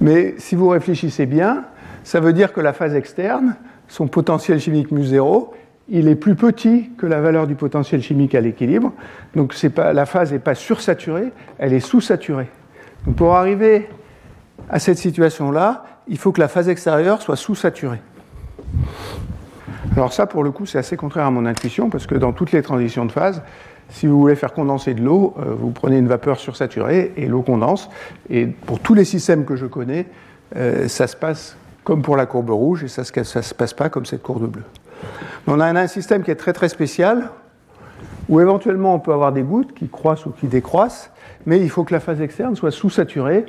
Mais 0.00 0.34
si 0.38 0.56
vous 0.56 0.68
réfléchissez 0.68 1.26
bien, 1.26 1.64
ça 2.04 2.20
veut 2.20 2.32
dire 2.32 2.52
que 2.52 2.60
la 2.60 2.72
phase 2.72 2.94
externe, 2.94 3.56
son 3.88 4.08
potentiel 4.08 4.60
chimique 4.60 4.90
mu0, 4.92 5.50
il 5.88 6.08
est 6.08 6.16
plus 6.16 6.34
petit 6.34 6.90
que 6.98 7.06
la 7.06 7.20
valeur 7.20 7.46
du 7.46 7.54
potentiel 7.54 8.02
chimique 8.02 8.34
à 8.34 8.40
l'équilibre. 8.40 8.92
Donc 9.34 9.54
la 9.76 10.06
phase 10.06 10.32
n'est 10.32 10.38
pas 10.38 10.54
sursaturée, 10.54 11.32
elle 11.58 11.72
est 11.72 11.80
sous-saturée. 11.80 12.48
Donc 13.06 13.16
pour 13.16 13.34
arriver 13.34 13.88
à 14.68 14.78
cette 14.78 14.98
situation-là, 14.98 15.84
il 16.08 16.18
faut 16.18 16.32
que 16.32 16.40
la 16.40 16.48
phase 16.48 16.68
extérieure 16.68 17.22
soit 17.22 17.36
sous-saturée. 17.36 18.00
Alors 19.96 20.12
ça, 20.12 20.26
pour 20.26 20.44
le 20.44 20.50
coup, 20.50 20.66
c'est 20.66 20.78
assez 20.78 20.96
contraire 20.96 21.26
à 21.26 21.30
mon 21.30 21.44
intuition, 21.46 21.90
parce 21.90 22.06
que 22.06 22.14
dans 22.14 22.32
toutes 22.32 22.52
les 22.52 22.62
transitions 22.62 23.04
de 23.04 23.12
phase, 23.12 23.42
si 23.88 24.06
vous 24.06 24.18
voulez 24.18 24.36
faire 24.36 24.52
condenser 24.52 24.94
de 24.94 25.02
l'eau, 25.02 25.34
euh, 25.38 25.54
vous 25.54 25.70
prenez 25.70 25.98
une 25.98 26.08
vapeur 26.08 26.38
sursaturée 26.38 27.12
et 27.16 27.26
l'eau 27.26 27.42
condense. 27.42 27.90
Et 28.30 28.46
pour 28.46 28.80
tous 28.80 28.94
les 28.94 29.04
systèmes 29.04 29.44
que 29.44 29.56
je 29.56 29.66
connais, 29.66 30.06
euh, 30.56 30.88
ça 30.88 31.06
se 31.06 31.16
passe 31.16 31.56
comme 31.84 32.00
pour 32.02 32.16
la 32.16 32.26
courbe 32.26 32.50
rouge 32.50 32.84
et 32.84 32.88
ça 32.88 33.02
ne 33.02 33.22
se 33.24 33.54
passe 33.54 33.74
pas 33.74 33.90
comme 33.90 34.06
cette 34.06 34.22
courbe 34.22 34.46
bleue. 34.46 34.64
On 35.46 35.60
a 35.60 35.66
un 35.66 35.86
système 35.88 36.22
qui 36.22 36.30
est 36.30 36.36
très 36.36 36.52
très 36.52 36.68
spécial, 36.68 37.30
où 38.28 38.40
éventuellement 38.40 38.94
on 38.94 39.00
peut 39.00 39.12
avoir 39.12 39.32
des 39.32 39.42
gouttes 39.42 39.74
qui 39.74 39.88
croissent 39.88 40.26
ou 40.26 40.30
qui 40.30 40.46
décroissent, 40.46 41.10
mais 41.44 41.58
il 41.60 41.68
faut 41.68 41.84
que 41.84 41.92
la 41.92 42.00
phase 42.00 42.20
externe 42.20 42.54
soit 42.54 42.70
sous-saturée, 42.70 43.46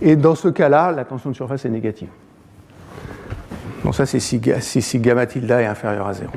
et 0.00 0.16
dans 0.16 0.34
ce 0.34 0.48
cas-là, 0.48 0.92
la 0.92 1.04
tension 1.04 1.30
de 1.30 1.34
surface 1.34 1.64
est 1.64 1.70
négative. 1.70 2.08
Donc 3.84 3.94
ça, 3.96 4.06
c'est 4.06 4.20
si, 4.20 4.40
si, 4.60 4.98
gamma 5.00 5.26
tilde 5.26 5.50
est 5.50 5.66
inférieur 5.66 6.06
à 6.06 6.14
0. 6.14 6.30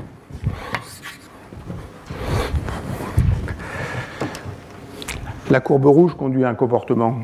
La 5.52 5.60
courbe 5.60 5.86
rouge 5.86 6.16
conduit 6.16 6.44
à 6.44 6.50
un 6.50 6.56
comportement 6.56 7.20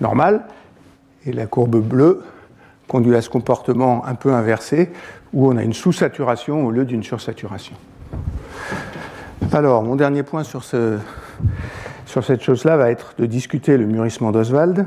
normal, 0.00 0.44
et 1.24 1.32
la 1.32 1.46
courbe 1.46 1.80
bleue 1.80 2.22
conduit 2.86 3.16
à 3.16 3.22
ce 3.22 3.30
comportement 3.30 4.04
un 4.06 4.14
peu 4.14 4.32
inversé, 4.32 4.92
où 5.32 5.48
on 5.48 5.56
a 5.56 5.62
une 5.62 5.72
sous-saturation 5.72 6.66
au 6.66 6.70
lieu 6.70 6.84
d'une 6.84 7.02
sursaturation. 7.02 7.74
Alors, 9.52 9.82
mon 9.82 9.96
dernier 9.96 10.22
point 10.22 10.44
sur, 10.44 10.62
sur 10.64 12.24
cette 12.24 12.42
chose-là 12.42 12.76
va 12.76 12.90
être 12.90 13.14
de 13.18 13.26
discuter 13.26 13.78
le 13.78 13.86
mûrissement 13.86 14.32
d'Oswald. 14.32 14.86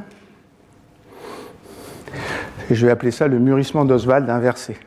Et 2.70 2.76
je 2.76 2.86
vais 2.86 2.92
appeler 2.92 3.12
ça 3.12 3.28
le 3.28 3.40
mûrissement 3.40 3.86
d'Oswald 3.86 4.30
inversé. 4.30 4.78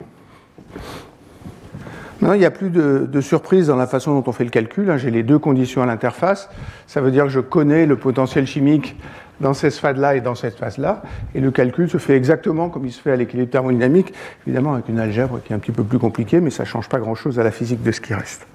Maintenant, 2.20 2.34
il 2.34 2.38
n'y 2.38 2.46
a 2.46 2.52
plus 2.52 2.70
de, 2.70 3.20
surprise 3.20 3.66
dans 3.66 3.74
la 3.74 3.88
façon 3.88 4.14
dont 4.14 4.22
on 4.28 4.32
fait 4.32 4.44
le 4.44 4.50
calcul. 4.50 4.88
Hein. 4.88 4.96
J'ai 4.96 5.10
les 5.10 5.24
deux 5.24 5.40
conditions 5.40 5.82
à 5.82 5.86
l'interface. 5.86 6.48
Ça 6.86 7.00
veut 7.00 7.10
dire 7.10 7.24
que 7.24 7.30
je 7.30 7.40
connais 7.40 7.84
le 7.84 7.96
potentiel 7.96 8.46
chimique 8.46 8.96
dans 9.40 9.54
cette 9.54 9.74
phase-là 9.74 10.14
et 10.14 10.20
dans 10.20 10.36
cette 10.36 10.56
phase-là. 10.56 11.02
Et 11.34 11.40
le 11.40 11.50
calcul 11.50 11.90
se 11.90 11.98
fait 11.98 12.16
exactement 12.16 12.68
comme 12.68 12.86
il 12.86 12.92
se 12.92 13.02
fait 13.02 13.10
à 13.10 13.16
l'équilibre 13.16 13.50
thermodynamique, 13.50 14.14
évidemment 14.46 14.74
avec 14.74 14.88
une 14.88 15.00
algèbre 15.00 15.40
qui 15.44 15.52
est 15.52 15.56
un 15.56 15.58
petit 15.58 15.72
peu 15.72 15.82
plus 15.82 15.98
compliquée, 15.98 16.40
mais 16.40 16.50
ça 16.50 16.62
ne 16.62 16.68
change 16.68 16.88
pas 16.88 17.00
grand-chose 17.00 17.40
à 17.40 17.42
la 17.42 17.50
physique 17.50 17.82
de 17.82 17.90
ce 17.90 18.00
qui 18.00 18.14
reste. 18.14 18.46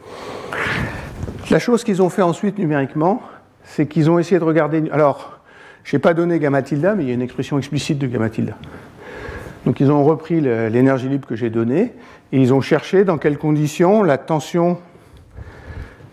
La 1.52 1.60
chose 1.60 1.84
qu'ils 1.84 2.02
ont 2.02 2.10
fait 2.10 2.22
ensuite 2.22 2.58
numériquement, 2.58 3.22
c'est 3.66 3.86
qu'ils 3.86 4.10
ont 4.10 4.18
essayé 4.18 4.40
de 4.40 4.46
regarder. 4.46 4.82
Alors, 4.92 5.42
je 5.84 5.94
n'ai 5.94 6.00
pas 6.00 6.14
donné 6.14 6.40
gamma 6.40 6.62
tilde, 6.62 6.94
mais 6.96 7.04
il 7.04 7.10
y 7.10 7.12
a 7.12 7.16
une 7.16 7.22
expression 7.22 7.58
explicite 7.58 8.00
de 8.00 8.08
gamma 8.08 8.30
tilde. 8.30 8.54
Donc 9.68 9.82
ils 9.82 9.92
ont 9.92 10.06
repris 10.06 10.40
l'énergie 10.40 11.10
libre 11.10 11.28
que 11.28 11.36
j'ai 11.36 11.50
donnée 11.50 11.92
et 12.32 12.42
ils 12.42 12.54
ont 12.54 12.62
cherché 12.62 13.04
dans 13.04 13.18
quelles 13.18 13.38
conditions 13.38 14.02
la 14.02 14.18
tension, 14.18 14.78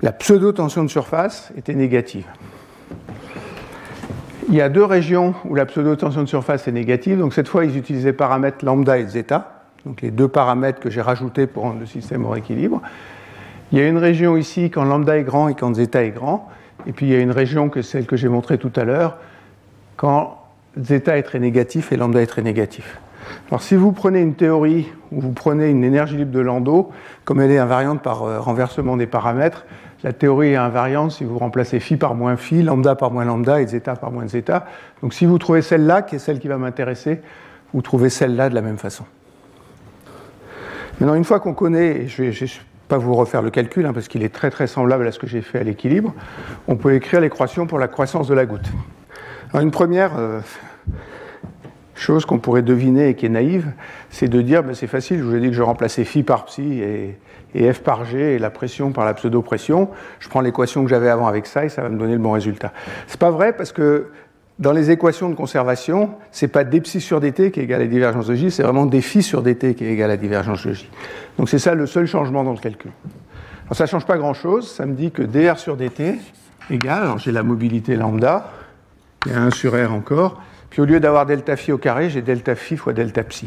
la 0.02 0.10
pseudo-tension 0.10 0.82
de 0.82 0.88
surface 0.88 1.52
était 1.56 1.74
négative. 1.74 2.24
Il 4.48 4.56
y 4.56 4.60
a 4.60 4.68
deux 4.68 4.82
régions 4.82 5.36
où 5.44 5.54
la 5.54 5.66
pseudo-tension 5.66 6.22
de 6.22 6.26
surface 6.26 6.66
est 6.66 6.72
négative. 6.72 7.20
Donc 7.20 7.32
cette 7.32 7.46
fois, 7.46 7.64
ils 7.64 7.76
utilisaient 7.76 8.08
les 8.08 8.12
paramètres 8.12 8.64
lambda 8.64 8.98
et 8.98 9.06
zeta, 9.06 9.62
donc 9.86 10.02
les 10.02 10.10
deux 10.10 10.26
paramètres 10.26 10.80
que 10.80 10.90
j'ai 10.90 11.00
rajoutés 11.00 11.46
pour 11.46 11.62
rendre 11.62 11.78
le 11.78 11.86
système 11.86 12.26
au 12.26 12.34
équilibre. 12.34 12.82
Il 13.70 13.78
y 13.78 13.80
a 13.80 13.86
une 13.86 13.98
région 13.98 14.36
ici 14.36 14.68
quand 14.68 14.82
lambda 14.82 15.16
est 15.16 15.22
grand 15.22 15.48
et 15.48 15.54
quand 15.54 15.76
zeta 15.76 16.02
est 16.02 16.10
grand. 16.10 16.50
Et 16.88 16.92
puis 16.92 17.06
il 17.06 17.12
y 17.12 17.14
a 17.14 17.20
une 17.20 17.30
région 17.30 17.68
que 17.68 17.82
celle 17.82 18.06
que 18.06 18.16
j'ai 18.16 18.28
montrée 18.28 18.58
tout 18.58 18.72
à 18.74 18.82
l'heure 18.82 19.16
quand 19.96 20.42
zeta 20.76 21.16
est 21.16 21.22
très 21.22 21.38
négatif 21.38 21.92
et 21.92 21.96
lambda 21.96 22.20
est 22.20 22.26
très 22.26 22.42
négatif. 22.42 22.98
Alors 23.48 23.62
si 23.62 23.74
vous 23.74 23.92
prenez 23.92 24.20
une 24.20 24.34
théorie 24.34 24.88
où 25.12 25.20
vous 25.20 25.32
prenez 25.32 25.70
une 25.70 25.84
énergie 25.84 26.16
libre 26.16 26.32
de 26.32 26.40
Landau, 26.40 26.90
comme 27.24 27.40
elle 27.40 27.50
est 27.50 27.58
invariante 27.58 28.02
par 28.02 28.22
euh, 28.22 28.40
renversement 28.40 28.96
des 28.96 29.06
paramètres, 29.06 29.64
la 30.02 30.12
théorie 30.12 30.50
est 30.52 30.56
invariante 30.56 31.12
si 31.12 31.24
vous 31.24 31.38
remplacez 31.38 31.80
phi 31.80 31.96
par 31.96 32.14
moins 32.14 32.36
phi, 32.36 32.62
lambda 32.62 32.94
par 32.94 33.10
moins 33.10 33.24
lambda 33.24 33.60
et 33.62 33.66
zeta 33.66 33.96
par 33.96 34.10
moins 34.10 34.28
zeta. 34.28 34.66
Donc 35.02 35.14
si 35.14 35.24
vous 35.24 35.38
trouvez 35.38 35.62
celle-là, 35.62 36.02
qui 36.02 36.16
est 36.16 36.18
celle 36.18 36.40
qui 36.40 36.48
va 36.48 36.58
m'intéresser, 36.58 37.22
vous 37.72 37.80
trouvez 37.80 38.10
celle-là 38.10 38.50
de 38.50 38.54
la 38.54 38.60
même 38.60 38.76
façon. 38.78 39.04
Maintenant, 41.00 41.16
une 41.16 41.24
fois 41.24 41.40
qu'on 41.40 41.54
connaît, 41.54 42.02
et 42.02 42.08
je 42.08 42.22
ne 42.22 42.30
vais 42.30 42.46
pas 42.86 42.98
vous 42.98 43.14
refaire 43.14 43.42
le 43.42 43.50
calcul, 43.50 43.84
hein, 43.86 43.92
parce 43.92 44.06
qu'il 44.06 44.22
est 44.22 44.32
très 44.32 44.50
très 44.50 44.66
semblable 44.66 45.06
à 45.06 45.12
ce 45.12 45.18
que 45.18 45.26
j'ai 45.26 45.40
fait 45.40 45.58
à 45.58 45.64
l'équilibre, 45.64 46.14
on 46.68 46.76
peut 46.76 46.94
écrire 46.94 47.20
l'équation 47.20 47.66
pour 47.66 47.78
la 47.78 47.88
croissance 47.88 48.28
de 48.28 48.34
la 48.34 48.46
goutte. 48.46 48.70
Alors 49.50 49.62
une 49.62 49.70
première, 49.70 50.12
euh, 50.18 50.40
chose 51.94 52.26
qu'on 52.26 52.38
pourrait 52.38 52.62
deviner 52.62 53.08
et 53.08 53.14
qui 53.14 53.26
est 53.26 53.30
naïve, 53.30 53.72
c'est 54.10 54.28
de 54.28 54.40
dire, 54.40 54.62
ben 54.62 54.74
c'est 54.74 54.86
facile, 54.86 55.18
je 55.18 55.24
vous 55.24 55.34
ai 55.34 55.40
dit 55.40 55.48
que 55.48 55.54
je 55.54 55.62
remplaçais 55.62 56.04
phi 56.04 56.22
par 56.22 56.44
psi 56.46 56.82
et, 57.54 57.72
f 57.72 57.80
par 57.80 58.04
g 58.04 58.34
et 58.34 58.38
la 58.38 58.50
pression 58.50 58.90
par 58.90 59.04
la 59.04 59.14
pseudo-pression. 59.14 59.88
Je 60.18 60.28
prends 60.28 60.40
l'équation 60.40 60.82
que 60.82 60.90
j'avais 60.90 61.08
avant 61.08 61.28
avec 61.28 61.46
ça 61.46 61.64
et 61.64 61.68
ça 61.68 61.82
va 61.82 61.88
me 61.88 61.98
donner 61.98 62.14
le 62.14 62.18
bon 62.18 62.32
résultat. 62.32 62.72
C'est 63.06 63.20
pas 63.20 63.30
vrai 63.30 63.52
parce 63.52 63.72
que 63.72 64.08
dans 64.58 64.72
les 64.72 64.90
équations 64.90 65.28
de 65.28 65.34
conservation, 65.34 66.10
c'est 66.30 66.48
pas 66.48 66.64
dψ 66.64 66.98
sur 66.98 67.20
dt 67.20 67.50
qui 67.50 67.60
est 67.60 67.64
égal 67.64 67.80
à 67.80 67.84
la 67.84 67.90
divergence 67.90 68.26
de 68.26 68.34
j, 68.34 68.50
c'est 68.50 68.62
vraiment 68.62 68.86
dφ 68.86 69.20
sur 69.20 69.42
dt 69.42 69.74
qui 69.74 69.84
est 69.84 69.92
égal 69.92 70.10
à 70.10 70.14
la 70.14 70.16
divergence 70.16 70.66
de 70.66 70.72
j. 70.72 70.88
Donc 71.38 71.48
c'est 71.48 71.58
ça 71.58 71.74
le 71.74 71.86
seul 71.86 72.06
changement 72.06 72.44
dans 72.44 72.52
le 72.52 72.58
calcul. 72.58 72.90
Alors 73.66 73.76
ça 73.76 73.86
change 73.86 74.04
pas 74.04 74.18
grand 74.18 74.34
chose, 74.34 74.70
ça 74.70 74.86
me 74.86 74.94
dit 74.94 75.10
que 75.10 75.22
dr 75.22 75.58
sur 75.58 75.76
dt 75.76 76.18
égale, 76.70 77.02
alors 77.02 77.18
j'ai 77.18 77.32
la 77.32 77.42
mobilité 77.42 77.96
lambda, 77.96 78.50
il 79.26 79.32
y 79.32 79.34
a 79.34 79.40
1 79.40 79.50
sur 79.50 79.72
r 79.72 79.92
encore, 79.92 80.40
puis 80.74 80.82
au 80.82 80.86
lieu 80.86 80.98
d'avoir 80.98 81.24
delta 81.24 81.54
phi 81.54 81.70
au 81.70 81.78
carré, 81.78 82.10
j'ai 82.10 82.20
delta 82.20 82.56
phi 82.56 82.76
fois 82.76 82.92
delta 82.92 83.22
psi. 83.22 83.46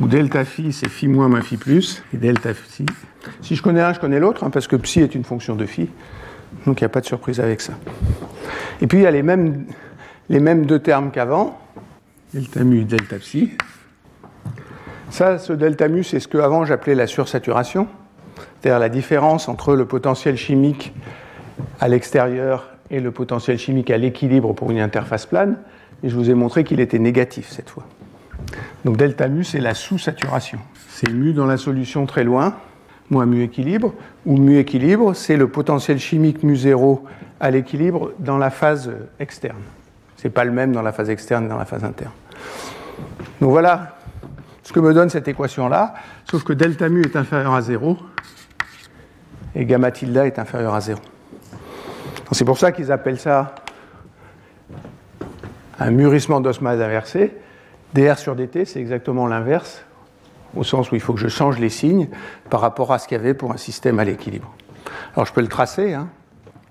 Où 0.00 0.06
delta 0.06 0.44
phi, 0.44 0.72
c'est 0.72 0.88
phi 0.88 1.08
moins 1.08 1.26
moins 1.28 1.40
phi 1.40 1.56
plus, 1.56 2.04
et 2.14 2.18
delta 2.18 2.54
psi. 2.54 2.86
Si 3.42 3.56
je 3.56 3.62
connais 3.64 3.80
un, 3.80 3.92
je 3.92 3.98
connais 3.98 4.20
l'autre, 4.20 4.44
hein, 4.44 4.50
parce 4.50 4.68
que 4.68 4.76
psi 4.76 5.00
est 5.00 5.16
une 5.16 5.24
fonction 5.24 5.56
de 5.56 5.66
phi. 5.66 5.88
Donc 6.64 6.80
il 6.80 6.84
n'y 6.84 6.86
a 6.86 6.88
pas 6.88 7.00
de 7.00 7.06
surprise 7.06 7.40
avec 7.40 7.60
ça. 7.60 7.72
Et 8.80 8.86
puis 8.86 8.98
il 8.98 9.02
y 9.02 9.06
a 9.08 9.10
les 9.10 9.24
mêmes, 9.24 9.64
les 10.28 10.38
mêmes 10.38 10.66
deux 10.66 10.78
termes 10.78 11.10
qu'avant, 11.10 11.58
delta 12.32 12.62
mu, 12.62 12.84
delta 12.84 13.16
psi. 13.16 13.50
Ça, 15.10 15.40
ce 15.40 15.52
delta 15.52 15.88
mu, 15.88 16.04
c'est 16.04 16.20
ce 16.20 16.28
que 16.28 16.38
avant 16.38 16.64
j'appelais 16.64 16.94
la 16.94 17.08
sursaturation, 17.08 17.88
c'est-à-dire 18.60 18.78
la 18.78 18.88
différence 18.88 19.48
entre 19.48 19.74
le 19.74 19.84
potentiel 19.84 20.36
chimique 20.36 20.94
à 21.80 21.88
l'extérieur 21.88 22.70
et 22.92 23.00
le 23.00 23.10
potentiel 23.10 23.58
chimique 23.58 23.90
à 23.90 23.98
l'équilibre 23.98 24.52
pour 24.52 24.70
une 24.70 24.78
interface 24.78 25.26
plane 25.26 25.56
et 26.02 26.08
je 26.08 26.16
vous 26.16 26.30
ai 26.30 26.34
montré 26.34 26.64
qu'il 26.64 26.80
était 26.80 26.98
négatif 26.98 27.48
cette 27.50 27.70
fois. 27.70 27.84
Donc 28.84 28.96
delta 28.96 29.28
mu, 29.28 29.44
c'est 29.44 29.60
la 29.60 29.74
sous-saturation. 29.74 30.58
C'est 30.88 31.10
mu 31.10 31.32
dans 31.32 31.46
la 31.46 31.56
solution 31.56 32.06
très 32.06 32.24
loin, 32.24 32.54
moins 33.10 33.26
mu 33.26 33.42
équilibre, 33.42 33.92
ou 34.24 34.36
mu 34.36 34.58
équilibre, 34.58 35.14
c'est 35.14 35.36
le 35.36 35.48
potentiel 35.48 35.98
chimique 35.98 36.42
mu 36.42 36.56
0 36.56 37.04
à 37.40 37.50
l'équilibre 37.50 38.12
dans 38.18 38.38
la 38.38 38.50
phase 38.50 38.90
externe. 39.20 39.62
Ce 40.16 40.26
n'est 40.26 40.32
pas 40.32 40.44
le 40.44 40.52
même 40.52 40.72
dans 40.72 40.82
la 40.82 40.92
phase 40.92 41.10
externe 41.10 41.46
et 41.46 41.48
dans 41.48 41.58
la 41.58 41.64
phase 41.64 41.84
interne. 41.84 42.12
Donc 43.40 43.50
voilà 43.50 43.96
ce 44.62 44.72
que 44.72 44.80
me 44.80 44.92
donne 44.94 45.10
cette 45.10 45.28
équation-là, 45.28 45.94
sauf 46.28 46.42
que 46.42 46.52
delta 46.52 46.88
mu 46.88 47.02
est 47.02 47.16
inférieur 47.16 47.54
à 47.54 47.62
0 47.62 47.96
et 49.54 49.64
gamma 49.64 49.90
tilde 49.90 50.16
est 50.16 50.38
inférieur 50.38 50.74
à 50.74 50.80
0. 50.80 51.00
C'est 52.32 52.44
pour 52.44 52.58
ça 52.58 52.72
qu'ils 52.72 52.90
appellent 52.90 53.20
ça 53.20 53.54
un 55.78 55.90
mûrissement 55.90 56.40
d'osmose 56.40 56.80
inversé. 56.80 57.34
dr 57.94 58.18
sur 58.18 58.36
dt, 58.36 58.64
c'est 58.64 58.80
exactement 58.80 59.26
l'inverse, 59.26 59.84
au 60.56 60.64
sens 60.64 60.90
où 60.90 60.94
il 60.94 61.00
faut 61.00 61.12
que 61.12 61.20
je 61.20 61.28
change 61.28 61.58
les 61.58 61.68
signes 61.68 62.08
par 62.50 62.60
rapport 62.60 62.92
à 62.92 62.98
ce 62.98 63.08
qu'il 63.08 63.16
y 63.16 63.20
avait 63.20 63.34
pour 63.34 63.52
un 63.52 63.56
système 63.56 63.98
à 63.98 64.04
l'équilibre. 64.04 64.54
Alors 65.14 65.26
je 65.26 65.32
peux 65.32 65.40
le 65.40 65.48
tracer, 65.48 65.94
hein, 65.94 66.08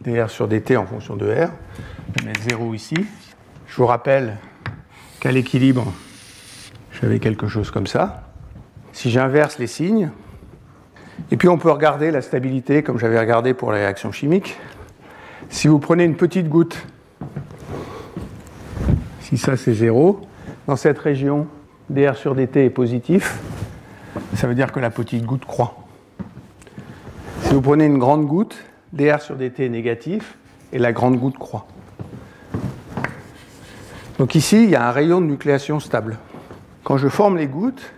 dr 0.01 0.29
sur 0.29 0.47
dt 0.47 0.77
en 0.77 0.85
fonction 0.85 1.15
de 1.15 1.25
r. 1.25 1.49
Je 2.15 2.23
vais 2.23 2.29
mettre 2.29 2.41
0 2.41 2.73
ici. 2.73 2.95
Je 3.67 3.75
vous 3.75 3.85
rappelle 3.85 4.37
qu'à 5.19 5.31
l'équilibre, 5.31 5.91
j'avais 6.91 7.19
quelque 7.19 7.47
chose 7.47 7.71
comme 7.71 7.87
ça. 7.87 8.23
Si 8.93 9.11
j'inverse 9.11 9.59
les 9.59 9.67
signes, 9.67 10.09
et 11.31 11.37
puis 11.37 11.47
on 11.47 11.57
peut 11.57 11.71
regarder 11.71 12.11
la 12.11 12.21
stabilité 12.21 12.83
comme 12.83 12.99
j'avais 12.99 13.19
regardé 13.19 13.53
pour 13.53 13.71
les 13.71 13.79
réactions 13.79 14.11
chimiques. 14.11 14.57
Si 15.49 15.67
vous 15.67 15.79
prenez 15.79 16.03
une 16.03 16.15
petite 16.15 16.49
goutte, 16.49 16.85
si 19.25 19.39
ça 19.39 19.57
c'est 19.57 19.73
0, 19.73 20.21
dans 20.67 20.75
cette 20.75 20.99
région, 20.99 21.47
dr 21.89 22.15
sur 22.15 22.35
dt 22.35 22.57
est 22.57 22.69
positif, 22.69 23.39
ça 24.35 24.45
veut 24.45 24.53
dire 24.53 24.71
que 24.71 24.79
la 24.79 24.91
petite 24.91 25.25
goutte 25.25 25.45
croît. 25.45 25.73
Si 27.41 27.55
vous 27.55 27.61
prenez 27.61 27.85
une 27.85 27.97
grande 27.97 28.27
goutte, 28.27 28.55
dr 28.93 29.19
sur 29.21 29.35
dt 29.35 29.65
est 29.65 29.69
négatif 29.69 30.37
et 30.71 30.77
la 30.77 30.91
grande 30.93 31.17
goutte 31.17 31.39
croît. 31.39 31.65
Donc 34.19 34.35
ici, 34.35 34.63
il 34.63 34.69
y 34.69 34.75
a 34.75 34.87
un 34.87 34.91
rayon 34.91 35.21
de 35.21 35.25
nucléation 35.25 35.79
stable. 35.79 36.17
Quand 36.83 36.97
je 36.97 37.07
forme 37.07 37.37
les 37.37 37.47
gouttes, 37.47 37.93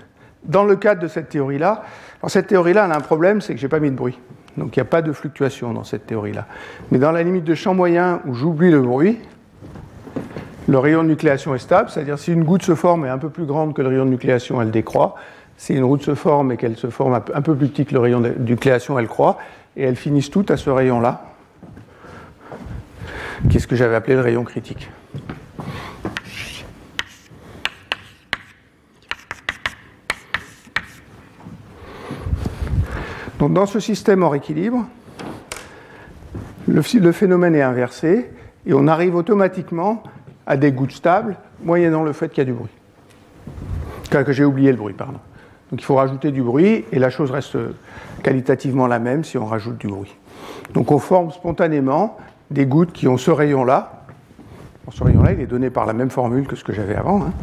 dans 0.46 0.64
le 0.64 0.78
cadre 0.78 1.02
de 1.02 1.10
cette 1.10 1.28
théorie-là, 1.28 1.84
cette 2.28 2.48
théorie-là, 2.48 2.86
elle 2.86 2.92
a 2.94 2.96
un 2.96 3.02
problème, 3.02 3.42
c'est 3.42 3.54
que 3.54 3.60
je 3.60 3.66
n'ai 3.66 3.70
pas 3.70 3.82
mis 3.82 3.92
de 3.92 3.98
bruit. 3.98 4.18
Donc 4.56 4.78
il 4.78 4.80
n'y 4.80 4.82
a 4.82 4.90
pas 4.90 5.02
de 5.02 5.12
fluctuation 5.12 5.74
dans 5.74 5.84
cette 5.84 6.08
théorie-là. 6.08 6.48
Mais 6.90 7.00
dans 7.00 7.12
la 7.12 7.22
limite 7.22 7.44
de 7.44 7.54
champ 7.54 7.74
moyen 7.74 8.22
où 8.26 8.34
j'oublie 8.34 8.72
le 8.72 8.82
bruit, 8.82 9.20
le 10.68 10.80
rayon 10.80 11.04
de 11.04 11.08
nucléation 11.08 11.56
est 11.56 11.60
stable, 11.60 11.90
c'est-à-dire 11.90 12.20
si 12.20 12.34
une 12.34 12.44
goutte 12.44 12.64
se 12.64 12.76
forme 12.76 13.06
et 13.06 13.10
un 13.10 13.18
peu 13.18 13.30
plus 13.30 13.46
grande 13.46 13.74
que 13.74 13.82
le 13.82 13.88
rayon 13.88 14.06
de 14.06 14.10
nucléation, 14.10 14.62
elle 14.62 14.72
décroît. 14.72 15.16
Si 15.56 15.74
une 15.74 15.86
goutte 15.86 16.04
se 16.04 16.14
forme 16.14 16.52
et 16.52 16.58
qu'elle 16.58 16.76
se 16.76 16.90
forme 16.90 17.14
un 17.14 17.42
peu 17.42 17.56
plus 17.56 17.70
petit 17.70 17.86
que 17.86 17.94
le 17.94 18.00
rayon 18.00 18.20
de 18.20 18.34
nucléation, 18.38 19.00
elle 19.00 19.08
croît. 19.08 19.38
Et 19.76 19.84
elles 19.84 19.96
finissent 19.96 20.30
toutes 20.30 20.52
à 20.52 20.58
ce 20.58 20.70
rayon-là, 20.70 21.24
qui 23.50 23.58
est 23.58 23.60
ce 23.60 23.68
que 23.68 23.76
j'avais 23.76 23.96
appelé 23.96 24.16
le 24.16 24.22
rayon 24.22 24.44
critique? 24.44 24.90
Donc 33.40 33.54
dans 33.54 33.68
ce 33.68 33.80
système 33.80 34.24
hors 34.24 34.36
équilibre, 34.36 34.86
le, 36.68 36.82
phénomène 36.82 37.56
est 37.56 37.62
inversé 37.62 38.30
et 38.66 38.74
on 38.74 38.88
arrive 38.88 39.16
automatiquement 39.16 40.04
à 40.48 40.58
des 40.58 40.72
gouttes 40.72 40.94
stables, 40.94 41.36
moyennant 41.64 42.04
le 42.04 42.14
fait 42.14 42.30
qu'il 42.30 42.40
y 42.40 42.42
a 42.42 42.46
du 42.46 42.54
bruit. 42.54 42.72
Que 44.10 44.32
j'ai 44.32 44.46
oublié 44.46 44.72
le 44.72 44.78
bruit, 44.78 44.94
pardon. 44.94 45.20
Donc 45.70 45.82
il 45.82 45.84
faut 45.84 45.96
rajouter 45.96 46.32
du 46.32 46.42
bruit 46.42 46.86
et 46.92 46.98
la 46.98 47.10
chose 47.10 47.30
reste 47.30 47.58
qualitativement 48.24 48.88
la 48.88 49.00
même 49.00 49.24
si 49.24 49.38
on 49.38 49.46
rajoute 49.46 49.78
du 49.78 49.88
bruit. 49.88 50.16
Donc 50.74 50.92
on 50.92 51.00
forme 51.00 51.32
spontanément 51.32 52.18
des 52.50 52.66
gouttes 52.66 52.94
qui 52.94 53.08
ont 53.08 53.18
ce 53.18 53.32
rayon-là. 53.32 54.06
Ce 54.92 55.04
rayon-là, 55.04 55.34
il 55.34 55.42
est 55.42 55.48
donné 55.48 55.70
par 55.70 55.86
la 55.86 55.92
même 55.92 56.10
formule 56.10 56.48
que 56.48 56.56
ce 56.56 56.64
que 56.64 56.72
j'avais 56.72 56.96
avant. 56.96 57.22
Hein. 57.22 57.34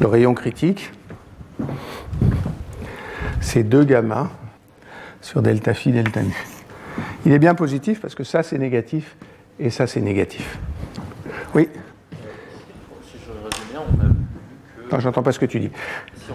Le 0.00 0.08
rayon 0.08 0.34
critique, 0.34 0.92
c'est 3.40 3.62
2 3.62 3.84
gamma 3.84 4.30
sur 5.20 5.42
delta 5.42 5.74
phi, 5.74 5.92
delta 5.92 6.22
nu. 6.22 6.34
Il 7.24 7.32
est 7.32 7.38
bien 7.38 7.54
positif 7.54 8.00
parce 8.00 8.14
que 8.14 8.24
ça 8.24 8.42
c'est 8.42 8.58
négatif 8.58 9.16
et 9.60 9.70
ça 9.70 9.86
c'est 9.86 10.00
négatif. 10.00 10.58
Oui 11.54 11.68
Si 13.02 13.16
je 13.24 13.30
résume 13.32 13.70
bien, 13.70 13.80
on 13.80 14.00
a 14.00 14.08
vu 14.08 14.14
que. 14.76 14.77
Non, 14.92 15.00
j'entends 15.00 15.22
pas 15.22 15.32
ce 15.32 15.38
que 15.38 15.46
tu 15.46 15.60
dis. 15.60 15.70
Si 16.14 16.30
on 16.30 16.34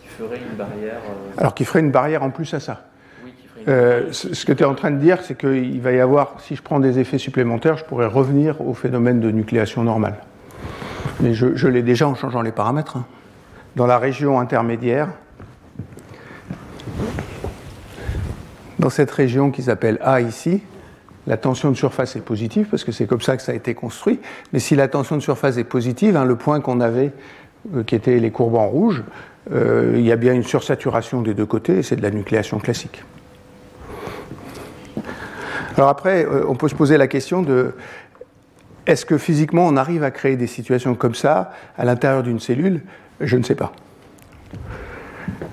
qui 0.00 0.08
ferait 0.08 0.38
une 0.38 0.56
barrière. 0.56 1.00
Euh, 1.08 1.40
Alors 1.40 1.54
qui 1.54 1.64
ferait 1.64 1.80
une 1.80 1.90
barrière 1.90 2.22
en 2.22 2.30
plus 2.30 2.52
à 2.54 2.60
ça. 2.60 2.84
Oui, 3.24 3.32
qui 3.40 3.48
ferait 3.48 3.62
une 3.62 3.68
euh, 3.70 4.12
ce 4.12 4.44
que 4.44 4.52
tu 4.52 4.62
es 4.62 4.66
en 4.66 4.74
train 4.74 4.90
de 4.90 4.98
dire, 4.98 5.18
c'est 5.22 5.38
qu'il 5.38 5.80
va 5.80 5.92
y 5.92 6.00
avoir, 6.00 6.40
si 6.40 6.56
je 6.56 6.62
prends 6.62 6.80
des 6.80 6.98
effets 6.98 7.18
supplémentaires, 7.18 7.76
je 7.76 7.84
pourrais 7.84 8.06
revenir 8.06 8.60
au 8.60 8.74
phénomène 8.74 9.20
de 9.20 9.30
nucléation 9.30 9.82
normale. 9.84 10.16
Mais 11.20 11.34
je, 11.34 11.68
l'ai 11.68 11.82
déjà 11.82 12.08
en 12.08 12.14
changeant 12.14 12.42
les 12.42 12.52
paramètres. 12.52 12.96
Hein. 12.96 13.06
Dans 13.76 13.86
la 13.86 13.98
région 13.98 14.38
intermédiaire, 14.38 15.08
Dans 18.82 18.90
cette 18.90 19.12
région 19.12 19.52
qui 19.52 19.62
s'appelle 19.62 20.00
A 20.02 20.20
ici, 20.20 20.60
la 21.28 21.36
tension 21.36 21.70
de 21.70 21.76
surface 21.76 22.16
est 22.16 22.20
positive 22.20 22.66
parce 22.68 22.82
que 22.82 22.90
c'est 22.90 23.06
comme 23.06 23.20
ça 23.20 23.36
que 23.36 23.42
ça 23.44 23.52
a 23.52 23.54
été 23.54 23.74
construit. 23.74 24.18
Mais 24.52 24.58
si 24.58 24.74
la 24.74 24.88
tension 24.88 25.14
de 25.14 25.20
surface 25.20 25.56
est 25.56 25.62
positive, 25.62 26.16
hein, 26.16 26.24
le 26.24 26.34
point 26.34 26.60
qu'on 26.60 26.80
avait, 26.80 27.12
qui 27.86 27.94
était 27.94 28.18
les 28.18 28.30
courbes 28.30 28.56
en 28.56 28.68
rouge, 28.68 29.02
euh, 29.50 29.94
il 29.96 30.02
y 30.02 30.12
a 30.12 30.16
bien 30.16 30.32
une 30.32 30.44
sursaturation 30.44 31.20
des 31.22 31.34
deux 31.34 31.46
côtés 31.46 31.82
c'est 31.82 31.96
de 31.96 32.02
la 32.02 32.10
nucléation 32.10 32.58
classique. 32.58 33.04
Alors 35.76 35.88
après, 35.88 36.24
euh, 36.24 36.44
on 36.48 36.54
peut 36.54 36.68
se 36.68 36.74
poser 36.74 36.96
la 36.96 37.06
question 37.06 37.42
de 37.42 37.74
est-ce 38.86 39.06
que 39.06 39.16
physiquement 39.16 39.66
on 39.66 39.76
arrive 39.76 40.04
à 40.04 40.10
créer 40.10 40.36
des 40.36 40.46
situations 40.46 40.94
comme 40.94 41.14
ça 41.14 41.52
à 41.78 41.84
l'intérieur 41.84 42.22
d'une 42.22 42.40
cellule? 42.40 42.82
Je 43.20 43.36
ne 43.36 43.42
sais 43.42 43.54
pas. 43.54 43.72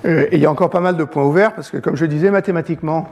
il 0.04 0.38
y 0.38 0.46
a 0.46 0.50
encore 0.50 0.70
pas 0.70 0.80
mal 0.80 0.96
de 0.96 1.04
points 1.04 1.24
ouverts 1.24 1.54
parce 1.54 1.70
que, 1.70 1.76
comme 1.76 1.96
je 1.96 2.06
disais, 2.06 2.30
mathématiquement, 2.30 3.08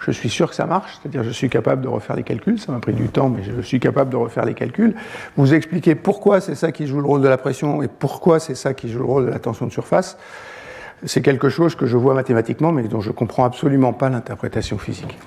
je 0.00 0.10
suis 0.10 0.30
sûr 0.30 0.48
que 0.48 0.54
ça 0.54 0.66
marche, 0.66 0.98
c'est-à-dire 1.00 1.22
je 1.22 1.30
suis 1.30 1.50
capable 1.50 1.82
de 1.82 1.88
refaire 1.88 2.16
les 2.16 2.22
calculs, 2.22 2.58
ça 2.58 2.72
m'a 2.72 2.78
pris 2.78 2.94
du 2.94 3.08
temps, 3.08 3.28
mais 3.28 3.42
je 3.42 3.60
suis 3.60 3.80
capable 3.80 4.10
de 4.10 4.16
refaire 4.16 4.44
les 4.46 4.54
calculs. 4.54 4.94
Vous 5.36 5.52
expliquez 5.52 5.94
pourquoi 5.94 6.40
c'est 6.40 6.54
ça 6.54 6.72
qui 6.72 6.86
joue 6.86 7.00
le 7.00 7.06
rôle 7.06 7.20
de 7.20 7.28
la 7.28 7.36
pression 7.36 7.82
et 7.82 7.88
pourquoi 7.88 8.40
c'est 8.40 8.54
ça 8.54 8.72
qui 8.72 8.88
joue 8.88 9.00
le 9.00 9.04
rôle 9.04 9.26
de 9.26 9.30
la 9.30 9.38
tension 9.38 9.66
de 9.66 9.72
surface. 9.72 10.16
C'est 11.04 11.22
quelque 11.22 11.48
chose 11.48 11.74
que 11.74 11.86
je 11.86 11.96
vois 11.96 12.14
mathématiquement, 12.14 12.72
mais 12.72 12.82
dont 12.84 13.00
je 13.00 13.08
ne 13.08 13.14
comprends 13.14 13.44
absolument 13.44 13.92
pas 13.92 14.08
l'interprétation 14.08 14.78
physique. 14.78 15.18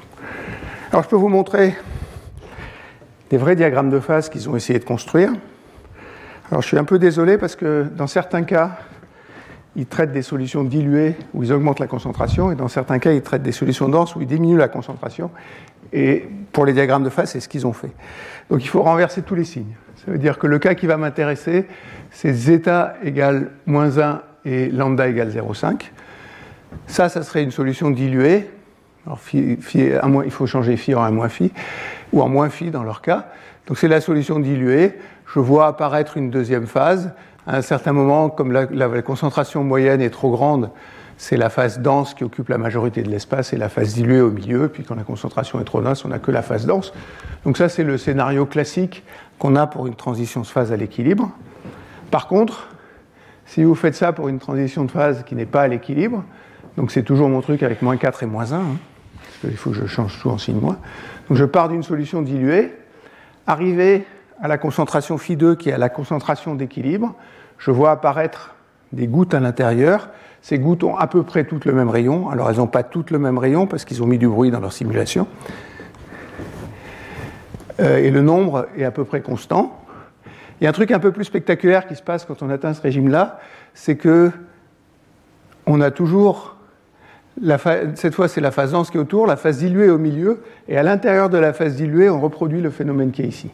Alors 0.91 1.03
je 1.03 1.09
peux 1.09 1.15
vous 1.15 1.30
montrer 1.30 1.76
des 3.30 3.38
vrais 3.38 3.55
diagrammes 3.55 3.89
de 3.89 3.99
phase 3.99 4.30
qu'ils 4.30 4.49
ont 4.49 4.55
essayé 4.55 4.80
de 4.80 4.86
construire. 4.86 5.32
Alors 6.51 6.61
je 6.61 6.67
suis 6.67 6.78
un 6.78 6.84
peu 6.84 6.99
désolé 6.99 7.38
parce 7.38 7.55
que 7.55 7.88
dans 7.95 8.07
certains 8.07 8.43
cas, 8.43 8.78
ils 9.76 9.86
traitent 9.86 10.11
des 10.11 10.21
solutions 10.21 10.63
diluées 10.63 11.15
où 11.34 11.43
ils 11.43 11.51
augmentent 11.51 11.80
la 11.80 11.88
concentration, 11.88 12.51
et 12.51 12.55
dans 12.55 12.67
certains 12.67 12.99
cas, 12.99 13.11
ils 13.11 13.21
traitent 13.21 13.43
des 13.43 13.51
solutions 13.51 13.89
denses 13.89 14.15
où 14.15 14.21
ils 14.21 14.28
diminuent 14.28 14.57
la 14.57 14.67
concentration. 14.67 15.32
Et 15.91 16.28
pour 16.51 16.65
les 16.65 16.74
diagrammes 16.74 17.03
de 17.03 17.09
phase, 17.09 17.32
c'est 17.32 17.39
ce 17.39 17.49
qu'ils 17.49 17.65
ont 17.67 17.74
fait. 17.74 17.91
Donc 18.49 18.63
il 18.63 18.67
faut 18.67 18.82
renverser 18.82 19.21
tous 19.21 19.36
les 19.36 19.43
signes. 19.43 19.76
Ça 19.95 20.11
veut 20.11 20.17
dire 20.17 20.38
que 20.38 20.47
le 20.47 20.59
cas 20.59 20.76
qui 20.76 20.86
va 20.86 20.97
m'intéresser, 20.97 21.67
c'est 22.11 22.34
zeta 22.34 22.95
égale 23.03 23.51
moins 23.65 23.99
1 23.99 24.21
et 24.45 24.69
lambda 24.69 25.07
égale 25.07 25.30
0,5. 25.30 25.91
Ça, 26.88 27.09
ça 27.09 27.24
serait 27.24 27.43
une 27.43 27.51
solution 27.51 27.89
diluée. 27.91 28.49
Alors, 29.05 29.19
il 29.34 30.32
faut 30.32 30.47
changer 30.47 30.78
phi 30.78 30.95
en 30.95 31.03
1 31.03 31.11
moins 31.11 31.30
phi, 31.30 31.51
ou 32.11 32.21
en 32.21 32.30
moins 32.30 32.49
phi 32.49 32.71
dans 32.71 32.84
leur 32.84 33.01
cas. 33.01 33.28
Donc 33.67 33.78
c'est 33.78 33.88
la 33.88 34.01
solution 34.01 34.39
diluée. 34.39 34.97
Je 35.34 35.39
vois 35.39 35.67
apparaître 35.67 36.17
une 36.17 36.30
deuxième 36.30 36.67
phase 36.67 37.13
à 37.46 37.58
un 37.58 37.62
certain 37.62 37.94
moment, 37.94 38.30
comme 38.30 38.52
la, 38.52 39.02
concentration 39.02 39.64
moyenne 39.64 40.02
est 40.02 40.10
trop 40.10 40.32
grande, 40.32 40.70
c'est 41.18 41.38
la 41.38 41.50
phase 41.50 41.80
dense 41.80 42.14
qui 42.14 42.24
occupe 42.24 42.50
la 42.50 42.58
majorité 42.58 43.04
de 43.04 43.10
l'espace 43.10 43.54
et 43.54 43.58
la 43.58 43.70
phase 43.70 43.94
diluée 43.94 44.22
au 44.22 44.32
milieu. 44.32 44.70
Puis 44.70 44.84
quand 44.84 44.96
la 44.96 45.04
concentration 45.04 45.60
est 45.60 45.66
trop 45.66 45.82
dense, 45.82 46.06
on 46.06 46.10
n'a 46.10 46.20
que 46.20 46.32
la 46.32 46.41
phase 46.41 46.66
dense. 46.66 46.94
Donc 47.46 47.58
ça, 47.58 47.70
c'est 47.70 47.84
le 47.84 47.98
scénario 47.98 48.46
classique 48.46 49.04
qu'on 49.39 49.56
a 49.56 49.68
pour 49.68 49.88
une 49.88 49.96
transition 49.96 50.41
de 50.41 50.48
phase 50.48 50.72
à 50.72 50.78
l'équilibre. 50.78 51.32
Par 52.12 52.28
contre, 52.28 52.70
si 53.46 53.64
vous 53.64 53.76
faites 53.76 53.96
ça 53.96 54.14
pour 54.14 54.30
une 54.30 54.39
transition 54.39 54.86
de 54.86 54.91
phase 54.91 55.24
qui 55.26 55.36
n'est 55.36 55.46
pas 55.46 55.64
à 55.64 55.68
l'équilibre, 55.68 56.24
donc 56.78 56.91
c'est 56.91 57.04
toujours 57.04 57.30
mon 57.30 57.41
truc 57.41 57.62
avec 57.62 57.82
moins 57.82 57.98
4 57.98 58.24
et 58.24 58.26
moins 58.26 58.54
1, 58.54 58.56
hein, 58.56 58.64
parce 59.18 59.39
qu'il 59.41 59.58
faut 59.58 59.72
que 59.72 59.76
je 59.76 59.86
change 59.86 60.20
tout 60.22 60.30
en 60.30 60.38
signe 60.38 60.60
moins. 60.60 60.78
Donc 61.28 61.38
je 61.38 61.46
pars 61.46 61.70
d'une 61.70 61.84
solution 61.84 62.22
diluée, 62.22 62.74
arrivé 63.46 64.06
à 64.44 64.50
la 64.50 64.58
concentration 64.58 65.16
phi2 65.16 65.56
qui 65.56 65.70
est 65.70 65.74
à 65.74 65.78
la 65.78 65.88
concentration 65.88 66.54
d'équilibre, 66.54 67.16
je 67.58 67.72
vois 67.72 67.91
apparaître 67.91 68.54
des 68.91 69.08
gouttes 69.08 69.34
à 69.34 69.39
l'intérieur. 69.39 70.10
Ces 70.41 70.60
gouttes 70.60 70.84
ont 70.84 70.98
à 70.98 71.08
peu 71.08 71.24
près 71.24 71.46
toutes 71.46 71.64
le 71.64 71.72
même 71.72 71.89
rayon. 71.89 72.30
Alors 72.30 72.50
elles 72.50 72.58
n'ont 72.58 72.68
pas 72.68 72.84
toutes 72.84 73.10
le 73.10 73.20
même 73.20 73.38
rayon 73.38 73.68
parce 73.68 73.86
qu'ils 73.86 74.04
ont 74.04 74.06
mis 74.06 74.18
du 74.18 74.28
bruit 74.28 74.52
dans 74.52 74.60
leur 74.60 74.74
simulation. 74.74 75.28
Euh, 77.80 77.98
et 77.98 78.12
le 78.12 78.22
nombre 78.22 78.68
est 78.78 78.84
à 78.84 78.91
peu 78.91 79.06
près 79.06 79.22
constant. 79.22 79.80
Il 80.60 80.66
y 80.66 80.68
a 80.68 80.70
un 80.70 80.74
truc 80.74 80.91
un 80.91 81.00
peu 81.00 81.14
plus 81.14 81.24
spectaculaire 81.24 81.88
qui 81.88 81.96
se 81.96 82.04
passe 82.04 82.26
quand 82.26 82.44
on 82.44 82.50
atteint 82.50 82.74
ce 82.74 82.82
régime-là, 82.82 83.39
c'est 83.74 83.96
que 83.96 84.30
on 85.66 85.80
a 85.80 85.89
toujours, 85.89 86.58
cette 87.96 88.14
fois 88.14 88.28
c'est 88.28 88.41
la 88.41 88.52
phase 88.52 88.74
dense 88.74 88.91
qui 88.91 88.98
est 88.98 89.00
autour, 89.00 89.26
la 89.26 89.38
phase 89.38 89.60
diluée 89.60 89.89
au 89.89 89.98
milieu, 89.98 90.44
et 90.68 90.78
à 90.78 90.84
l'intérieur 90.84 91.30
de 91.30 91.38
la 91.38 91.54
phase 91.54 91.76
diluée, 91.76 92.10
on 92.10 92.20
reproduit 92.20 92.62
le 92.62 92.70
phénomène 92.70 93.12
qui 93.12 93.22
est 93.22 93.28
ici. 93.28 93.50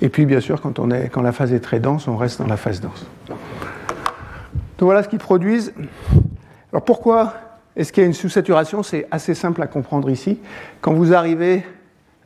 Et 0.00 0.08
puis, 0.08 0.26
bien 0.26 0.40
sûr, 0.40 0.60
quand, 0.60 1.22
la 1.22 1.32
phase 1.32 1.52
est 1.52 1.60
très 1.60 1.80
dense, 1.80 2.08
on 2.08 2.16
reste 2.16 2.40
dans 2.40 2.46
la 2.46 2.56
phase 2.56 2.80
dense. 2.80 3.06
Donc 3.28 4.86
voilà 4.86 5.02
ce 5.02 5.08
qu'ils 5.08 5.18
produisent. 5.18 5.72
Alors 6.72 6.84
pourquoi 6.84 7.34
est-ce 7.74 7.92
qu'il 7.92 8.02
y 8.02 8.04
a 8.04 8.06
une 8.06 8.14
sous-saturation? 8.14 8.82
C'est 8.82 9.06
assez 9.10 9.34
simple 9.34 9.60
à 9.62 9.66
comprendre 9.66 10.08
ici. 10.08 10.38
Quand 10.80 10.92
vous 10.92 11.14
arrivez 11.14 11.64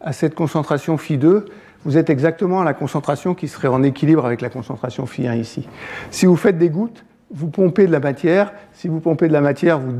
à 0.03 0.13
cette 0.13 0.35
concentration 0.35 0.97
phi2, 0.97 1.45
vous 1.85 1.97
êtes 1.97 2.11
exactement 2.11 2.61
à 2.61 2.65
la 2.65 2.75
concentration 2.75 3.35
qui 3.35 3.49
serait 3.49 3.69
en 3.69 3.83
équilibre 3.83 4.27
avec 4.27 4.41
la 4.41 4.51
concentration 4.51 5.05
phi1 5.05 5.39
ici. 5.39 5.67
Si 6.11 6.27
vous 6.27 6.37
faites 6.37 6.59
des 6.59 6.69
gouttes, 6.69 7.05
vous 7.33 7.49
pompez 7.49 7.87
de 7.87 7.93
la 7.93 8.01
matière. 8.01 8.53
Si 8.75 8.89
vous 8.89 9.01
pompez 9.01 9.29
de 9.29 9.33
la 9.33 9.41
matière, 9.41 9.79
vous 9.79 9.93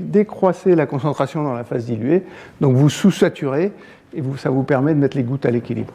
décroissez 0.00 0.74
la 0.74 0.86
concentration 0.86 1.42
dans 1.42 1.54
la 1.54 1.64
phase 1.64 1.86
diluée, 1.86 2.24
donc 2.60 2.76
vous 2.76 2.90
sous-saturez 2.90 3.72
et 4.14 4.22
ça 4.36 4.50
vous 4.50 4.62
permet 4.62 4.94
de 4.94 4.98
mettre 4.98 5.16
les 5.16 5.22
gouttes 5.22 5.46
à 5.46 5.50
l'équilibre. 5.50 5.94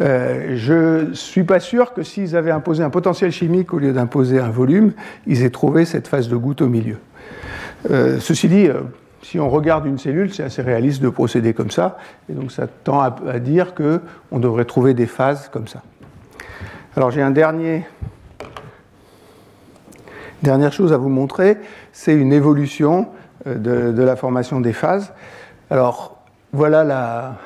Euh, 0.00 0.52
je 0.54 1.08
ne 1.08 1.14
suis 1.14 1.42
pas 1.42 1.60
sûr 1.60 1.92
que 1.92 2.02
s'ils 2.02 2.36
avaient 2.36 2.52
imposé 2.52 2.84
un 2.84 2.90
potentiel 2.90 3.32
chimique 3.32 3.72
au 3.72 3.78
lieu 3.78 3.92
d'imposer 3.92 4.38
un 4.38 4.50
volume, 4.50 4.92
ils 5.26 5.42
aient 5.42 5.50
trouvé 5.50 5.84
cette 5.84 6.06
phase 6.06 6.28
de 6.28 6.36
goutte 6.36 6.62
au 6.62 6.68
milieu. 6.68 6.98
Euh, 7.90 8.20
ceci 8.20 8.48
dit, 8.48 8.68
euh, 8.68 8.82
si 9.22 9.40
on 9.40 9.48
regarde 9.48 9.86
une 9.86 9.98
cellule, 9.98 10.32
c'est 10.32 10.44
assez 10.44 10.62
réaliste 10.62 11.02
de 11.02 11.08
procéder 11.08 11.52
comme 11.52 11.70
ça, 11.70 11.98
et 12.30 12.32
donc 12.32 12.52
ça 12.52 12.66
tend 12.66 13.00
à, 13.00 13.38
dire 13.40 13.74
qu'on 13.74 14.38
devrait 14.38 14.64
trouver 14.64 14.94
des 14.94 15.06
phases 15.06 15.48
comme 15.48 15.66
ça. 15.66 15.82
Alors 16.96 17.10
j'ai 17.10 17.22
un 17.22 17.32
dernier, 17.32 17.84
dernière 20.42 20.72
chose 20.72 20.92
à 20.92 20.96
vous 20.96 21.08
montrer, 21.08 21.58
c'est 21.92 22.14
une 22.14 22.32
évolution 22.32 23.08
de, 23.46 23.92
de, 23.92 24.02
la 24.02 24.16
formation 24.16 24.60
des 24.60 24.72
phases. 24.72 25.12
Alors 25.70 26.22
voilà 26.52 26.84
la, 26.84 27.36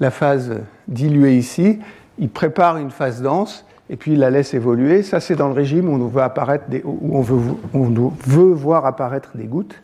la 0.00 0.10
phase 0.10 0.60
diluée 0.88 1.36
ici, 1.36 1.78
il 2.18 2.28
prépare 2.28 2.78
une 2.78 2.90
phase 2.90 3.22
dense 3.22 3.64
et 3.90 3.96
puis 3.96 4.12
il 4.12 4.18
la 4.18 4.30
laisse 4.30 4.54
évoluer. 4.54 5.02
Ça, 5.02 5.20
c'est 5.20 5.36
dans 5.36 5.48
le 5.48 5.54
régime 5.54 5.88
où 5.88 5.94
on 5.94 6.08
veut, 6.08 6.22
apparaître 6.22 6.64
où 6.84 7.16
on 7.16 7.22
veut, 7.22 7.54
on 7.74 7.90
veut 8.26 8.52
voir 8.52 8.86
apparaître 8.86 9.36
des 9.36 9.44
gouttes. 9.44 9.80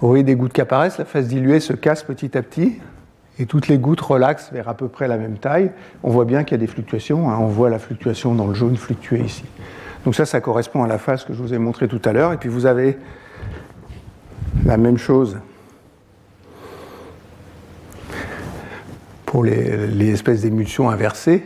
Vous 0.00 0.08
voyez 0.08 0.24
des 0.24 0.34
gouttes 0.34 0.52
qui 0.52 0.60
apparaissent, 0.60 0.98
la 0.98 1.04
phase 1.04 1.28
diluée 1.28 1.60
se 1.60 1.72
casse 1.72 2.02
petit 2.02 2.36
à 2.36 2.42
petit 2.42 2.78
et 3.38 3.46
toutes 3.46 3.68
les 3.68 3.78
gouttes 3.78 4.00
relaxent 4.00 4.50
vers 4.52 4.68
à 4.68 4.74
peu 4.74 4.88
près 4.88 5.08
la 5.08 5.16
même 5.16 5.38
taille. 5.38 5.70
On 6.02 6.10
voit 6.10 6.24
bien 6.24 6.44
qu'il 6.44 6.52
y 6.52 6.60
a 6.60 6.66
des 6.66 6.66
fluctuations. 6.66 7.30
Hein. 7.30 7.38
On 7.40 7.46
voit 7.46 7.70
la 7.70 7.78
fluctuation 7.78 8.34
dans 8.34 8.46
le 8.46 8.54
jaune 8.54 8.76
fluctuer 8.76 9.20
ici. 9.20 9.44
Donc 10.04 10.14
ça, 10.14 10.26
ça 10.26 10.40
correspond 10.40 10.84
à 10.84 10.86
la 10.86 10.98
phase 10.98 11.24
que 11.24 11.32
je 11.32 11.42
vous 11.42 11.54
ai 11.54 11.58
montrée 11.58 11.88
tout 11.88 12.02
à 12.04 12.12
l'heure. 12.12 12.32
Et 12.32 12.36
puis 12.36 12.48
vous 12.48 12.66
avez 12.66 12.98
la 14.64 14.76
même 14.76 14.98
chose 14.98 15.38
pour 19.34 19.42
les, 19.42 20.12
espèces 20.12 20.42
d'émulsions 20.42 20.88
inversées. 20.88 21.42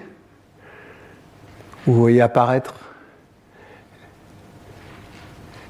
Vous 1.87 1.95
voyez 1.95 2.21
apparaître 2.21 2.75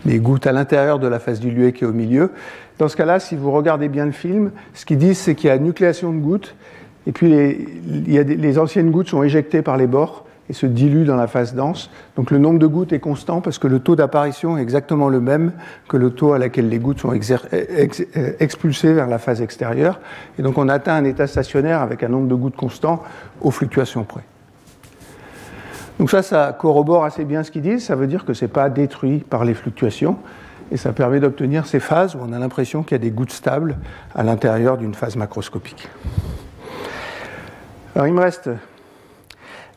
les 0.05 0.19
gouttes 0.19 0.49
à 0.49 0.51
l'intérieur 0.51 0.99
de 0.99 1.07
la 1.07 1.21
phase 1.21 1.39
diluée 1.39 1.73
qui 1.73 1.85
est 1.85 1.87
au 1.87 1.93
milieu. 1.93 2.33
Dans 2.79 2.89
ce 2.89 2.97
cas-là, 2.97 3.21
si 3.21 3.37
vous 3.37 3.53
regardez 3.53 3.89
bien 3.89 4.05
le 4.05 4.11
film, 4.11 4.51
ce 4.75 4.85
qu'ils 4.85 4.99
disent, 4.99 5.19
c'est 5.19 5.37
qu'il 5.37 5.47
y 5.47 5.53
a 5.53 5.59
nucléation 5.59 6.13
de 6.13 6.19
gouttes, 6.19 6.57
et 7.07 7.13
puis 7.13 7.29
les 7.87 8.59
anciennes 8.59 8.91
gouttes 8.91 9.11
sont 9.11 9.23
éjectées 9.23 9.63
par 9.63 9.77
les 9.77 9.87
bords, 9.87 10.27
et 10.49 10.53
se 10.53 10.67
dilue 10.67 11.05
dans 11.05 11.17
la 11.17 11.27
phase 11.27 11.55
dense. 11.55 11.91
Donc 12.17 12.31
le 12.31 12.39
nombre 12.39 12.59
de 12.59 12.67
gouttes 12.67 12.93
est 12.93 13.01
constant 13.01 13.41
parce 13.41 13.59
que 13.59 13.67
le 13.67 13.81
taux 13.81 13.97
d'apparition 13.97 14.57
est 14.59 14.63
exactement 14.63 15.09
le 15.09 15.21
même 15.21 15.53
que 15.89 15.97
le 15.97 16.11
taux 16.11 16.33
à 16.33 16.39
laquelle 16.39 16.69
les 16.69 16.79
gouttes 16.79 17.01
sont 17.01 17.13
euh, 17.13 18.33
expulsées 18.41 18.93
vers 18.93 19.09
la 19.09 19.19
phase 19.19 19.43
extérieure. 19.43 20.01
Et 20.39 20.43
donc 20.43 20.59
on 20.59 20.69
atteint 20.69 20.95
un 20.95 21.05
état 21.05 21.27
stationnaire 21.27 21.83
avec 21.83 22.03
un 22.03 22.09
nombre 22.09 22.29
de 22.29 22.35
gouttes 22.35 22.57
constant 22.57 23.03
aux 23.41 23.51
fluctuations 23.51 24.05
près. 24.05 24.23
Donc 25.99 26.11
ça, 26.11 26.23
ça 26.23 26.57
corrobore 26.59 27.05
assez 27.05 27.25
bien 27.25 27.43
ce 27.43 27.51
qu'ils 27.51 27.63
disent. 27.63 27.85
Ça 27.85 27.97
veut 27.97 28.07
dire 28.07 28.25
que 28.25 28.33
ce 28.33 28.45
n'est 28.45 28.51
pas 28.51 28.71
détruit 28.71 29.19
par 29.19 29.45
les 29.45 29.55
fluctuations. 29.55 30.17
Et 30.71 30.77
ça 30.77 30.93
permet 30.93 31.19
d'obtenir 31.19 31.67
ces 31.67 31.81
phases 31.81 32.15
où 32.15 32.19
on 32.23 32.33
a 32.33 32.39
l'impression 32.39 32.83
qu'il 32.83 32.93
y 32.93 33.01
a 33.01 33.03
des 33.03 33.11
gouttes 33.11 33.33
stables 33.33 33.79
à 34.15 34.23
l'intérieur 34.23 34.77
d'une 34.77 34.95
phase 34.95 35.17
macroscopique. 35.17 35.89
Alors 37.95 38.07
il 38.07 38.15
me 38.15 38.21
reste 38.21 38.51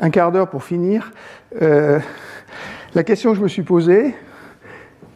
un 0.01 0.09
quart 0.09 0.31
d'heure 0.31 0.49
pour 0.49 0.63
finir. 0.63 1.13
Euh, 1.61 1.99
la 2.93 3.03
question 3.03 3.31
que 3.31 3.37
je 3.37 3.43
me 3.43 3.47
suis 3.47 3.61
posée, 3.61 4.13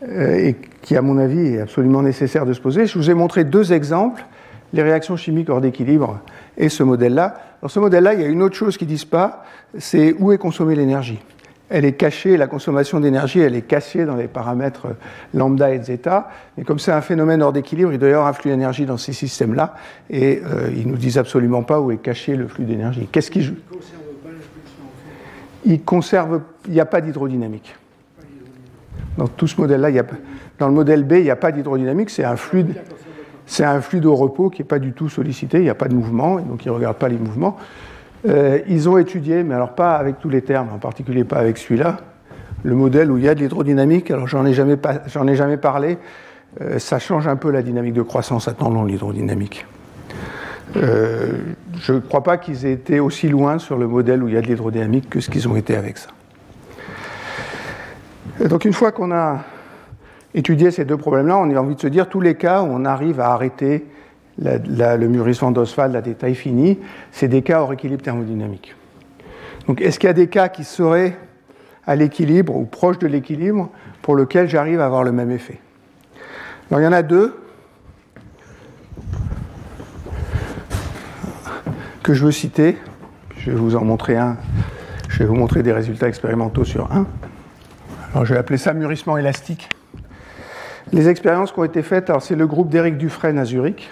euh, 0.07 0.35
et 0.35 0.55
qui 0.81 0.95
à 0.95 1.01
mon 1.01 1.17
avis 1.17 1.55
est 1.55 1.61
absolument 1.61 2.03
nécessaire 2.03 2.45
de 2.45 2.53
se 2.53 2.61
poser, 2.61 2.85
je 2.85 2.97
vous 2.97 3.09
ai 3.09 3.13
montré 3.13 3.43
deux 3.43 3.73
exemples, 3.73 4.23
les 4.71 4.83
réactions 4.83 5.17
chimiques 5.17 5.49
hors 5.49 5.61
d'équilibre 5.61 6.19
et 6.57 6.69
ce 6.69 6.83
modèle-là. 6.83 7.35
Dans 7.61 7.67
ce 7.67 7.79
modèle-là, 7.79 8.13
il 8.13 8.21
y 8.21 8.23
a 8.23 8.27
une 8.27 8.43
autre 8.43 8.55
chose 8.55 8.77
qu'ils 8.77 8.87
ne 8.87 8.93
disent 8.93 9.05
pas, 9.05 9.43
c'est 9.77 10.13
où 10.19 10.31
est 10.31 10.37
consommée 10.37 10.75
l'énergie 10.75 11.19
elle 11.69 11.85
est 11.85 11.93
cachée, 11.93 12.37
la 12.37 12.47
consommation 12.47 12.99
d'énergie, 12.99 13.39
elle 13.39 13.55
est 13.55 13.63
cachée 13.63 14.05
dans 14.05 14.15
les 14.15 14.27
paramètres 14.27 14.87
lambda 15.33 15.73
et 15.73 15.81
zeta. 15.81 16.29
Mais 16.57 16.63
comme 16.63 16.79
c'est 16.79 16.91
un 16.91 17.01
phénomène 17.01 17.41
hors 17.41 17.53
d'équilibre, 17.53 17.91
il 17.91 17.99
doit 17.99 18.09
y 18.09 18.13
avoir 18.13 18.27
un 18.27 18.33
flux 18.33 18.51
d'énergie 18.51 18.85
dans 18.85 18.97
ces 18.97 19.13
systèmes-là, 19.13 19.75
et 20.09 20.41
euh, 20.45 20.69
ils 20.75 20.87
nous 20.87 20.97
disent 20.97 21.17
absolument 21.17 21.63
pas 21.63 21.79
où 21.79 21.91
est 21.91 21.97
caché 21.97 22.35
le 22.35 22.47
flux 22.47 22.65
d'énergie. 22.65 23.07
Qu'est-ce 23.11 23.31
qui 23.31 23.41
joue? 23.41 23.55
Il 25.65 25.83
conserve, 25.83 26.41
il 26.67 26.73
n'y 26.73 26.79
a 26.79 26.85
pas 26.85 27.01
d'hydrodynamique. 27.01 27.75
Dans 29.17 29.27
tout 29.27 29.47
ce 29.47 29.59
modèle-là, 29.59 29.89
dans 30.59 30.67
le 30.67 30.73
modèle 30.73 31.03
B, 31.03 31.13
il 31.13 31.23
n'y 31.23 31.29
a 31.29 31.35
pas 31.35 31.51
d'hydrodynamique, 31.51 32.09
c'est 32.09 32.23
un 32.23 32.35
flux, 32.35 32.65
c'est 33.45 33.63
un 33.63 33.81
flux 33.81 33.99
de 33.99 34.07
repos 34.07 34.49
qui 34.49 34.61
n'est 34.61 34.67
pas 34.67 34.79
du 34.79 34.93
tout 34.93 35.09
sollicité, 35.09 35.57
il 35.57 35.63
n'y 35.63 35.69
a 35.69 35.75
pas 35.75 35.87
de 35.87 35.95
mouvement, 35.95 36.39
donc 36.39 36.65
il 36.65 36.69
ne 36.69 36.73
regarde 36.73 36.97
pas 36.97 37.09
les 37.09 37.17
mouvements. 37.17 37.57
Euh, 38.27 38.59
ils 38.67 38.89
ont 38.89 38.97
étudié, 38.97 39.43
mais 39.43 39.53
alors 39.53 39.75
pas 39.75 39.95
avec 39.95 40.19
tous 40.19 40.29
les 40.29 40.41
termes, 40.41 40.69
en 40.73 40.79
particulier 40.79 41.23
pas 41.23 41.37
avec 41.37 41.57
celui-là, 41.57 41.97
le 42.63 42.75
modèle 42.75 43.11
où 43.11 43.17
il 43.17 43.23
y 43.23 43.29
a 43.29 43.35
de 43.35 43.39
l'hydrodynamique. 43.39 44.09
Alors 44.11 44.27
j'en 44.27 44.45
ai 44.45 44.53
jamais, 44.53 44.77
j'en 45.07 45.27
ai 45.27 45.35
jamais 45.35 45.57
parlé. 45.57 45.97
Euh, 46.61 46.79
ça 46.79 46.99
change 46.99 47.27
un 47.27 47.35
peu 47.35 47.51
la 47.51 47.61
dynamique 47.61 47.93
de 47.93 48.01
croissance 48.01 48.47
attendant 48.47 48.83
l'hydrodynamique. 48.83 49.65
Euh, 50.77 51.37
je 51.79 51.93
ne 51.93 51.99
crois 51.99 52.23
pas 52.23 52.37
qu'ils 52.37 52.65
aient 52.65 52.73
été 52.73 52.99
aussi 52.99 53.29
loin 53.29 53.59
sur 53.59 53.77
le 53.77 53.87
modèle 53.87 54.23
où 54.23 54.27
il 54.27 54.33
y 54.33 54.37
a 54.37 54.41
de 54.41 54.47
l'hydrodynamique 54.47 55.09
que 55.09 55.19
ce 55.19 55.29
qu'ils 55.29 55.47
ont 55.47 55.55
été 55.55 55.75
avec 55.75 55.97
ça. 55.97 56.09
donc 58.47 58.65
une 58.65 58.73
fois 58.73 58.91
qu'on 58.91 59.11
a 59.11 59.43
étudié 60.33 60.71
ces 60.71 60.83
deux 60.83 60.97
problèmes-là, 60.97 61.37
on 61.37 61.49
a 61.49 61.59
envie 61.59 61.75
de 61.75 61.81
se 61.81 61.87
dire 61.87 62.09
tous 62.09 62.19
les 62.19 62.35
cas 62.35 62.61
où 62.61 62.67
on 62.67 62.83
arrive 62.83 63.19
à 63.19 63.31
arrêter 63.31 63.85
le 64.37 65.07
mûrissement 65.07 65.51
d'Oswald 65.51 65.95
à 65.95 66.01
des 66.01 66.13
tailles 66.13 66.35
finies, 66.35 66.79
c'est 67.11 67.29
des 67.29 67.41
cas 67.41 67.61
hors 67.61 67.71
équilibre 67.71 68.03
thermodynamique. 68.03 68.75
Donc 69.67 69.81
est-ce 69.81 69.97
qu'il 69.97 70.07
y 70.07 70.09
a 70.09 70.13
des 70.13 70.27
cas 70.27 70.49
qui 70.49 70.63
seraient 70.63 71.17
à 71.87 71.95
l'équilibre 71.95 72.55
ou 72.55 72.65
proches 72.65 72.99
de 72.99 73.07
l'équilibre 73.07 73.69
pour 74.01 74.15
lesquels 74.15 74.49
j'arrive 74.49 74.81
à 74.81 74.85
avoir 74.85 75.03
le 75.03 75.11
même 75.11 75.31
effet? 75.31 75.59
Alors 76.69 76.81
il 76.81 76.83
y 76.83 76.87
en 76.87 76.93
a 76.93 77.03
deux. 77.03 77.39
Que 82.05 82.13
je 82.13 82.23
veux 82.23 82.31
citer. 82.31 82.77
Je 83.35 83.49
vais 83.49 83.57
vous 83.57 83.75
en 83.75 83.83
montrer 83.83 84.15
un. 84.15 84.37
Je 85.09 85.17
vais 85.17 85.25
vous 85.25 85.33
montrer 85.33 85.63
des 85.63 85.73
résultats 85.73 86.07
expérimentaux 86.07 86.63
sur 86.63 86.91
un. 86.91 87.07
Alors, 88.13 88.25
je 88.25 88.35
vais 88.35 88.39
appeler 88.39 88.59
ça 88.59 88.73
mûrissement 88.73 89.17
élastique. 89.17 89.69
Les 90.93 91.09
expériences 91.09 91.51
qui 91.51 91.57
ont 91.57 91.63
été 91.63 91.81
faites, 91.81 92.11
alors 92.11 92.21
c'est 92.21 92.35
le 92.35 92.45
groupe 92.45 92.69
d'Éric 92.69 92.97
Dufresne 92.97 93.39
à 93.39 93.45
Zurich, 93.45 93.91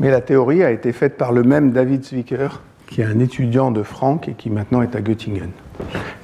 mais 0.00 0.10
la 0.10 0.22
théorie 0.22 0.64
a 0.64 0.70
été 0.70 0.92
faite 0.92 1.18
par 1.18 1.30
le 1.30 1.42
même 1.42 1.72
David 1.72 2.06
Zwicker, 2.06 2.62
qui 2.86 3.02
est 3.02 3.04
un 3.04 3.18
étudiant 3.18 3.70
de 3.70 3.82
Franck 3.82 4.28
et 4.28 4.32
qui 4.32 4.48
maintenant 4.48 4.80
est 4.80 4.96
à 4.96 5.02
Göttingen. 5.02 5.50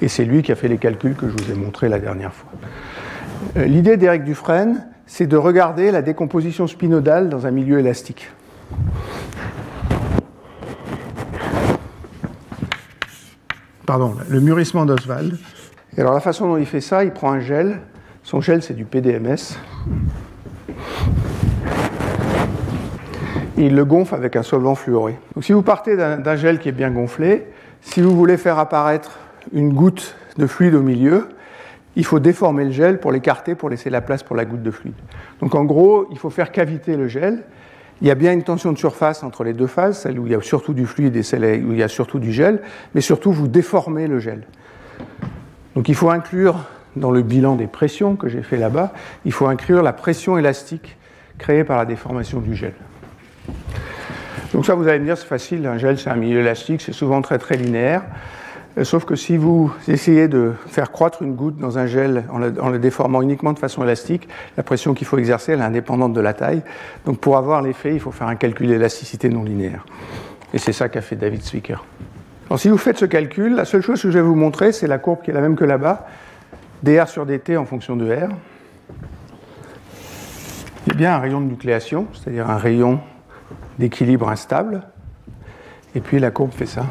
Et 0.01 0.07
c'est 0.07 0.25
lui 0.25 0.41
qui 0.41 0.51
a 0.51 0.55
fait 0.55 0.67
les 0.67 0.79
calculs 0.79 1.13
que 1.13 1.27
je 1.29 1.33
vous 1.33 1.51
ai 1.51 1.55
montrés 1.55 1.89
la 1.89 1.99
dernière 1.99 2.33
fois. 2.33 2.49
Euh, 3.55 3.65
l'idée 3.65 3.97
d'Éric 3.97 4.23
Dufresne, 4.23 4.87
c'est 5.05 5.27
de 5.27 5.37
regarder 5.37 5.91
la 5.91 6.01
décomposition 6.01 6.65
spinodale 6.65 7.29
dans 7.29 7.45
un 7.45 7.51
milieu 7.51 7.77
élastique. 7.77 8.31
Pardon, 13.89 14.13
le 14.29 14.39
mûrissement 14.39 14.85
d'Oswald. 14.85 15.35
Et 15.97 16.01
alors 16.01 16.13
la 16.13 16.19
façon 16.19 16.47
dont 16.47 16.57
il 16.57 16.67
fait 16.67 16.79
ça, 16.79 17.03
il 17.03 17.09
prend 17.09 17.31
un 17.31 17.39
gel. 17.39 17.79
Son 18.21 18.39
gel, 18.39 18.61
c'est 18.61 18.75
du 18.75 18.85
PDMS. 18.85 19.57
Et 23.57 23.65
il 23.65 23.73
le 23.73 23.85
gonfle 23.85 24.13
avec 24.13 24.35
un 24.35 24.43
solvant 24.43 24.75
fluoré. 24.75 25.17
Donc 25.33 25.43
si 25.43 25.53
vous 25.53 25.63
partez 25.63 25.97
d'un 25.97 26.35
gel 26.35 26.59
qui 26.59 26.69
est 26.69 26.71
bien 26.71 26.91
gonflé, 26.91 27.47
si 27.81 27.99
vous 27.99 28.15
voulez 28.15 28.37
faire 28.37 28.59
apparaître 28.59 29.17
une 29.53 29.73
goutte 29.73 30.15
de 30.37 30.45
fluide 30.45 30.75
au 30.75 30.83
milieu, 30.83 31.29
il 31.95 32.05
faut 32.05 32.19
déformer 32.19 32.65
le 32.65 32.71
gel 32.71 32.99
pour 32.99 33.11
l'écarter, 33.11 33.55
pour 33.55 33.71
laisser 33.71 33.89
la 33.89 34.01
place 34.01 34.21
pour 34.21 34.35
la 34.35 34.45
goutte 34.45 34.61
de 34.61 34.69
fluide. 34.69 34.93
Donc 35.41 35.55
en 35.55 35.65
gros, 35.65 36.07
il 36.11 36.19
faut 36.19 36.29
faire 36.29 36.51
caviter 36.51 36.95
le 36.95 37.07
gel 37.07 37.41
il 38.01 38.07
y 38.07 38.11
a 38.11 38.15
bien 38.15 38.31
une 38.33 38.43
tension 38.43 38.71
de 38.71 38.77
surface 38.77 39.23
entre 39.23 39.43
les 39.43 39.53
deux 39.53 39.67
phases, 39.67 39.99
celle 39.99 40.19
où 40.19 40.25
il 40.25 40.31
y 40.31 40.35
a 40.35 40.41
surtout 40.41 40.73
du 40.73 40.85
fluide 40.85 41.15
et 41.15 41.23
celle 41.23 41.43
où 41.63 41.73
il 41.73 41.79
y 41.79 41.83
a 41.83 41.87
surtout 41.87 42.19
du 42.19 42.31
gel, 42.31 42.61
mais 42.95 43.01
surtout 43.01 43.31
vous 43.31 43.47
déformez 43.47 44.07
le 44.07 44.19
gel. 44.19 44.43
Donc 45.75 45.89
il 45.89 45.95
faut 45.95 46.09
inclure 46.09 46.65
dans 46.95 47.11
le 47.11 47.21
bilan 47.21 47.55
des 47.55 47.67
pressions 47.67 48.15
que 48.15 48.27
j'ai 48.27 48.41
fait 48.41 48.57
là-bas, 48.57 48.93
il 49.25 49.31
faut 49.31 49.47
inclure 49.47 49.83
la 49.83 49.93
pression 49.93 50.37
élastique 50.37 50.97
créée 51.37 51.63
par 51.63 51.77
la 51.77 51.85
déformation 51.85 52.39
du 52.39 52.55
gel. 52.55 52.73
Donc 54.53 54.65
ça, 54.65 54.73
vous 54.73 54.87
allez 54.87 54.99
me 54.99 55.05
dire, 55.05 55.17
c'est 55.17 55.27
facile, 55.27 55.65
un 55.67 55.77
gel 55.77 55.99
c'est 55.99 56.09
un 56.09 56.15
milieu 56.15 56.39
élastique, 56.39 56.81
c'est 56.81 56.93
souvent 56.93 57.21
très 57.21 57.37
très 57.37 57.55
linéaire. 57.55 58.03
Euh, 58.79 58.83
sauf 58.83 59.05
que 59.05 59.15
si 59.15 59.37
vous 59.37 59.71
essayez 59.87 60.27
de 60.27 60.53
faire 60.67 60.91
croître 60.91 61.21
une 61.21 61.35
goutte 61.35 61.57
dans 61.57 61.77
un 61.77 61.85
gel 61.85 62.23
en 62.31 62.69
le, 62.69 62.79
déformant 62.79 63.21
uniquement 63.21 63.53
de 63.53 63.59
façon 63.59 63.83
élastique, 63.83 64.27
la 64.57 64.63
pression 64.63 64.93
qu'il 64.93 65.07
faut 65.07 65.17
exercer 65.17 65.51
elle 65.51 65.59
est 65.59 65.63
indépendante 65.63 66.13
de 66.13 66.21
la 66.21 66.33
taille. 66.33 66.61
Donc 67.05 67.19
pour 67.19 67.37
avoir 67.37 67.61
l'effet, 67.61 67.93
il 67.93 67.99
faut 67.99 68.11
faire 68.11 68.27
un 68.27 68.35
calcul 68.35 68.67
d'élasticité 68.67 69.29
non 69.29 69.43
linéaire. 69.43 69.85
Et 70.53 70.57
c'est 70.57 70.73
ça 70.73 70.89
qu'a 70.89 71.01
fait 71.01 71.15
David 71.15 71.43
Zwicker. 71.43 71.83
Alors 72.49 72.59
si 72.59 72.69
vous 72.69 72.77
faites 72.77 72.97
ce 72.97 73.05
calcul, 73.05 73.55
la 73.55 73.65
seule 73.65 73.81
chose 73.81 74.01
que 74.01 74.09
je 74.09 74.17
vais 74.17 74.23
vous 74.23 74.35
montrer, 74.35 74.71
c'est 74.71 74.87
la 74.87 74.97
courbe 74.97 75.21
qui 75.23 75.31
est 75.31 75.33
la 75.33 75.41
même 75.41 75.55
que 75.55 75.65
là-bas. 75.65 76.07
dr 76.81 77.07
sur 77.07 77.25
dt 77.25 77.57
en 77.57 77.65
fonction 77.65 77.95
de 77.95 78.05
r. 78.05 78.29
Il 80.87 80.93
y 80.93 80.95
a 80.95 80.97
bien 80.97 81.13
un 81.13 81.19
rayon 81.19 81.41
de 81.41 81.45
nucléation, 81.45 82.07
c'est-à-dire 82.13 82.49
un 82.49 82.57
rayon 82.57 82.99
d'équilibre 83.77 84.29
instable. 84.29 84.81
Et 85.93 85.99
puis 85.99 86.19
la 86.19 86.31
courbe 86.31 86.51
fait 86.51 86.65
ça. 86.65 86.85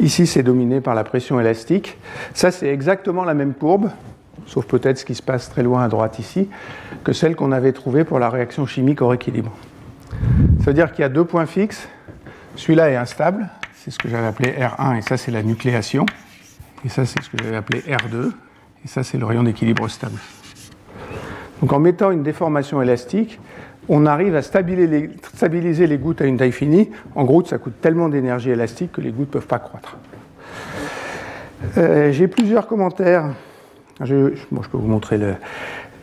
Ici, 0.00 0.26
c'est 0.26 0.42
dominé 0.42 0.80
par 0.80 0.94
la 0.94 1.04
pression 1.04 1.38
élastique. 1.38 1.98
Ça, 2.32 2.50
c'est 2.50 2.68
exactement 2.68 3.24
la 3.24 3.34
même 3.34 3.52
courbe, 3.52 3.90
sauf 4.46 4.64
peut-être 4.64 4.96
ce 4.98 5.04
qui 5.04 5.14
se 5.14 5.22
passe 5.22 5.50
très 5.50 5.62
loin 5.62 5.84
à 5.84 5.88
droite 5.88 6.18
ici, 6.18 6.48
que 7.04 7.12
celle 7.12 7.36
qu'on 7.36 7.52
avait 7.52 7.72
trouvée 7.72 8.04
pour 8.04 8.18
la 8.18 8.30
réaction 8.30 8.64
chimique 8.64 9.02
au 9.02 9.08
rééquilibre. 9.08 9.52
Ça 10.60 10.66
veut 10.66 10.74
dire 10.74 10.92
qu'il 10.92 11.02
y 11.02 11.04
a 11.04 11.10
deux 11.10 11.24
points 11.24 11.44
fixes. 11.44 11.86
Celui-là 12.56 12.90
est 12.90 12.96
instable, 12.96 13.48
c'est 13.74 13.90
ce 13.90 13.98
que 13.98 14.08
j'avais 14.08 14.26
appelé 14.26 14.52
R1, 14.52 14.98
et 14.98 15.02
ça, 15.02 15.18
c'est 15.18 15.30
la 15.30 15.42
nucléation. 15.42 16.06
Et 16.84 16.88
ça, 16.88 17.04
c'est 17.04 17.22
ce 17.22 17.28
que 17.28 17.36
j'avais 17.42 17.56
appelé 17.56 17.80
R2, 17.80 18.32
et 18.84 18.88
ça, 18.88 19.02
c'est 19.02 19.18
le 19.18 19.26
rayon 19.26 19.42
d'équilibre 19.42 19.86
stable. 19.88 20.18
Donc 21.60 21.74
en 21.74 21.78
mettant 21.78 22.10
une 22.10 22.22
déformation 22.22 22.80
élastique, 22.80 23.38
on 23.88 24.06
arrive 24.06 24.36
à 24.36 24.42
stabiliser 24.42 25.86
les, 25.86 25.98
gouttes 25.98 26.20
à 26.20 26.26
une 26.26 26.36
taille 26.36 26.52
finie. 26.52 26.90
En 27.14 27.24
gros, 27.24 27.44
ça 27.44 27.58
coûte 27.58 27.80
tellement 27.80 28.08
d'énergie 28.08 28.50
élastique 28.50 28.92
que 28.92 29.00
les 29.00 29.10
gouttes 29.10 29.28
ne 29.28 29.32
peuvent 29.32 29.46
pas 29.46 29.58
croître. 29.58 29.96
Euh, 31.76 32.12
j'ai 32.12 32.28
plusieurs 32.28 32.66
commentaires. 32.66 33.26
Je, 34.00 34.34
je 34.34 34.68
peux 34.68 34.78
vous 34.78 34.86
montrer 34.86 35.18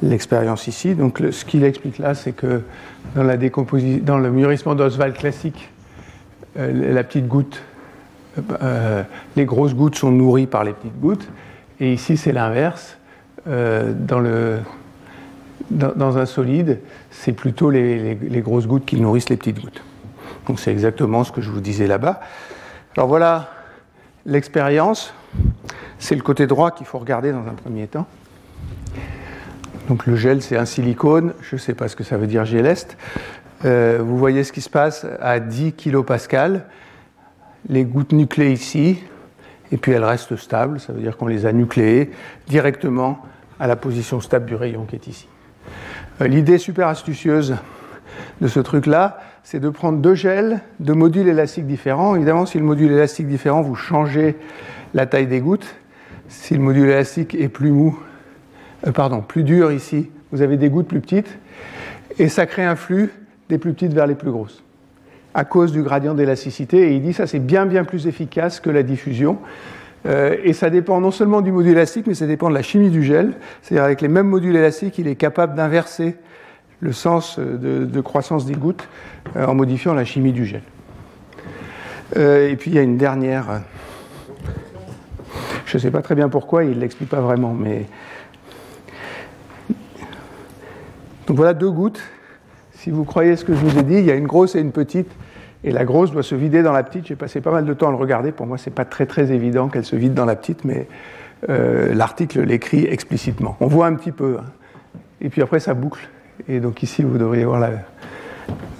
l'expérience 0.02 0.68
ici. 0.68 0.96
Donc, 0.96 1.22
ce 1.32 1.46
qu'il 1.46 1.64
explique 1.64 1.98
là, 1.98 2.14
c'est 2.14 2.34
que 2.34 2.62
dans, 3.16 3.24
la 3.24 3.38
dans 3.38 4.18
le 4.18 4.32
mûrissement 4.32 4.76
d'Oswald 4.76 5.16
classique, 5.16 5.70
euh, 6.58 6.94
la 6.94 7.04
petite 7.04 7.28
goutte, 7.28 7.62
euh, 8.62 9.04
les 9.36 9.46
grosses 9.46 9.74
gouttes 9.74 9.96
sont 9.96 10.12
nourries 10.12 10.48
par 10.48 10.64
les 10.64 10.74
petites 10.74 11.00
gouttes. 11.00 11.28
Et 11.80 11.94
ici, 11.94 12.18
c'est 12.18 12.34
l'inverse. 12.34 12.98
dans 15.70 16.18
un 16.18 16.26
solide, 16.26 16.80
c'est 17.20 17.34
plutôt 17.34 17.72
les, 17.72 18.16
grosses 18.42 18.68
gouttes 18.68 18.86
qui 18.86 19.00
nourrissent 19.00 19.30
les 19.30 19.38
petites 19.38 19.60
gouttes. 19.60 19.82
Donc 20.46 20.60
c'est 20.60 20.72
exactement 20.72 21.24
ce 21.24 21.32
que 21.32 21.42
je 21.42 21.50
vous 21.50 21.62
disais 21.62 21.88
là-bas. 21.88 22.22
Alors 22.96 23.08
voilà 23.08 23.50
l'expérience. 24.26 25.14
C'est 26.00 26.16
le 26.16 26.22
côté 26.22 26.46
droit 26.46 26.72
qu'il 26.72 26.86
faut 26.86 27.00
regarder 27.00 27.32
dans 27.32 27.46
un 27.48 27.54
premier 27.54 27.88
temps. 27.88 28.06
Donc 29.88 30.06
le 30.06 30.16
gel, 30.16 30.42
c'est 30.42 30.58
un 30.58 30.66
silicone. 30.66 31.34
Je 31.42 31.56
ne 31.56 31.60
sais 31.60 31.74
pas 31.74 31.88
ce 31.88 31.96
que 31.96 32.04
ça 32.04 32.18
veut 32.18 32.28
dire 32.28 32.46
géleste. 32.46 32.98
Euh, 33.66 34.00
vous 34.02 34.18
voyez 34.18 34.44
ce 34.44 34.52
qui 34.52 34.62
se 34.62 34.70
passe 34.70 35.06
à 35.20 35.40
10 35.40 35.74
kPa. 35.74 36.48
Les 37.70 37.84
gouttes 37.84 38.14
nucléées 38.14 38.54
ici, 38.54 39.04
et 39.72 39.78
puis 39.78 39.92
elles 39.92 40.04
restent 40.04 40.36
stables. 40.36 40.80
Ça 40.80 40.94
veut 40.94 41.02
dire 41.02 41.18
qu'on 41.18 41.28
les 41.28 41.48
a 41.48 41.52
nucléées 41.52 42.12
directement 42.48 43.20
à 43.60 43.66
la 43.66 43.76
position 43.76 44.22
stable 44.22 44.46
du 44.46 44.56
rayon 44.56 44.86
qui 44.86 44.96
est 44.96 45.08
ici. 45.08 45.28
Euh, 46.22 46.28
l'idée 46.28 46.58
super 46.58 46.88
astucieuse 46.88 47.56
de 48.42 48.48
ce 48.48 48.60
truc-là, 48.60 49.20
c'est 49.44 49.60
de 49.60 49.70
prendre 49.70 50.00
deux 50.00 50.16
gels, 50.16 50.62
deux 50.80 50.94
modules 50.94 51.28
élastiques 51.28 51.68
différents. 51.68 52.16
Évidemment, 52.16 52.46
si 52.46 52.58
le 52.58 52.64
module 52.64 52.92
élastique 52.92 53.28
différent, 53.28 53.62
vous 53.62 53.76
changez 53.76 54.36
la 54.94 55.06
taille 55.06 55.28
des 55.28 55.40
gouttes. 55.40 55.76
Si 56.28 56.54
le 56.54 56.60
module 56.60 56.90
élastique 56.90 57.36
est 57.36 57.50
plus 57.50 57.72
mou, 57.72 58.00
euh, 58.86 58.92
pardon, 58.92 59.22
plus 59.22 59.44
dur 59.44 59.72
ici, 59.72 60.10
vous 60.32 60.42
avez 60.42 60.58
des 60.58 60.70
gouttes 60.70 60.88
plus 60.88 61.02
petites. 61.02 61.38
Et 62.20 62.30
ça 62.30 62.46
crée 62.46 62.66
un 62.66 62.76
flux 62.76 63.12
des 63.50 63.58
plus 63.58 63.74
petites 63.74 63.94
vers 63.94 64.08
les 64.08 64.16
plus 64.16 64.32
grosses 64.32 64.64
à 65.34 65.46
cause 65.46 65.72
du 65.72 65.84
gradient 65.84 66.16
d'élasticité. 66.16 66.90
Et 66.90 66.96
il 66.96 67.02
dit 67.04 67.14
ça, 67.14 67.28
c'est 67.28 67.40
bien, 67.40 67.68
bien 67.68 67.84
plus 67.84 68.08
efficace 68.08 68.60
que 68.60 68.72
la 68.72 68.82
diffusion. 68.82 69.38
Euh, 70.08 70.38
et 70.44 70.54
ça 70.54 70.70
dépend 70.70 71.02
non 71.02 71.12
seulement 71.12 71.42
du 71.42 71.52
module 71.52 71.74
élastique, 71.74 72.08
mais 72.08 72.14
ça 72.14 72.28
dépend 72.28 72.50
de 72.50 72.54
la 72.54 72.62
chimie 72.62 72.90
du 72.90 73.04
gel. 73.04 73.34
C'est-à-dire 73.62 73.84
avec 73.84 74.02
les 74.02 74.08
mêmes 74.08 74.28
modules 74.28 74.56
élastiques, 74.56 74.98
il 74.98 75.08
est 75.08 75.16
capable 75.16 75.56
d'inverser 75.56 76.16
le 76.80 76.94
sens 76.94 77.40
de, 77.40 78.02
croissance 78.02 78.46
des 78.46 78.54
gouttes 78.54 78.88
euh, 79.36 79.46
en 79.46 79.56
modifiant 79.56 79.94
la 79.94 80.06
chimie 80.06 80.32
du 80.32 80.46
gel. 80.46 80.62
Euh, 82.16 82.50
et 82.50 82.56
puis 82.56 82.72
il 82.72 82.76
y 82.76 82.80
a 82.80 82.84
une 82.84 82.98
dernière. 82.98 83.62
Je 85.66 85.78
ne 85.78 85.82
sais 85.82 85.92
pas 85.92 86.02
très 86.02 86.16
bien 86.16 86.30
pourquoi, 86.30 86.64
il 86.64 86.76
ne 86.76 86.82
l'explique 86.82 87.10
pas 87.10 87.20
vraiment, 87.20 87.54
mais. 87.54 87.86
Donc 91.28 91.36
voilà 91.36 91.54
deux 91.54 91.72
gouttes. 91.72 92.00
Si 92.76 92.90
vous 92.90 93.04
croyez 93.04 93.36
ce 93.36 93.44
que 93.44 93.54
je 93.54 93.60
vous 93.60 93.78
ai 93.78 93.84
dit, 93.84 93.96
il 93.96 94.06
y 94.06 94.12
a 94.12 94.16
une 94.16 94.28
grosse 94.28 94.56
et 94.56 94.62
une 94.62 94.72
petite. 94.72 95.12
Et 95.68 95.72
la 95.72 95.84
grosse 95.84 96.12
doit 96.12 96.24
se 96.24 96.34
vider 96.34 96.64
dans 96.64 96.72
la 96.72 96.82
petite. 96.82 97.08
J'ai 97.08 97.18
passé 97.18 97.42
pas 97.42 97.52
mal 97.52 97.66
de 97.66 97.74
temps 97.74 97.90
à 97.90 97.92
le 97.92 97.98
regarder. 97.98 98.32
Pour 98.32 98.48
moi, 98.48 98.58
ce 98.58 98.70
n'est 98.70 98.74
pas 98.74 98.86
très 98.86 99.06
très 99.06 99.34
évident 99.34 99.68
qu'elle 99.68 99.84
se 99.84 99.98
vide 99.98 100.14
dans 100.14 100.24
la 100.24 100.38
petite, 100.38 100.64
mais 100.64 100.88
euh, 101.50 101.94
l'article 101.94 102.40
l'écrit 102.44 102.86
explicitement. 102.86 103.58
On 103.60 103.68
voit 103.68 103.88
un 103.88 103.96
petit 103.96 104.14
peu. 104.14 104.38
Hein. 104.40 104.46
Et 105.20 105.28
puis 105.28 105.42
après, 105.42 105.60
ça 105.60 105.74
boucle. 105.74 106.08
Et 106.48 106.62
donc 106.62 106.84
ici, 106.84 107.04
vous 107.04 107.18
devriez 107.18 107.44
voir 107.44 107.60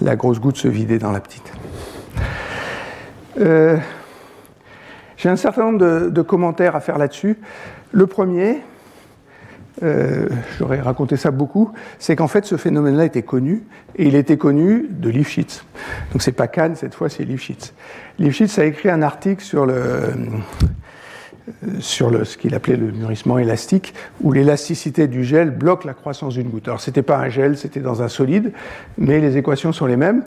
la, 0.00 0.16
grosse 0.16 0.40
goutte 0.40 0.56
se 0.56 0.66
vider 0.66 0.98
dans 0.98 1.12
la 1.12 1.20
petite. 1.20 1.52
Euh, 3.38 3.76
j'ai 5.18 5.28
un 5.28 5.36
certain 5.36 5.70
nombre 5.70 6.08
de 6.08 6.22
commentaires 6.22 6.74
à 6.74 6.80
faire 6.80 6.96
là-dessus. 6.96 7.36
Le 7.92 8.06
premier, 8.06 8.62
euh, 9.82 10.28
j'aurais 10.58 10.80
raconté 10.80 11.16
ça 11.16 11.30
beaucoup, 11.30 11.72
c'est 11.98 12.16
qu'en 12.16 12.28
fait 12.28 12.44
ce 12.44 12.56
phénomène-là 12.56 13.04
était 13.04 13.22
connu, 13.22 13.62
et 13.96 14.06
il 14.06 14.14
était 14.14 14.36
connu 14.36 14.86
de 14.90 15.10
Lifshitz. 15.10 15.64
Donc 16.12 16.22
c'est 16.22 16.32
pas 16.32 16.48
Kahn, 16.48 16.76
cette 16.76 16.94
fois 16.94 17.08
c'est 17.08 17.24
Lifshitz. 17.24 17.74
Lifshitz 18.18 18.58
a 18.58 18.64
écrit 18.64 18.90
un 18.90 19.02
article 19.02 19.42
sur 19.42 19.66
le, 19.66 20.12
sur 21.80 22.10
le, 22.10 22.24
ce 22.24 22.36
qu'il 22.36 22.54
appelait 22.54 22.76
le 22.76 22.90
mûrissement 22.90 23.38
élastique, 23.38 23.94
où 24.20 24.32
l'élasticité 24.32 25.06
du 25.06 25.24
gel 25.24 25.50
bloque 25.50 25.84
la 25.84 25.94
croissance 25.94 26.34
d'une 26.34 26.48
goutte. 26.48 26.68
Alors, 26.68 26.80
ce 26.80 26.90
n'était 26.90 27.02
pas 27.02 27.18
un 27.18 27.28
gel, 27.28 27.56
c'était 27.56 27.80
dans 27.80 28.02
un 28.02 28.08
solide, 28.08 28.52
mais 28.96 29.20
les 29.20 29.36
équations 29.36 29.72
sont 29.72 29.86
les 29.86 29.96
mêmes. 29.96 30.22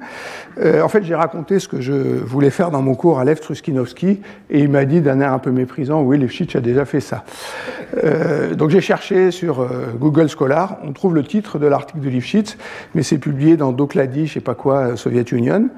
Euh, 0.60 0.82
en 0.82 0.88
fait, 0.90 1.04
j'ai 1.04 1.16
raconté 1.16 1.60
ce 1.60 1.68
que 1.68 1.82
je 1.82 1.94
voulais 1.94 2.50
faire 2.50 2.72
dans 2.72 2.82
mon 2.82 2.96
cours 2.96 3.20
à 3.20 3.26
Lev 3.26 3.40
Truskinowski, 3.40 4.22
et 4.50 4.60
il 4.60 4.70
m'a 4.70 4.86
dit 4.86 5.02
d'un 5.02 5.20
air 5.20 5.34
un 5.34 5.40
peu 5.40 5.52
méprisant, 5.52 6.02
oui, 6.02 6.18
Lifshitz 6.18 6.56
a 6.56 6.62
déjà 6.62 6.86
fait 6.86 7.02
ça. 7.02 7.24
Euh, 8.04 8.56
donc, 8.56 8.70
j'ai 8.70 8.82
cherché 8.82 9.32
sur 9.32 9.68
Google 10.00 10.30
Scholar, 10.30 10.78
on 10.84 10.94
trouve 10.94 11.16
le 11.16 11.24
titre 11.24 11.60
de 11.60 11.68
l'article 11.68 12.02
de 12.02 12.10
Lifshitz, 12.10 12.58
mais 12.96 13.04
c'est 13.04 13.18
publié 13.18 13.58
dans 13.58 13.72
Dokladi, 13.72 14.28
je 14.28 14.34
sais 14.34 14.40
pas 14.40 14.56
quoi, 14.56 14.96
Soviet 14.98 15.24
Union. 15.32 15.70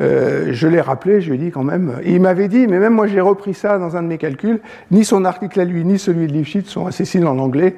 Euh, 0.00 0.48
je 0.52 0.68
l'ai 0.68 0.80
rappelé, 0.80 1.20
je 1.20 1.30
lui 1.30 1.36
ai 1.36 1.44
dit 1.44 1.50
quand 1.50 1.64
même. 1.64 1.94
Il 2.04 2.20
m'avait 2.20 2.48
dit, 2.48 2.66
mais 2.66 2.78
même 2.78 2.94
moi 2.94 3.06
j'ai 3.06 3.20
repris 3.20 3.54
ça 3.54 3.78
dans 3.78 3.96
un 3.96 4.02
de 4.02 4.08
mes 4.08 4.18
calculs, 4.18 4.60
ni 4.90 5.04
son 5.04 5.24
article 5.24 5.60
à 5.60 5.64
lui, 5.64 5.84
ni 5.84 5.98
celui 5.98 6.26
de 6.26 6.32
Lifshitz 6.32 6.68
sont 6.68 6.86
accessibles 6.86 7.26
en 7.26 7.38
anglais. 7.38 7.76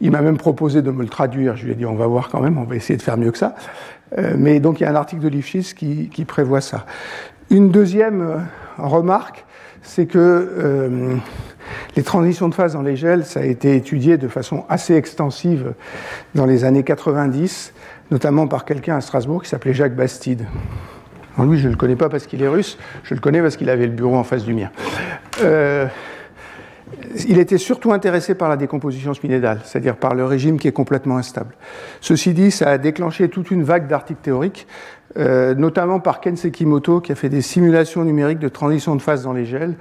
Il 0.00 0.12
m'a 0.12 0.22
même 0.22 0.36
proposé 0.36 0.82
de 0.82 0.90
me 0.92 1.02
le 1.02 1.08
traduire. 1.08 1.56
Je 1.56 1.64
lui 1.64 1.72
ai 1.72 1.74
dit, 1.74 1.84
on 1.84 1.96
va 1.96 2.06
voir 2.06 2.28
quand 2.28 2.40
même, 2.40 2.58
on 2.58 2.62
va 2.62 2.76
essayer 2.76 2.96
de 2.96 3.02
faire 3.02 3.16
mieux 3.16 3.32
que 3.32 3.38
ça. 3.38 3.56
Euh, 4.16 4.34
mais 4.38 4.60
donc 4.60 4.80
il 4.80 4.84
y 4.84 4.86
a 4.86 4.90
un 4.90 4.94
article 4.94 5.22
de 5.22 5.28
Lifshitz 5.28 5.74
qui, 5.74 6.08
qui 6.08 6.24
prévoit 6.24 6.60
ça. 6.60 6.86
Une 7.50 7.70
deuxième 7.70 8.20
euh, 8.20 8.36
remarque, 8.78 9.44
c'est 9.82 10.06
que 10.06 11.18
les 11.96 12.02
transitions 12.02 12.48
de 12.48 12.54
phase 12.54 12.74
dans 12.74 12.82
les 12.82 12.96
gels, 12.96 13.24
ça 13.24 13.40
a 13.40 13.44
été 13.44 13.74
étudié 13.74 14.18
de 14.18 14.28
façon 14.28 14.64
assez 14.68 14.94
extensive 14.94 15.72
dans 16.34 16.46
les 16.46 16.64
années 16.64 16.82
90, 16.82 17.72
notamment 18.10 18.48
par 18.48 18.64
quelqu'un 18.64 18.96
à 18.96 19.00
Strasbourg 19.00 19.42
qui 19.42 19.48
s'appelait 19.48 19.72
Jacques 19.72 19.94
Bastide 19.94 20.46
lui, 21.44 21.58
je 21.58 21.66
ne 21.66 21.72
le 21.72 21.76
connais 21.76 21.96
pas 21.96 22.08
parce 22.08 22.26
qu'il 22.26 22.42
est 22.42 22.48
russe, 22.48 22.78
je 23.04 23.14
le 23.14 23.20
connais 23.20 23.40
parce 23.40 23.56
qu'il 23.56 23.70
avait 23.70 23.86
le 23.86 23.92
bureau 23.92 24.16
en 24.16 24.24
face 24.24 24.44
du 24.44 24.54
mien. 24.54 24.70
Euh, 25.42 25.86
il 27.28 27.38
était 27.38 27.58
surtout 27.58 27.92
intéressé 27.92 28.34
par 28.34 28.48
la 28.48 28.56
décomposition 28.56 29.14
spinédale, 29.14 29.60
c'est-à-dire 29.64 29.96
par 29.96 30.14
le 30.14 30.24
régime 30.24 30.58
qui 30.58 30.68
est 30.68 30.72
complètement 30.72 31.16
instable. 31.16 31.54
Ceci 32.00 32.32
dit, 32.32 32.50
ça 32.50 32.70
a 32.70 32.78
déclenché 32.78 33.28
toute 33.28 33.50
une 33.50 33.62
vague 33.62 33.86
d'articles 33.86 34.20
théoriques, 34.22 34.66
euh, 35.18 35.54
notamment 35.54 36.00
par 36.00 36.20
Ken 36.20 36.36
Sekimoto, 36.36 37.00
qui 37.00 37.12
a 37.12 37.14
fait 37.14 37.28
des 37.28 37.42
simulations 37.42 38.04
numériques 38.04 38.38
de 38.38 38.48
transition 38.48 38.96
de 38.96 39.02
phase 39.02 39.22
dans 39.22 39.32
les 39.32 39.44
gels, 39.44 39.74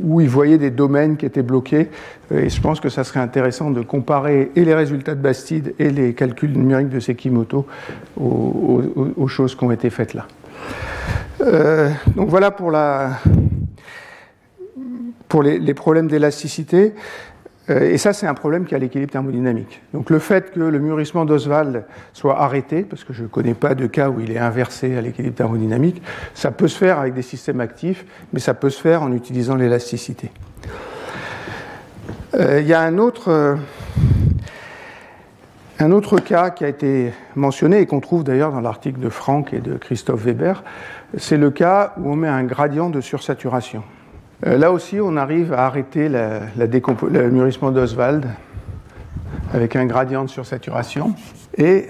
où 0.00 0.20
il 0.20 0.28
voyait 0.28 0.58
des 0.58 0.70
domaines 0.70 1.16
qui 1.16 1.26
étaient 1.26 1.42
bloqués. 1.42 1.88
Et 2.32 2.48
je 2.48 2.60
pense 2.60 2.80
que 2.80 2.88
ça 2.88 3.04
serait 3.04 3.20
intéressant 3.20 3.70
de 3.70 3.82
comparer 3.82 4.50
et 4.56 4.64
les 4.64 4.74
résultats 4.74 5.14
de 5.14 5.20
Bastide 5.20 5.74
et 5.78 5.90
les 5.90 6.14
calculs 6.14 6.52
numériques 6.52 6.88
de 6.88 7.00
Sekimoto 7.00 7.66
aux 8.16 9.28
choses 9.28 9.54
qui 9.54 9.64
ont 9.64 9.70
été 9.70 9.90
faites 9.90 10.14
là. 10.14 10.26
Euh, 11.40 11.90
donc 12.14 12.28
voilà 12.28 12.50
pour, 12.50 12.70
la, 12.70 13.18
pour 15.28 15.42
les, 15.42 15.74
problèmes 15.74 16.08
d'élasticité. 16.08 16.94
Euh, 17.70 17.90
et 17.90 17.98
ça, 17.98 18.12
c'est 18.12 18.26
un 18.26 18.34
problème 18.34 18.64
qui 18.64 18.74
a 18.74 18.78
l'équilibre 18.78 19.12
thermodynamique. 19.12 19.82
Donc 19.94 20.10
le 20.10 20.18
fait 20.18 20.52
que 20.52 20.60
le 20.60 20.78
mûrissement 20.78 21.24
d'Oswald 21.24 21.84
soit 22.12 22.40
arrêté, 22.40 22.82
parce 22.82 23.04
que 23.04 23.12
je 23.12 23.22
ne 23.22 23.28
connais 23.28 23.54
pas 23.54 23.74
de 23.74 23.86
cas 23.86 24.08
où 24.08 24.20
il 24.20 24.32
est 24.32 24.38
inversé 24.38 24.96
à 24.96 25.00
l'équilibre 25.00 25.34
thermodynamique, 25.34 26.02
ça 26.34 26.50
peut 26.50 26.68
se 26.68 26.76
faire 26.76 26.98
avec 26.98 27.14
des 27.14 27.22
systèmes 27.22 27.60
actifs, 27.60 28.04
mais 28.32 28.40
ça 28.40 28.54
peut 28.54 28.70
se 28.70 28.80
faire 28.80 29.02
en 29.02 29.12
utilisant 29.12 29.54
l'élasticité. 29.54 30.30
Euh, 32.34 32.60
il 32.60 32.66
y 32.66 32.72
a 32.72 32.80
un 32.80 32.98
autre, 32.98 33.56
un 35.82 35.90
autre 35.90 36.18
cas 36.18 36.50
qui 36.50 36.64
a 36.64 36.68
été 36.68 37.12
mentionné 37.34 37.80
et 37.80 37.86
qu'on 37.86 38.00
trouve 38.00 38.22
d'ailleurs 38.22 38.52
dans 38.52 38.60
l'article 38.60 39.00
de 39.00 39.08
Franck 39.08 39.52
et 39.52 39.58
de 39.58 39.74
Christophe 39.74 40.24
Weber, 40.24 40.62
c'est 41.18 41.36
le 41.36 41.50
cas 41.50 41.92
où 41.98 42.12
on 42.12 42.16
met 42.16 42.28
un 42.28 42.44
gradient 42.44 42.88
de 42.88 43.00
sursaturation. 43.00 43.82
Euh, 44.46 44.56
là 44.58 44.70
aussi, 44.70 45.00
on 45.00 45.16
arrive 45.16 45.52
à 45.52 45.66
arrêter 45.66 46.08
la, 46.08 46.40
le 46.56 47.30
mûrissement 47.30 47.70
d'Oswald 47.70 48.26
avec 49.52 49.74
un 49.76 49.84
gradient 49.86 50.24
de 50.24 50.30
sursaturation. 50.30 51.14
Et 51.56 51.88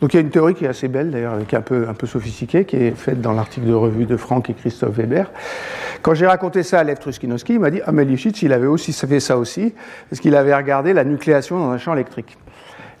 donc 0.00 0.14
il 0.14 0.16
y 0.16 0.18
a 0.18 0.22
une 0.22 0.30
théorie 0.30 0.54
qui 0.54 0.64
est 0.64 0.68
assez 0.68 0.88
belle, 0.88 1.10
d'ailleurs, 1.10 1.38
est 1.38 1.54
un 1.54 1.60
peu, 1.60 1.86
un 1.88 1.94
peu 1.94 2.06
sophistiquée, 2.06 2.64
qui 2.64 2.76
est 2.76 2.96
faite 2.96 3.20
dans 3.20 3.32
l'article 3.32 3.66
de 3.66 3.74
revue 3.74 4.06
de 4.06 4.16
Franck 4.16 4.48
et 4.48 4.54
Christophe 4.54 4.96
Weber. 4.96 5.30
Quand 6.02 6.14
j'ai 6.14 6.26
raconté 6.26 6.62
ça 6.62 6.80
à 6.80 6.84
Lev 6.84 6.98
Truskinowski, 6.98 7.54
il 7.54 7.60
m'a 7.60 7.70
dit 7.70 7.80
Ah, 7.86 7.92
mais 7.92 8.04
Lifshitz, 8.04 8.42
il 8.42 8.52
avait 8.52 8.66
aussi 8.66 8.92
fait 8.92 9.20
ça 9.20 9.36
aussi, 9.38 9.74
parce 10.08 10.20
qu'il 10.20 10.34
avait 10.34 10.54
regardé 10.54 10.92
la 10.92 11.04
nucléation 11.04 11.58
dans 11.58 11.70
un 11.70 11.78
champ 11.78 11.92
électrique. 11.92 12.38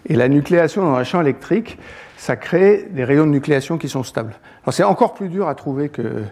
Et 0.08 0.14
la 0.14 0.28
nucléation 0.28 0.82
dans 0.82 0.94
un 0.94 1.04
champ 1.04 1.20
électrique, 1.20 1.78
ça 2.16 2.36
crée 2.36 2.86
des 2.90 3.04
rayons 3.04 3.26
de 3.26 3.30
nucléation 3.30 3.78
qui 3.78 3.88
sont 3.88 4.02
stables. 4.02 4.34
Alors 4.64 4.74
c'est 4.74 4.84
encore 4.84 5.14
plus 5.14 5.28
dur 5.28 5.48
à 5.48 5.54
trouver 5.54 5.88
que, 5.88 6.24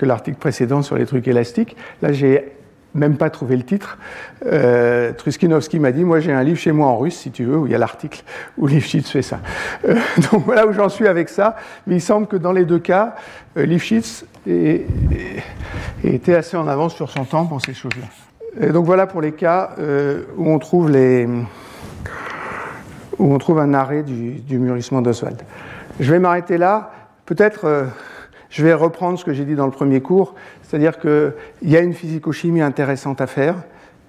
l'article 0.00 0.38
précédent 0.38 0.82
sur 0.82 0.96
les 0.96 1.06
trucs 1.06 1.26
élastiques. 1.28 1.76
Là, 2.00 2.12
j'ai 2.12 2.52
même 2.94 3.16
pas 3.16 3.30
trouvé 3.30 3.56
le 3.56 3.62
titre. 3.62 3.98
Euh, 4.46 5.12
m'a 5.80 5.92
dit, 5.92 6.04
moi 6.04 6.20
j'ai 6.20 6.32
un 6.32 6.42
livre 6.42 6.58
chez 6.58 6.72
moi 6.72 6.88
en 6.88 6.98
russe, 6.98 7.16
si 7.16 7.30
tu 7.30 7.44
veux, 7.44 7.56
où 7.56 7.66
il 7.66 7.72
y 7.72 7.74
a 7.74 7.78
l'article 7.78 8.22
où 8.58 8.66
Lifshitz 8.66 9.08
fait 9.08 9.22
ça. 9.22 9.40
Euh, 9.88 9.94
donc 10.30 10.44
voilà 10.44 10.66
où 10.66 10.72
j'en 10.72 10.88
suis 10.88 11.08
avec 11.08 11.28
ça. 11.28 11.56
Mais 11.86 11.96
il 11.96 12.00
semble 12.00 12.26
que 12.26 12.36
dans 12.36 12.52
les 12.52 12.64
deux 12.64 12.78
cas, 12.78 13.14
euh, 13.56 13.64
Lifshitz 13.64 14.26
était 16.04 16.34
assez 16.34 16.56
en 16.56 16.68
avance 16.68 16.94
sur 16.94 17.10
son 17.10 17.24
temps 17.24 17.46
pour 17.46 17.60
ces 17.60 17.74
choses-là. 17.74 18.68
donc 18.70 18.84
voilà 18.84 19.06
pour 19.06 19.20
les 19.20 19.32
cas 19.32 19.70
euh, 19.78 20.24
où 20.36 20.50
on 20.50 20.58
trouve 20.58 20.90
les 20.90 21.28
où 23.18 23.32
on 23.32 23.38
trouve 23.38 23.58
un 23.58 23.74
arrêt 23.74 24.02
du, 24.02 24.32
du 24.40 24.58
mûrissement 24.58 25.02
d'Oswald. 25.02 25.40
Je 26.00 26.10
vais 26.10 26.18
m'arrêter 26.18 26.58
là. 26.58 26.92
Peut-être 27.26 27.64
euh, 27.64 27.84
je 28.52 28.62
vais 28.62 28.74
reprendre 28.74 29.18
ce 29.18 29.24
que 29.24 29.32
j'ai 29.32 29.44
dit 29.44 29.54
dans 29.54 29.64
le 29.66 29.72
premier 29.72 30.00
cours, 30.00 30.34
c'est-à-dire 30.62 30.98
qu'il 30.98 31.32
y 31.62 31.76
a 31.76 31.80
une 31.80 31.94
physico-chimie 31.94 32.60
intéressante 32.60 33.20
à 33.20 33.26
faire. 33.26 33.56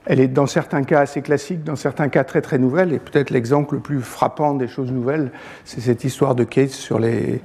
Elle 0.05 0.19
est 0.19 0.27
dans 0.27 0.47
certains 0.47 0.83
cas 0.83 1.01
assez 1.01 1.21
classique, 1.21 1.63
dans 1.63 1.77
certains 1.77 2.09
cas 2.09 2.23
très 2.23 2.41
très 2.41 2.57
nouvelle, 2.57 2.93
et 2.93 2.99
peut-être 2.99 3.29
l'exemple 3.29 3.75
le 3.75 3.79
plus 3.81 4.01
frappant 4.01 4.53
des 4.53 4.67
choses 4.67 4.91
nouvelles, 4.91 5.31
c'est 5.63 5.79
cette 5.79 6.03
histoire 6.03 6.35
de 6.35 6.43
Kate 6.43 6.69
sur 6.69 6.99
les, 6.99 7.41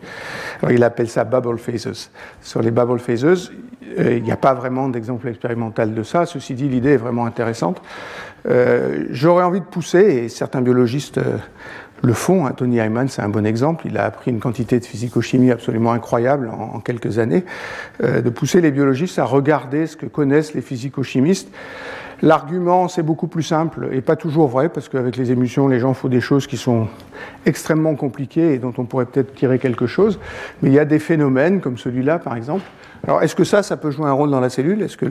il 0.69 0.83
appelle 0.83 1.09
ça 1.09 1.25
bubble 1.25 1.59
phases. 1.59 2.11
Sur 2.43 2.61
les 2.63 2.73
bubble 2.73 2.99
phases, 2.99 3.53
euh, 3.99 4.17
il 4.17 4.23
n'y 4.23 4.33
a 4.33 4.37
pas 4.37 4.55
vraiment 4.55 4.89
d'exemple 4.89 5.29
expérimental 5.29 5.95
de 5.95 6.03
ça. 6.03 6.27
Ceci 6.27 6.55
dit, 6.55 6.69
l'idée 6.69 6.93
est 6.93 6.99
vraiment 6.99 7.27
intéressante. 7.27 7.81
Euh, 8.49 9.05
j'aurais 9.11 9.45
envie 9.45 9.61
de 9.61 9.65
pousser, 9.65 10.01
et 10.01 10.29
certains 10.29 10.61
biologistes 10.61 11.19
euh, 11.19 11.39
le 12.03 12.13
font. 12.13 12.47
Hein. 12.47 12.53
Tony 12.57 12.79
Hyman, 12.79 13.09
c'est 13.09 13.23
un 13.23 13.29
bon 13.29 13.47
exemple. 13.47 13.87
Il 13.87 13.99
a 13.99 14.05
appris 14.05 14.31
une 14.31 14.41
quantité 14.41 14.81
de 14.81 14.85
physico-chimie 14.85 15.51
absolument 15.51 15.93
incroyable 15.93 16.51
en, 16.51 16.81
quelques 16.81 17.19
années. 17.19 17.45
de 18.01 18.31
pousser 18.31 18.61
les 18.61 18.71
biologistes 18.71 19.19
à 19.19 19.25
regarder 19.25 19.87
ce 19.87 19.97
que 19.97 20.07
connaissent 20.07 20.55
les 20.55 20.61
physico-chimistes. 20.61 21.51
L'argument, 22.21 22.89
c'est 22.89 23.03
beaucoup 23.03 23.29
plus 23.29 23.45
simple 23.45 23.91
et 23.93 24.01
pas 24.01 24.17
toujours 24.17 24.49
vrai, 24.49 24.69
parce 24.69 24.89
qu'avec 24.89 25.17
les 25.17 25.31
émulsions, 25.31 25.69
les 25.69 25.79
gens 25.79 25.95
font 25.95 26.09
des 26.09 26.21
choses 26.21 26.47
qui 26.47 26.57
sont 26.57 26.89
extrêmement 27.47 27.95
compliquées 27.95 28.55
et 28.55 28.59
dont 28.59 28.75
on 28.77 28.85
pourrait 28.85 29.07
peut-être 29.07 29.35
tirer 29.35 29.59
quelque 29.59 29.87
chose. 29.87 30.19
Mais 30.61 30.71
il 30.71 30.75
y 30.75 30.81
a 30.81 30.85
des 30.85 30.99
phénomènes, 30.99 31.61
comme 31.61 31.79
celui-là, 31.79 32.19
par 32.19 32.37
exemple. 32.37 32.65
Alors, 33.07 33.23
est-ce 33.23 33.37
que 33.37 33.45
ça, 33.45 33.63
ça 33.63 33.77
peut 33.77 33.93
jouer 33.93 34.07
un 34.07 34.13
rôle 34.13 34.31
dans 34.31 34.41
la 34.41 34.51
cellule? 34.51 34.83
Est-ce 34.83 34.97
que 34.97 35.07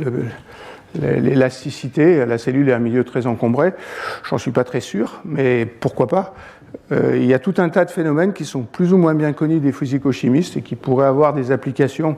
l'élasticité, 0.95 2.25
la 2.25 2.37
cellule 2.37 2.67
est 2.69 2.73
un 2.73 2.79
milieu 2.79 3.05
très 3.05 3.25
encombré? 3.25 3.73
J'en 4.29 4.37
suis 4.37 4.51
pas 4.51 4.65
très 4.65 4.81
sûr, 4.81 5.21
mais 5.23 5.65
pourquoi 5.65 6.07
pas? 6.07 6.33
Euh, 6.91 7.13
il 7.15 7.25
y 7.25 7.33
a 7.33 7.39
tout 7.39 7.53
un 7.57 7.69
tas 7.69 7.85
de 7.85 7.91
phénomènes 7.91 8.33
qui 8.33 8.43
sont 8.43 8.63
plus 8.63 8.91
ou 8.91 8.97
moins 8.97 9.13
bien 9.13 9.31
connus 9.31 9.59
des 9.59 9.71
physico-chimistes 9.71 10.57
et 10.57 10.61
qui 10.61 10.75
pourraient 10.75 11.07
avoir 11.07 11.33
des 11.33 11.51
applications, 11.51 12.17